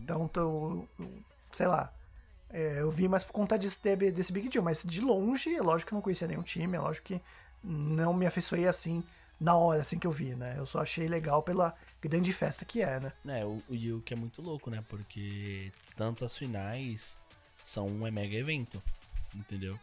Então, 0.02 0.28
tô, 0.28 0.86
sei 1.52 1.68
lá, 1.68 1.92
é, 2.50 2.82
eu 2.82 2.92
vi 2.92 3.08
mais 3.08 3.24
por 3.24 3.32
conta 3.34 3.58
disso, 3.58 3.80
de- 3.82 4.12
desse 4.12 4.32
Big 4.34 4.50
Deal, 4.50 4.64
mas 4.64 4.84
de 4.84 5.02
longe, 5.02 5.56
é 5.56 5.62
lógico 5.62 5.90
que 5.90 5.94
eu 5.94 5.98
não 5.98 6.02
conhecia 6.02 6.28
nenhum 6.28 6.44
time, 6.44 6.76
é 6.78 6.80
lógico 6.80 7.08
que 7.08 7.22
não 7.64 8.14
me 8.14 8.26
afeiçoei 8.26 8.68
assim 8.68 9.04
na 9.40 9.56
hora 9.56 9.82
assim 9.82 9.98
que 10.00 10.06
eu 10.08 10.12
vi, 10.12 10.36
né? 10.36 10.56
Eu 10.58 10.66
só 10.66 10.80
achei 10.82 11.08
legal 11.08 11.42
pela 11.44 11.74
grande 12.02 12.32
festa 12.32 12.64
que 12.66 12.82
é, 12.82 13.00
né? 13.00 13.14
É, 13.28 13.46
o, 13.46 13.62
e 13.70 13.92
o 13.92 14.02
que 14.02 14.14
é 14.14 14.18
muito 14.18 14.42
louco, 14.42 14.70
né? 14.70 14.84
Porque 14.88 15.72
tanto 15.96 16.24
as 16.24 16.38
finais 16.38 17.18
são 17.66 17.86
um 17.88 18.10
mega 18.12 18.36
evento, 18.36 18.82
entendeu? 19.34 19.78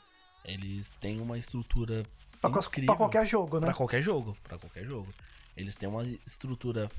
Eles 0.44 0.90
têm 1.00 1.20
uma 1.20 1.38
estrutura 1.38 2.02
Pra, 2.42 2.50
qual- 2.50 2.64
incrível. 2.64 2.86
pra 2.88 2.96
qualquer 2.96 3.26
jogo, 3.26 3.58
né? 3.60 3.66
Pra 3.66 3.74
qualquer 3.74 4.02
jogo, 4.02 4.36
pra 4.44 4.58
qualquer 4.58 4.84
jogo. 4.84 5.08
Eles 5.56 5.76
têm 5.76 5.88
uma 5.88 6.04
estrutura, 6.26 6.90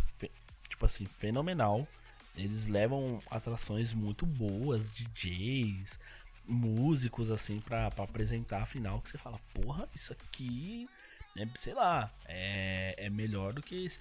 tipo 0.70 0.86
assim, 0.86 1.06
fenomenal. 1.06 1.88
Eles 2.36 2.66
levam 2.66 3.22
atrações 3.30 3.94
muito 3.94 4.26
boas, 4.26 4.89
DJs, 4.89 6.00
músicos, 6.48 7.30
assim, 7.30 7.60
pra, 7.60 7.91
pra 7.91 8.04
apresentar 8.06 8.64
a 8.64 8.66
final. 8.66 9.00
Que 9.02 9.10
você 9.10 9.18
fala, 9.18 9.39
porra, 9.54 9.88
isso 9.94 10.14
aqui, 10.14 10.89
é, 11.38 11.48
sei 11.56 11.74
lá, 11.74 12.12
é, 12.26 12.96
é 12.98 13.10
melhor 13.10 13.54
do 13.54 13.62
que 13.62 13.86
esse 13.86 14.00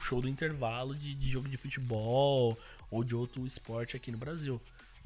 show 0.00 0.20
do 0.20 0.28
intervalo 0.28 0.94
de, 0.94 1.14
de 1.14 1.30
jogo 1.30 1.48
de 1.48 1.56
futebol 1.56 2.56
ou 2.90 3.04
de 3.04 3.14
outro 3.14 3.46
esporte 3.46 3.96
aqui 3.96 4.10
no 4.10 4.18
Brasil. 4.18 4.60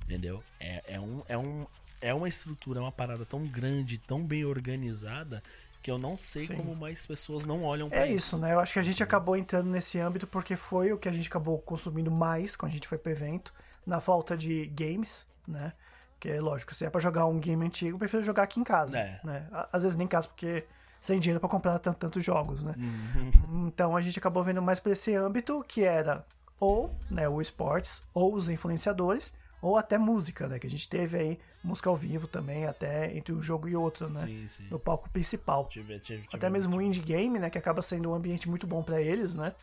Entendeu? 0.04 0.42
É, 0.58 0.82
é, 0.94 1.00
um, 1.00 1.22
é, 1.28 1.38
um, 1.38 1.66
é 2.00 2.12
uma 2.14 2.28
estrutura, 2.28 2.78
é 2.78 2.82
uma 2.82 2.92
parada 2.92 3.24
tão 3.24 3.46
grande, 3.46 3.98
tão 3.98 4.26
bem 4.26 4.44
organizada, 4.44 5.42
que 5.82 5.90
eu 5.90 5.98
não 5.98 6.16
sei 6.16 6.42
Sim. 6.42 6.56
como 6.56 6.76
mais 6.76 7.04
pessoas 7.04 7.44
não 7.44 7.64
olham 7.64 7.88
pra 7.90 8.06
É 8.06 8.12
isso, 8.12 8.38
né? 8.38 8.52
Eu 8.52 8.60
acho 8.60 8.72
que 8.72 8.78
a 8.78 8.82
gente 8.82 9.02
acabou 9.02 9.36
entrando 9.36 9.68
nesse 9.68 9.98
âmbito 9.98 10.26
porque 10.26 10.54
foi 10.54 10.92
o 10.92 10.98
que 10.98 11.08
a 11.08 11.12
gente 11.12 11.28
acabou 11.28 11.58
consumindo 11.58 12.10
mais 12.10 12.54
quando 12.54 12.70
a 12.70 12.74
gente 12.74 12.86
foi 12.86 12.98
pro 12.98 13.10
evento, 13.10 13.52
na 13.84 14.00
falta 14.00 14.36
de 14.36 14.66
games, 14.68 15.26
né? 15.46 15.72
Que 16.20 16.28
é 16.30 16.40
lógico, 16.40 16.72
se 16.74 16.84
é 16.84 16.90
pra 16.90 17.00
jogar 17.00 17.26
um 17.26 17.40
game 17.40 17.66
antigo, 17.66 17.96
eu 17.96 17.98
prefiro 17.98 18.22
jogar 18.22 18.44
aqui 18.44 18.60
em 18.60 18.64
casa, 18.64 18.96
É. 18.96 19.20
né? 19.24 19.46
Às 19.72 19.82
vezes 19.82 19.98
nem 19.98 20.04
em 20.04 20.08
casa, 20.08 20.28
porque 20.28 20.64
sem 21.00 21.18
dinheiro 21.18 21.40
pra 21.40 21.48
comprar 21.48 21.76
tanto, 21.80 21.98
tantos 21.98 22.24
jogos, 22.24 22.62
né? 22.62 22.74
Uhum. 22.78 23.66
Então 23.72 23.96
a 23.96 24.00
gente 24.00 24.18
acabou 24.18 24.44
vendo 24.44 24.62
mais 24.62 24.78
pra 24.78 24.92
esse 24.92 25.14
âmbito, 25.16 25.64
que 25.66 25.82
era 25.82 26.24
ou 26.60 26.94
né, 27.10 27.28
o 27.28 27.40
esportes, 27.40 28.04
ou 28.14 28.32
os 28.34 28.48
influenciadores, 28.48 29.36
ou 29.62 29.78
até 29.78 29.96
música, 29.96 30.46
né? 30.48 30.58
Que 30.58 30.66
a 30.66 30.70
gente 30.70 30.86
teve 30.88 31.16
aí 31.16 31.38
música 31.64 31.88
ao 31.88 31.96
vivo 31.96 32.26
também, 32.26 32.66
até 32.66 33.16
entre 33.16 33.32
um 33.32 33.40
jogo 33.42 33.68
e 33.68 33.74
outro, 33.76 34.12
né? 34.12 34.20
Sim, 34.20 34.48
sim. 34.48 34.66
No 34.68 34.78
palco 34.78 35.08
principal. 35.08 35.66
Tive- 35.68 35.98
tive- 36.00 36.24
Até 36.26 36.36
tivemos- 36.38 36.66
mesmo 36.66 36.76
o 36.76 36.82
indie 36.82 37.00
game, 37.00 37.38
né? 37.38 37.48
Que 37.48 37.56
acaba 37.56 37.80
sendo 37.80 38.10
um 38.10 38.14
ambiente 38.14 38.48
muito 38.48 38.66
bom 38.66 38.82
pra 38.82 39.00
eles, 39.00 39.34
né? 39.34 39.54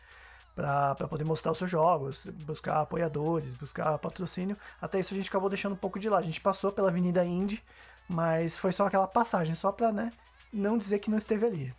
Pra, 0.56 0.94
pra 0.96 1.06
poder 1.06 1.24
mostrar 1.24 1.52
os 1.52 1.58
seus 1.58 1.70
jogos, 1.70 2.26
buscar 2.44 2.80
apoiadores, 2.80 3.54
buscar 3.54 3.96
patrocínio. 3.98 4.56
Até 4.80 4.98
isso 4.98 5.14
a 5.14 5.16
gente 5.16 5.28
acabou 5.28 5.48
deixando 5.48 5.74
um 5.74 5.76
pouco 5.76 5.98
de 5.98 6.08
lá. 6.08 6.18
A 6.18 6.22
gente 6.22 6.40
passou 6.40 6.72
pela 6.72 6.88
Avenida 6.88 7.24
Indie, 7.24 7.62
mas 8.08 8.58
foi 8.58 8.72
só 8.72 8.86
aquela 8.86 9.06
passagem, 9.06 9.54
só 9.54 9.70
pra, 9.70 9.92
né? 9.92 10.10
Não 10.52 10.76
dizer 10.76 10.98
que 10.98 11.08
não 11.10 11.18
esteve 11.18 11.46
ali. 11.46 11.74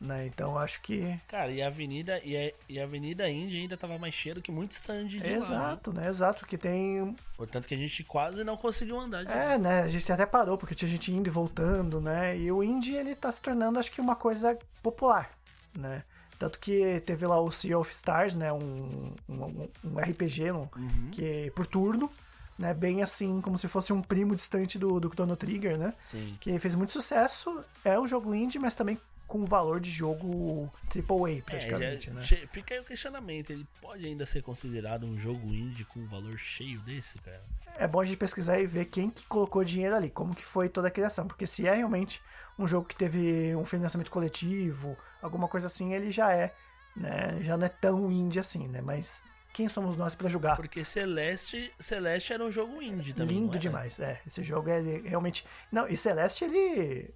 Né? 0.00 0.26
Então 0.26 0.58
acho 0.58 0.80
que. 0.82 1.18
Cara, 1.28 1.50
e 1.50 1.62
a 1.62 1.68
Avenida, 1.68 2.20
e 2.24 2.36
a, 2.36 2.52
e 2.68 2.80
a 2.80 2.84
Avenida 2.84 3.28
Índia 3.28 3.58
ainda 3.60 3.76
tava 3.76 3.96
mais 3.96 4.12
cheio 4.12 4.34
do 4.34 4.42
que 4.42 4.50
muito 4.50 4.72
stand 4.72 5.06
de 5.06 5.18
lá, 5.18 5.24
né? 5.24 5.32
Exato, 5.32 5.92
né? 5.92 6.08
Exato, 6.08 6.40
porque 6.40 6.58
tem. 6.58 7.16
Portanto 7.36 7.66
que 7.66 7.74
a 7.74 7.78
gente 7.78 8.02
quase 8.04 8.44
não 8.44 8.56
conseguiu 8.56 8.98
andar. 8.98 9.24
É, 9.26 9.56
né? 9.56 9.82
A 9.82 9.88
gente 9.88 10.10
até 10.12 10.26
parou, 10.26 10.58
porque 10.58 10.74
tinha 10.74 10.88
gente 10.88 11.12
indo 11.12 11.28
e 11.28 11.30
voltando, 11.30 12.00
né? 12.00 12.36
E 12.36 12.50
o 12.50 12.62
indie, 12.62 12.96
ele 12.96 13.14
tá 13.14 13.30
se 13.30 13.40
tornando, 13.40 13.78
acho 13.78 13.90
que, 13.90 14.00
uma 14.00 14.16
coisa 14.16 14.58
popular, 14.82 15.30
né? 15.76 16.02
Tanto 16.38 16.58
que 16.58 17.00
teve 17.06 17.26
lá 17.26 17.40
o 17.40 17.50
Sea 17.50 17.78
of 17.78 17.90
Stars, 17.92 18.34
né? 18.34 18.52
Um, 18.52 19.12
um, 19.28 19.68
um 19.84 19.98
RPG 19.98 20.50
um, 20.50 20.68
que 21.12 21.50
por 21.54 21.66
turno, 21.66 22.10
né? 22.58 22.74
Bem 22.74 23.02
assim, 23.02 23.40
como 23.40 23.56
se 23.56 23.68
fosse 23.68 23.92
um 23.92 24.02
primo 24.02 24.34
distante 24.34 24.78
do, 24.78 25.00
do 25.00 25.08
Chrono 25.08 25.36
Trigger, 25.36 25.78
né? 25.78 25.94
Sim. 25.98 26.36
Que 26.40 26.58
fez 26.58 26.74
muito 26.74 26.92
sucesso. 26.92 27.64
É 27.84 27.98
um 27.98 28.06
jogo 28.06 28.34
indie, 28.34 28.58
mas 28.58 28.74
também 28.74 28.98
com 29.26 29.44
valor 29.44 29.80
de 29.80 29.90
jogo 29.90 30.72
AAA, 30.94 31.42
praticamente, 31.44 32.10
é, 32.10 32.12
já, 32.12 32.36
né? 32.36 32.48
Fica 32.52 32.74
aí 32.74 32.80
o 32.80 32.84
questionamento, 32.84 33.50
ele 33.50 33.66
pode 33.80 34.06
ainda 34.06 34.24
ser 34.26 34.42
considerado 34.42 35.06
um 35.06 35.18
jogo 35.18 35.48
indie 35.48 35.84
com 35.84 36.00
um 36.00 36.06
valor 36.06 36.38
cheio 36.38 36.80
desse, 36.80 37.18
cara? 37.18 37.42
É 37.76 37.88
bom 37.88 38.00
a 38.00 38.04
gente 38.04 38.16
pesquisar 38.16 38.60
e 38.60 38.66
ver 38.66 38.84
quem 38.86 39.10
que 39.10 39.26
colocou 39.26 39.64
dinheiro 39.64 39.96
ali, 39.96 40.10
como 40.10 40.34
que 40.34 40.44
foi 40.44 40.68
toda 40.68 40.88
a 40.88 40.90
criação, 40.90 41.26
porque 41.26 41.46
se 41.46 41.66
é 41.66 41.74
realmente 41.74 42.22
um 42.58 42.66
jogo 42.66 42.86
que 42.86 42.94
teve 42.94 43.54
um 43.56 43.64
financiamento 43.64 44.10
coletivo, 44.10 44.96
alguma 45.20 45.48
coisa 45.48 45.66
assim, 45.66 45.92
ele 45.92 46.10
já 46.10 46.32
é, 46.32 46.54
né? 46.96 47.38
Já 47.42 47.56
não 47.56 47.66
é 47.66 47.68
tão 47.68 48.12
indie 48.12 48.38
assim, 48.38 48.68
né? 48.68 48.80
Mas 48.80 49.24
quem 49.52 49.68
somos 49.68 49.96
nós 49.96 50.14
para 50.14 50.28
julgar? 50.28 50.56
Porque 50.56 50.84
Celeste, 50.84 51.72
Celeste 51.78 52.32
era 52.32 52.44
um 52.44 52.50
jogo 52.50 52.82
indie 52.82 53.12
também. 53.12 53.38
Lindo 53.38 53.58
demais, 53.58 54.00
é. 54.00 54.20
Esse 54.26 54.42
jogo 54.42 54.68
é 54.68 54.80
realmente. 55.04 55.44
Não, 55.70 55.88
e 55.88 55.96
Celeste 55.96 56.44
ele 56.44 57.14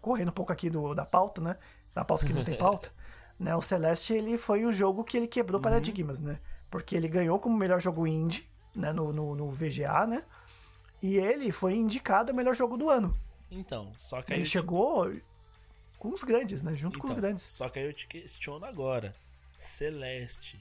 correndo 0.00 0.28
um 0.28 0.32
pouco 0.32 0.52
aqui 0.52 0.68
do, 0.68 0.94
da 0.94 1.06
pauta, 1.06 1.40
né? 1.40 1.56
Da 1.94 2.04
pauta 2.04 2.26
que 2.26 2.32
não 2.32 2.44
tem 2.44 2.56
pauta. 2.58 2.90
né? 3.38 3.54
O 3.54 3.62
Celeste 3.62 4.12
ele 4.12 4.36
foi 4.36 4.66
um 4.66 4.72
jogo 4.72 5.04
que 5.04 5.16
ele 5.16 5.28
quebrou 5.28 5.58
uhum. 5.58 5.62
paradigmas, 5.62 6.20
né? 6.20 6.38
Porque 6.70 6.96
ele 6.96 7.08
ganhou 7.08 7.38
como 7.38 7.56
melhor 7.56 7.80
jogo 7.80 8.06
indie, 8.06 8.48
né? 8.74 8.92
No, 8.92 9.12
no, 9.12 9.34
no 9.34 9.50
VGA, 9.50 10.06
né? 10.06 10.24
E 11.02 11.16
ele 11.16 11.52
foi 11.52 11.74
indicado 11.74 12.32
o 12.32 12.34
melhor 12.34 12.54
jogo 12.54 12.76
do 12.76 12.90
ano. 12.90 13.16
Então, 13.50 13.92
só 13.96 14.20
que 14.20 14.32
ele 14.32 14.44
chegou 14.44 15.10
com 15.98 16.10
os 16.10 16.22
grandes, 16.22 16.62
né? 16.62 16.74
Junto 16.74 16.96
então, 16.96 17.00
com 17.00 17.06
os 17.06 17.12
então, 17.12 17.22
grandes. 17.22 17.44
Só 17.44 17.68
que 17.68 17.78
aí 17.78 17.86
eu 17.86 17.92
te 17.92 18.06
questiono 18.06 18.64
agora. 18.64 19.14
Celeste, 19.56 20.58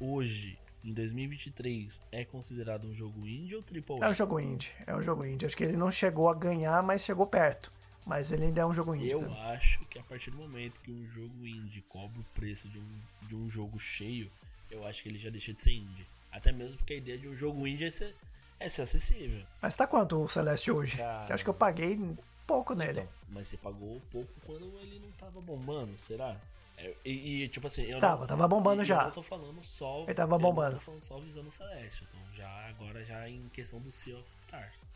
hoje, 0.00 0.58
em 0.84 0.92
2023, 0.92 2.00
é 2.12 2.24
considerado 2.24 2.86
um 2.86 2.94
jogo 2.94 3.26
indie 3.26 3.56
ou 3.56 3.62
triple 3.62 3.98
É 4.00 4.08
um 4.08 4.14
jogo 4.14 4.38
indie. 4.38 4.70
É 4.86 4.94
um 4.94 5.02
jogo 5.02 5.24
indie. 5.24 5.46
Acho 5.46 5.56
que 5.56 5.64
ele 5.64 5.76
não 5.76 5.90
chegou 5.90 6.28
a 6.28 6.34
ganhar, 6.34 6.82
mas 6.82 7.04
chegou 7.04 7.26
perto. 7.26 7.72
Mas 8.06 8.30
ele 8.30 8.44
ainda 8.44 8.60
é 8.60 8.64
um 8.66 8.72
jogo 8.72 8.94
indie. 8.94 9.10
Eu 9.10 9.22
né? 9.22 9.52
acho 9.52 9.84
que 9.86 9.98
a 9.98 10.02
partir 10.04 10.30
do 10.30 10.36
momento 10.36 10.80
que 10.80 10.92
um 10.92 11.06
jogo 11.08 11.44
indie 11.44 11.82
cobra 11.88 12.20
o 12.20 12.24
preço 12.32 12.68
de 12.68 12.78
um, 12.78 13.00
de 13.22 13.34
um 13.34 13.50
jogo 13.50 13.80
cheio, 13.80 14.30
eu 14.70 14.86
acho 14.86 15.02
que 15.02 15.08
ele 15.08 15.18
já 15.18 15.28
deixa 15.28 15.52
de 15.52 15.60
ser 15.60 15.72
indie. 15.72 16.06
Até 16.30 16.52
mesmo 16.52 16.78
porque 16.78 16.94
a 16.94 16.96
ideia 16.96 17.18
de 17.18 17.28
um 17.28 17.36
jogo 17.36 17.66
indie 17.66 17.86
é 17.86 17.90
ser, 17.90 18.14
é 18.60 18.68
ser 18.68 18.82
acessível. 18.82 19.44
Mas 19.60 19.74
tá 19.74 19.88
quanto 19.88 20.22
o 20.22 20.28
Celeste 20.28 20.70
hoje? 20.70 20.98
Cara, 20.98 21.34
acho 21.34 21.42
que 21.42 21.50
eu 21.50 21.54
paguei 21.54 21.98
pouco 22.46 22.74
nele. 22.74 23.00
Então, 23.00 23.08
mas 23.28 23.48
você 23.48 23.56
pagou 23.56 24.00
pouco 24.10 24.32
quando 24.46 24.64
ele 24.78 25.00
não 25.00 25.10
tava 25.12 25.40
bombando, 25.40 25.98
será? 25.98 26.40
É, 26.78 26.94
e, 27.04 27.42
e, 27.42 27.48
tipo 27.48 27.66
assim, 27.66 27.82
eu 27.84 27.98
tava, 27.98 28.20
não, 28.20 28.26
tava 28.28 28.46
bombando 28.46 28.84
já. 28.84 29.04
Eu 29.04 29.12
tô 29.12 29.22
falando 29.22 29.60
só. 29.62 30.04
Ele 30.04 30.14
tava 30.14 30.38
bombando. 30.38 30.68
Eu 30.68 30.72
não 30.72 30.78
tô 30.78 30.84
falando 30.84 31.00
só 31.00 31.18
visando 31.18 31.48
o 31.48 31.52
Celeste. 31.52 32.06
Então 32.08 32.20
já 32.34 32.48
agora 32.68 33.02
já 33.04 33.28
em 33.28 33.48
questão 33.48 33.80
do 33.80 33.90
Sea 33.90 34.16
of 34.16 34.30
Stars. 34.30 34.86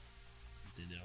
Entendeu? 0.72 1.02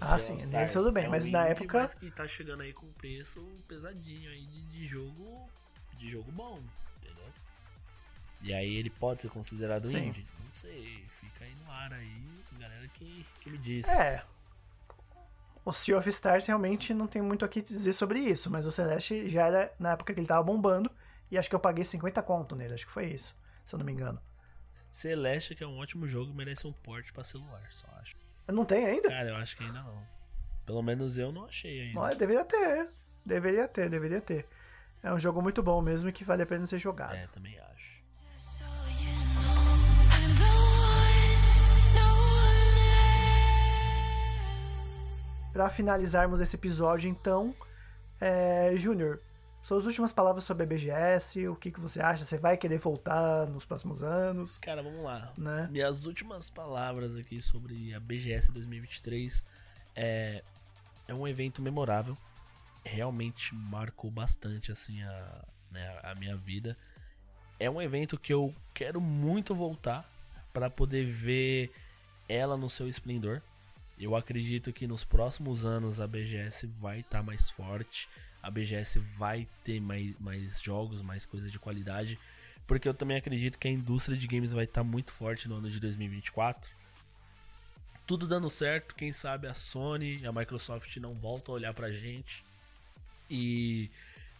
Ah, 0.00 0.18
sim, 0.18 0.36
tudo 0.72 0.92
bem, 0.92 1.04
é 1.04 1.08
mas 1.08 1.28
na 1.30 1.46
época. 1.46 1.80
Mas 1.80 1.94
que 1.94 2.10
tá 2.10 2.26
chegando 2.26 2.62
aí 2.62 2.72
com 2.72 2.86
um 2.86 2.92
preço 2.92 3.42
pesadinho 3.66 4.30
aí 4.30 4.46
de, 4.46 4.62
de, 4.62 4.86
jogo. 4.86 5.50
De 5.98 6.08
jogo 6.08 6.30
bom, 6.30 6.62
entendeu? 6.98 7.32
E 8.42 8.54
aí 8.54 8.76
ele 8.76 8.90
pode 8.90 9.22
ser 9.22 9.28
considerado 9.28 9.86
sim. 9.86 10.08
indie? 10.08 10.26
Não 10.44 10.54
sei, 10.54 11.04
fica 11.20 11.44
aí 11.44 11.54
no 11.56 11.70
ar 11.70 11.92
aí, 11.92 12.22
galera 12.58 12.86
que, 12.88 13.26
que 13.40 13.50
me 13.50 13.58
diz. 13.58 13.88
É. 13.88 14.24
O 15.64 15.72
Sea 15.72 15.98
of 15.98 16.08
Stars 16.08 16.46
realmente 16.46 16.94
não 16.94 17.06
tem 17.06 17.20
muito 17.20 17.44
o 17.44 17.48
que 17.48 17.60
dizer 17.60 17.92
sobre 17.92 18.20
isso, 18.20 18.50
mas 18.50 18.66
o 18.66 18.70
Celeste 18.70 19.28
já 19.28 19.46
era 19.46 19.74
na 19.78 19.92
época 19.92 20.14
que 20.14 20.20
ele 20.20 20.26
tava 20.26 20.42
bombando, 20.42 20.90
e 21.30 21.36
acho 21.36 21.48
que 21.48 21.54
eu 21.54 21.60
paguei 21.60 21.84
50 21.84 22.22
conto 22.22 22.56
nele, 22.56 22.74
acho 22.74 22.86
que 22.86 22.92
foi 22.92 23.06
isso, 23.06 23.36
se 23.64 23.74
eu 23.74 23.78
não 23.78 23.84
me 23.84 23.92
engano. 23.92 24.20
Celeste, 24.90 25.54
que 25.54 25.62
é 25.62 25.66
um 25.66 25.78
ótimo 25.78 26.08
jogo, 26.08 26.32
merece 26.32 26.66
um 26.66 26.72
port 26.72 27.12
para 27.12 27.22
celular, 27.22 27.68
só 27.70 27.86
acho. 28.00 28.16
Não 28.52 28.64
tem 28.64 28.86
ainda? 28.86 29.08
Cara, 29.08 29.28
eu 29.28 29.36
acho 29.36 29.56
que 29.56 29.64
ainda 29.64 29.82
não. 29.82 30.02
Pelo 30.66 30.82
menos 30.82 31.18
eu 31.18 31.32
não 31.32 31.44
achei 31.46 31.80
ainda. 31.80 32.00
Não, 32.00 32.08
deveria 32.16 32.44
ter. 32.44 32.88
Deveria 33.24 33.68
ter, 33.68 33.90
deveria 33.90 34.20
ter. 34.20 34.46
É 35.02 35.12
um 35.12 35.18
jogo 35.18 35.40
muito 35.40 35.62
bom 35.62 35.80
mesmo 35.80 36.08
e 36.08 36.12
que 36.12 36.24
vale 36.24 36.42
a 36.42 36.46
pena 36.46 36.66
ser 36.66 36.78
jogado. 36.78 37.14
É, 37.14 37.26
também 37.28 37.58
acho. 37.58 38.00
Para 45.52 45.68
finalizarmos 45.68 46.40
esse 46.40 46.54
episódio, 46.54 47.10
então, 47.10 47.54
é, 48.20 48.72
Júnior, 48.76 49.20
suas 49.62 49.84
últimas 49.84 50.12
palavras 50.12 50.44
sobre 50.44 50.62
a 50.62 50.66
BGS, 50.66 51.46
o 51.48 51.54
que, 51.54 51.70
que 51.70 51.80
você 51.80 52.00
acha? 52.00 52.24
Você 52.24 52.38
vai 52.38 52.56
querer 52.56 52.78
voltar 52.78 53.46
nos 53.46 53.66
próximos 53.66 54.02
anos? 54.02 54.58
Cara, 54.58 54.82
vamos 54.82 55.04
lá. 55.04 55.32
Né? 55.36 55.68
Minhas 55.70 56.06
últimas 56.06 56.48
palavras 56.48 57.14
aqui 57.14 57.40
sobre 57.42 57.94
a 57.94 58.00
BGS 58.00 58.52
2023 58.52 59.44
é, 59.94 60.42
é 61.06 61.14
um 61.14 61.28
evento 61.28 61.60
memorável. 61.60 62.16
Realmente 62.84 63.54
marcou 63.54 64.10
bastante 64.10 64.72
assim 64.72 65.02
a, 65.02 65.44
né, 65.70 66.00
a 66.02 66.14
minha 66.14 66.36
vida. 66.36 66.76
É 67.58 67.68
um 67.70 67.82
evento 67.82 68.18
que 68.18 68.32
eu 68.32 68.54
quero 68.72 68.98
muito 68.98 69.54
voltar 69.54 70.10
para 70.54 70.70
poder 70.70 71.04
ver 71.04 71.70
ela 72.26 72.56
no 72.56 72.70
seu 72.70 72.88
esplendor. 72.88 73.42
Eu 73.98 74.16
acredito 74.16 74.72
que 74.72 74.86
nos 74.86 75.04
próximos 75.04 75.66
anos 75.66 76.00
a 76.00 76.06
BGS 76.06 76.66
vai 76.80 77.00
estar 77.00 77.18
tá 77.18 77.22
mais 77.22 77.50
forte 77.50 78.08
a 78.42 78.50
BGS 78.50 78.98
vai 79.16 79.46
ter 79.64 79.80
mais, 79.80 80.14
mais 80.18 80.60
jogos, 80.60 81.02
mais 81.02 81.26
coisas 81.26 81.50
de 81.52 81.58
qualidade. 81.58 82.18
Porque 82.66 82.88
eu 82.88 82.94
também 82.94 83.16
acredito 83.16 83.58
que 83.58 83.68
a 83.68 83.70
indústria 83.70 84.16
de 84.16 84.26
games 84.26 84.52
vai 84.52 84.64
estar 84.64 84.84
muito 84.84 85.12
forte 85.12 85.48
no 85.48 85.56
ano 85.56 85.68
de 85.68 85.80
2024. 85.80 86.70
Tudo 88.06 88.26
dando 88.26 88.48
certo, 88.48 88.94
quem 88.94 89.12
sabe 89.12 89.46
a 89.46 89.54
Sony 89.54 90.18
e 90.18 90.26
a 90.26 90.32
Microsoft 90.32 90.96
não 90.96 91.14
voltam 91.14 91.54
a 91.54 91.56
olhar 91.56 91.74
pra 91.74 91.92
gente 91.92 92.44
e 93.28 93.90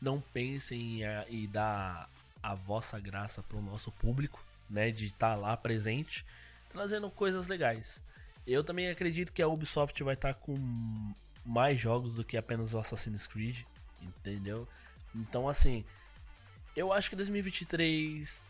não 0.01 0.21
pensem 0.21 1.03
em, 1.03 1.05
em 1.29 1.49
dar 1.49 2.09
a 2.43 2.55
vossa 2.55 2.99
graça 2.99 3.43
pro 3.43 3.61
nosso 3.61 3.93
público, 3.93 4.45
né? 4.69 4.91
De 4.91 5.07
estar 5.07 5.35
lá 5.35 5.57
presente, 5.57 6.25
trazendo 6.69 7.11
coisas 7.11 7.49
legais. 7.49 8.03
Eu 8.47 8.65
também 8.65 8.89
acredito 8.89 9.33
que 9.33 9.43
a 9.43 9.49
Ubisoft 9.49 10.03
vai 10.03 10.15
estar 10.15 10.35
com 10.35 10.57
mais 11.45 11.79
jogos 11.79 12.17
do 12.17 12.25
que 12.25 12.37
apenas 12.37 12.75
o 12.75 12.79
Assassin's 12.79 13.27
Creed 13.27 13.65
entendeu? 14.03 14.67
Então, 15.15 15.49
assim, 15.49 15.85
eu 16.77 16.93
acho 16.93 17.11
que 17.11 17.17
2023 17.17 18.49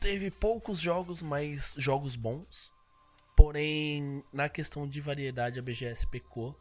teve 0.00 0.30
poucos 0.30 0.78
jogos, 0.78 1.22
mas 1.22 1.74
jogos 1.76 2.16
bons. 2.16 2.72
Porém, 3.34 4.24
na 4.32 4.48
questão 4.48 4.88
de 4.88 5.00
variedade, 5.00 5.58
a 5.58 5.62
BGS 5.62 6.06
pecou. 6.06 6.58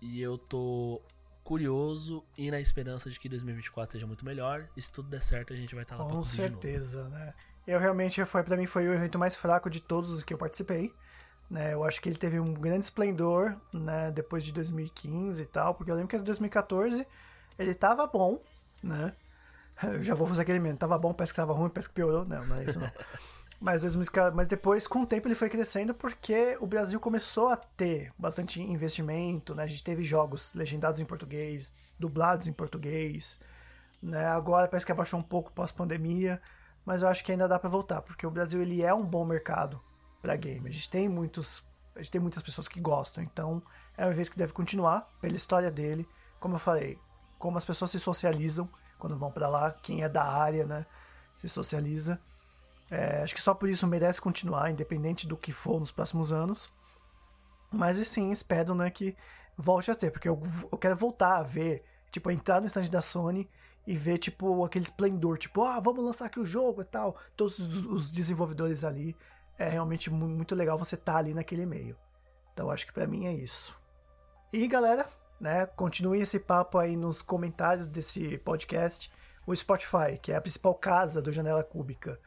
E 0.00 0.20
eu 0.20 0.38
tô 0.38 1.00
curioso 1.42 2.24
e 2.38 2.50
na 2.50 2.60
esperança 2.60 3.10
de 3.10 3.18
que 3.18 3.28
2024 3.28 3.92
seja 3.92 4.06
muito 4.06 4.24
melhor. 4.24 4.68
E 4.76 4.82
se 4.82 4.90
tudo 4.90 5.08
der 5.08 5.20
certo, 5.20 5.52
a 5.52 5.56
gente 5.56 5.74
vai 5.74 5.82
estar 5.82 5.96
lá 5.96 6.04
Com 6.04 6.22
certeza, 6.22 7.08
né? 7.08 7.34
Eu 7.66 7.78
realmente, 7.78 8.24
foi 8.24 8.42
para 8.42 8.56
mim, 8.56 8.66
foi 8.66 8.88
o 8.88 8.94
evento 8.94 9.18
mais 9.18 9.36
fraco 9.36 9.70
de 9.70 9.80
todos 9.80 10.10
os 10.10 10.22
que 10.22 10.34
eu 10.34 10.38
participei. 10.38 10.92
Né, 11.52 11.74
eu 11.74 11.84
acho 11.84 12.00
que 12.00 12.08
ele 12.08 12.16
teve 12.16 12.40
um 12.40 12.54
grande 12.54 12.86
esplendor 12.86 13.54
né, 13.74 14.10
depois 14.10 14.42
de 14.42 14.54
2015 14.54 15.42
e 15.42 15.44
tal, 15.44 15.74
porque 15.74 15.90
eu 15.90 15.94
lembro 15.94 16.08
que 16.08 16.16
em 16.16 16.22
2014 16.22 17.06
ele 17.58 17.74
tava 17.74 18.06
bom, 18.06 18.40
né? 18.82 19.14
Eu 19.82 20.02
já 20.02 20.14
vou 20.14 20.26
fazer 20.26 20.42
aquele 20.42 20.58
mesmo, 20.58 20.78
tava 20.78 20.96
bom, 20.96 21.12
parece 21.12 21.30
que 21.30 21.36
tava 21.36 21.52
ruim, 21.52 21.68
parece 21.68 21.90
que 21.90 21.94
piorou. 21.94 22.24
Não, 22.24 22.42
não 22.46 22.56
é 22.56 22.64
isso 22.64 22.80
não. 22.80 22.90
mas, 23.60 23.82
mas 24.32 24.48
depois, 24.48 24.86
com 24.86 25.02
o 25.02 25.06
tempo, 25.06 25.28
ele 25.28 25.34
foi 25.34 25.50
crescendo 25.50 25.92
porque 25.92 26.56
o 26.58 26.66
Brasil 26.66 26.98
começou 26.98 27.50
a 27.50 27.56
ter 27.56 28.10
bastante 28.18 28.62
investimento, 28.62 29.54
né? 29.54 29.64
A 29.64 29.66
gente 29.66 29.84
teve 29.84 30.02
jogos 30.02 30.54
legendados 30.54 31.00
em 31.00 31.04
português, 31.04 31.76
dublados 31.98 32.48
em 32.48 32.52
português, 32.54 33.42
né? 34.02 34.24
Agora 34.24 34.68
parece 34.68 34.86
que 34.86 34.92
abaixou 34.92 35.20
um 35.20 35.22
pouco 35.22 35.52
pós-pandemia, 35.52 36.40
mas 36.82 37.02
eu 37.02 37.08
acho 37.08 37.22
que 37.22 37.32
ainda 37.32 37.46
dá 37.46 37.58
para 37.58 37.68
voltar, 37.68 38.00
porque 38.00 38.26
o 38.26 38.30
Brasil 38.30 38.62
ele 38.62 38.82
é 38.82 38.94
um 38.94 39.04
bom 39.04 39.24
mercado 39.26 39.78
para 40.22 40.36
game. 40.36 40.68
A 40.68 40.72
gente 40.72 40.88
tem 40.88 41.08
muitos, 41.08 41.64
a 41.96 41.98
gente 41.98 42.12
tem 42.12 42.20
muitas 42.20 42.42
pessoas 42.42 42.68
que 42.68 42.80
gostam, 42.80 43.22
então 43.22 43.60
é 43.98 44.06
um 44.06 44.10
evento 44.10 44.30
que 44.30 44.38
deve 44.38 44.52
continuar 44.52 45.10
pela 45.20 45.36
história 45.36 45.70
dele. 45.70 46.08
Como 46.38 46.54
eu 46.54 46.60
falei, 46.60 46.98
como 47.38 47.58
as 47.58 47.64
pessoas 47.64 47.90
se 47.90 47.98
socializam 47.98 48.70
quando 48.98 49.18
vão 49.18 49.32
para 49.32 49.48
lá, 49.48 49.72
quem 49.72 50.04
é 50.04 50.08
da 50.08 50.22
área, 50.22 50.64
né, 50.64 50.86
se 51.36 51.48
socializa. 51.48 52.20
É, 52.88 53.22
acho 53.22 53.34
que 53.34 53.40
só 53.40 53.52
por 53.52 53.68
isso 53.68 53.86
merece 53.86 54.20
continuar, 54.20 54.70
independente 54.70 55.26
do 55.26 55.36
que 55.36 55.50
for 55.50 55.80
nos 55.80 55.90
próximos 55.90 56.32
anos. 56.32 56.72
Mas 57.70 57.96
sim, 58.06 58.30
espero 58.30 58.74
né, 58.74 58.88
que 58.90 59.16
volte 59.56 59.90
a 59.90 59.94
ter, 59.94 60.10
porque 60.12 60.28
eu, 60.28 60.40
eu 60.70 60.78
quero 60.78 60.96
voltar 60.96 61.38
a 61.38 61.42
ver, 61.42 61.84
tipo, 62.12 62.30
entrar 62.30 62.60
no 62.60 62.66
stand 62.66 62.88
da 62.88 63.02
Sony 63.02 63.48
e 63.86 63.96
ver, 63.96 64.18
tipo, 64.18 64.64
aquele 64.64 64.84
esplendor, 64.84 65.36
tipo, 65.36 65.64
ah, 65.64 65.80
vamos 65.80 66.04
lançar 66.04 66.26
aqui 66.26 66.38
o 66.38 66.44
jogo 66.44 66.82
e 66.82 66.84
tal, 66.84 67.16
todos 67.36 67.58
os 67.58 68.12
desenvolvedores 68.12 68.84
ali 68.84 69.16
é 69.58 69.68
realmente 69.68 70.10
muito 70.10 70.54
legal 70.54 70.78
você 70.78 70.94
estar 70.94 71.12
tá 71.12 71.18
ali 71.18 71.34
naquele 71.34 71.66
meio. 71.66 71.96
Então 72.52 72.70
acho 72.70 72.86
que 72.86 72.92
para 72.92 73.06
mim 73.06 73.26
é 73.26 73.32
isso. 73.32 73.76
E 74.52 74.66
galera, 74.68 75.08
né, 75.40 75.66
continue 75.66 76.20
esse 76.20 76.38
papo 76.38 76.78
aí 76.78 76.96
nos 76.96 77.22
comentários 77.22 77.88
desse 77.88 78.38
podcast. 78.38 79.10
O 79.46 79.54
Spotify, 79.54 80.18
que 80.20 80.30
é 80.30 80.36
a 80.36 80.40
principal 80.40 80.74
casa 80.74 81.20
do 81.20 81.32
Janela 81.32 81.64
Cúbica, 81.64 82.20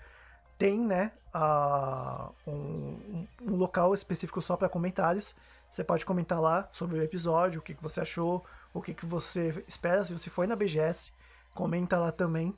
tem, 0.58 0.80
né, 0.80 1.12
uh, 1.34 2.34
um, 2.48 3.28
um, 3.42 3.56
local 3.56 3.94
específico 3.94 4.42
só 4.42 4.58
para 4.58 4.70
comentários. 4.70 5.36
Você 5.70 5.84
pode 5.84 6.06
comentar 6.06 6.42
lá 6.42 6.68
sobre 6.72 7.00
o 7.00 7.04
episódio, 7.04 7.60
o 7.60 7.64
que 7.64 7.76
você 7.82 8.02
achou, 8.02 8.46
o 8.74 8.82
que, 8.82 8.94
que 8.94 9.06
você 9.06 9.64
espera 9.68 10.04
se 10.04 10.14
você 10.14 10.30
foi 10.30 10.48
na 10.48 10.56
BGS. 10.56 11.14
Comenta 11.54 11.98
lá 11.98 12.12
também, 12.12 12.58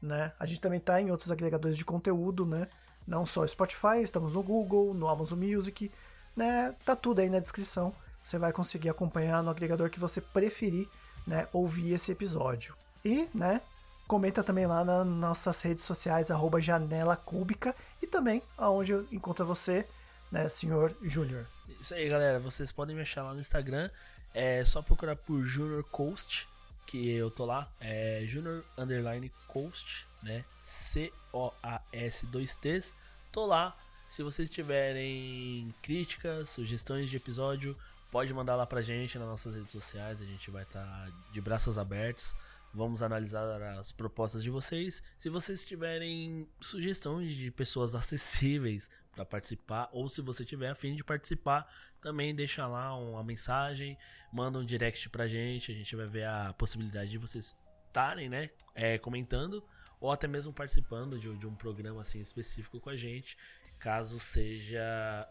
né? 0.00 0.32
A 0.38 0.46
gente 0.46 0.60
também 0.60 0.80
tá 0.80 1.00
em 1.00 1.10
outros 1.10 1.30
agregadores 1.30 1.76
de 1.76 1.84
conteúdo, 1.84 2.46
né? 2.46 2.68
Não 3.08 3.24
só 3.24 3.46
Spotify, 3.46 4.02
estamos 4.02 4.34
no 4.34 4.42
Google, 4.42 4.92
no 4.92 5.08
Amazon 5.08 5.38
Music, 5.42 5.90
né? 6.36 6.74
Tá 6.84 6.94
tudo 6.94 7.22
aí 7.22 7.30
na 7.30 7.40
descrição. 7.40 7.94
Você 8.22 8.38
vai 8.38 8.52
conseguir 8.52 8.90
acompanhar 8.90 9.42
no 9.42 9.48
agregador 9.48 9.88
que 9.88 9.98
você 9.98 10.20
preferir, 10.20 10.86
né? 11.26 11.48
Ouvir 11.50 11.94
esse 11.94 12.12
episódio. 12.12 12.76
E, 13.02 13.26
né? 13.34 13.62
Comenta 14.06 14.44
também 14.44 14.66
lá 14.66 14.84
nas 14.84 15.06
nossas 15.06 15.62
redes 15.62 15.84
sociais, 15.84 16.30
arroba 16.30 16.60
Janela 16.60 17.16
Cúbica, 17.16 17.74
e 18.02 18.06
também 18.06 18.42
aonde 18.58 18.92
encontra 19.10 19.42
você, 19.42 19.88
né, 20.30 20.46
senhor 20.48 20.94
Júnior. 21.02 21.46
Isso 21.80 21.94
aí, 21.94 22.08
galera. 22.10 22.38
Vocês 22.38 22.70
podem 22.70 22.94
me 22.94 23.02
achar 23.02 23.22
lá 23.22 23.32
no 23.32 23.40
Instagram. 23.40 23.90
É 24.34 24.62
só 24.66 24.82
procurar 24.82 25.16
por 25.16 25.42
Junior 25.42 25.82
Coast, 25.84 26.46
que 26.86 27.10
eu 27.10 27.30
tô 27.30 27.46
lá. 27.46 27.70
É 27.80 28.22
Junior 28.26 28.62
Underline 28.76 29.32
Coast, 29.46 30.07
né? 30.22 30.44
C-O-A-S 30.62 32.26
2 32.26 32.56
T's. 32.56 32.94
Tô 33.32 33.46
lá. 33.46 33.76
Se 34.08 34.22
vocês 34.22 34.48
tiverem 34.48 35.74
críticas, 35.82 36.48
sugestões 36.50 37.10
de 37.10 37.16
episódio, 37.16 37.76
pode 38.10 38.32
mandar 38.32 38.56
lá 38.56 38.66
pra 38.66 38.80
gente 38.80 39.18
nas 39.18 39.28
nossas 39.28 39.54
redes 39.54 39.70
sociais. 39.70 40.22
A 40.22 40.24
gente 40.24 40.50
vai 40.50 40.62
estar 40.62 40.84
tá 40.84 41.12
de 41.30 41.40
braços 41.40 41.76
abertos. 41.76 42.34
Vamos 42.72 43.02
analisar 43.02 43.60
as 43.78 43.92
propostas 43.92 44.42
de 44.42 44.50
vocês. 44.50 45.02
Se 45.16 45.28
vocês 45.28 45.64
tiverem 45.64 46.48
sugestões 46.60 47.34
de 47.34 47.50
pessoas 47.50 47.94
acessíveis 47.96 48.90
para 49.12 49.24
participar, 49.24 49.88
ou 49.92 50.08
se 50.08 50.20
você 50.20 50.44
tiver 50.44 50.70
a 50.70 50.74
fim 50.74 50.94
de 50.94 51.02
participar, 51.02 51.70
também 52.00 52.34
deixa 52.34 52.66
lá 52.66 52.94
uma 52.96 53.24
mensagem, 53.24 53.98
manda 54.32 54.58
um 54.58 54.64
direct 54.64 55.08
pra 55.10 55.26
gente. 55.26 55.72
A 55.72 55.74
gente 55.74 55.96
vai 55.96 56.06
ver 56.06 56.24
a 56.24 56.54
possibilidade 56.56 57.10
de 57.10 57.18
vocês 57.18 57.56
estarem, 57.88 58.28
né, 58.28 58.50
é, 58.74 58.98
comentando 58.98 59.64
ou 60.00 60.10
até 60.10 60.26
mesmo 60.26 60.52
participando 60.52 61.18
de, 61.18 61.36
de 61.36 61.46
um 61.46 61.54
programa 61.54 62.00
assim 62.00 62.20
específico 62.20 62.80
com 62.80 62.90
a 62.90 62.96
gente, 62.96 63.36
caso 63.78 64.18
seja 64.20 65.28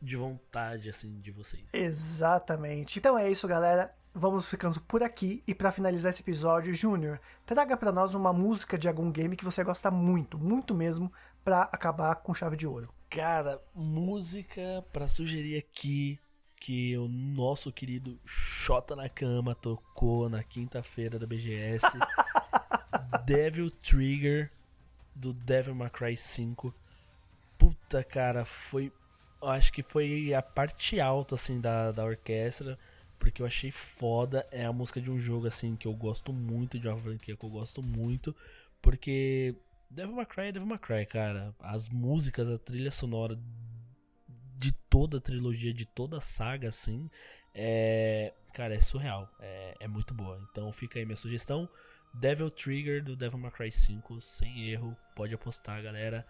de 0.00 0.16
vontade 0.16 0.88
assim 0.88 1.20
de 1.20 1.30
vocês. 1.30 1.72
Exatamente. 1.72 2.98
Então 2.98 3.18
é 3.18 3.30
isso, 3.30 3.48
galera 3.48 3.94
vamos 4.16 4.48
ficando 4.48 4.80
por 4.80 5.02
aqui 5.02 5.44
e 5.46 5.54
para 5.54 5.70
finalizar 5.70 6.08
esse 6.08 6.22
episódio, 6.22 6.72
Júnior, 6.72 7.20
traga 7.44 7.76
para 7.76 7.92
nós 7.92 8.14
uma 8.14 8.32
música 8.32 8.78
de 8.78 8.88
algum 8.88 9.12
game 9.12 9.36
que 9.36 9.44
você 9.44 9.62
gosta 9.62 9.90
muito, 9.90 10.38
muito 10.38 10.74
mesmo, 10.74 11.12
para 11.44 11.62
acabar 11.64 12.16
com 12.16 12.34
chave 12.34 12.56
de 12.56 12.66
ouro. 12.66 12.88
Cara, 13.10 13.62
música 13.74 14.82
para 14.90 15.06
sugerir 15.06 15.58
aqui 15.58 16.18
que 16.58 16.96
o 16.96 17.06
nosso 17.06 17.70
querido 17.70 18.18
Xota 18.24 18.96
na 18.96 19.08
Cama 19.08 19.54
tocou 19.54 20.30
na 20.30 20.42
quinta-feira 20.42 21.18
da 21.18 21.26
BGS. 21.26 21.86
Devil 23.24 23.70
Trigger 23.70 24.50
do 25.14 25.32
Devil 25.32 25.74
May 25.74 25.90
Cry 25.90 26.16
5. 26.16 26.74
Puta, 27.58 28.04
cara, 28.04 28.44
foi 28.44 28.92
acho 29.42 29.72
que 29.72 29.82
foi 29.82 30.34
a 30.34 30.42
parte 30.42 30.98
alta 30.98 31.34
assim 31.34 31.60
da, 31.60 31.92
da 31.92 32.04
orquestra 32.04 32.78
porque 33.18 33.42
eu 33.42 33.46
achei 33.46 33.70
foda. 33.70 34.46
É 34.50 34.64
a 34.64 34.72
música 34.72 35.00
de 35.00 35.10
um 35.10 35.18
jogo 35.18 35.46
assim 35.46 35.76
que 35.76 35.86
eu 35.86 35.94
gosto 35.94 36.32
muito, 36.32 36.78
de 36.78 36.88
uma 36.88 36.98
franquia 36.98 37.36
que 37.36 37.44
eu 37.44 37.50
gosto 37.50 37.82
muito, 37.82 38.34
porque 38.80 39.54
Devil 39.90 40.16
May 40.16 40.26
Cry 40.26 40.44
é 40.44 40.52
Devil 40.52 40.68
May 40.68 40.78
Cry, 40.78 41.06
cara. 41.06 41.54
As 41.60 41.88
músicas, 41.88 42.48
a 42.48 42.58
trilha 42.58 42.90
sonora 42.90 43.38
de 44.58 44.72
toda 44.88 45.18
a 45.18 45.20
trilogia, 45.20 45.72
de 45.72 45.84
toda 45.84 46.18
a 46.18 46.20
saga, 46.20 46.68
assim, 46.68 47.10
é. 47.54 48.32
Cara, 48.52 48.74
é 48.74 48.80
surreal. 48.80 49.30
É, 49.38 49.74
é 49.80 49.88
muito 49.88 50.14
boa. 50.14 50.40
Então 50.50 50.72
fica 50.72 50.98
aí 50.98 51.04
minha 51.04 51.16
sugestão. 51.16 51.68
Devil 52.20 52.50
Trigger 52.50 53.02
do 53.02 53.16
Devil 53.16 53.38
May 53.38 53.50
Cry 53.50 53.70
5, 53.70 54.20
sem 54.20 54.70
erro. 54.70 54.96
Pode 55.14 55.34
apostar, 55.34 55.82
galera. 55.82 56.26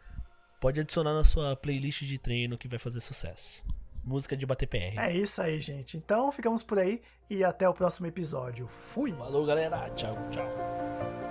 Pode 0.60 0.80
adicionar 0.80 1.14
na 1.14 1.24
sua 1.24 1.54
playlist 1.54 2.02
de 2.04 2.18
treino 2.18 2.58
que 2.58 2.68
vai 2.68 2.78
fazer 2.78 3.00
sucesso 3.00 3.64
música 4.06 4.36
de 4.36 4.46
bater 4.46 4.68
PR. 4.68 4.98
É 4.98 5.12
isso 5.12 5.42
aí, 5.42 5.60
gente. 5.60 5.96
Então 5.96 6.30
ficamos 6.30 6.62
por 6.62 6.78
aí 6.78 7.02
e 7.28 7.42
até 7.42 7.68
o 7.68 7.74
próximo 7.74 8.06
episódio. 8.06 8.68
Fui! 8.68 9.12
Falou, 9.12 9.44
galera. 9.44 9.90
Tchau, 9.90 10.16
tchau. 10.30 11.25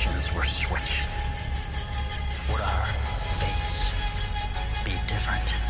positions 0.00 0.34
were 0.34 0.44
switched? 0.44 1.06
Would 2.50 2.60
our 2.60 2.88
fates 3.38 3.92
be 4.84 4.92
different? 5.06 5.69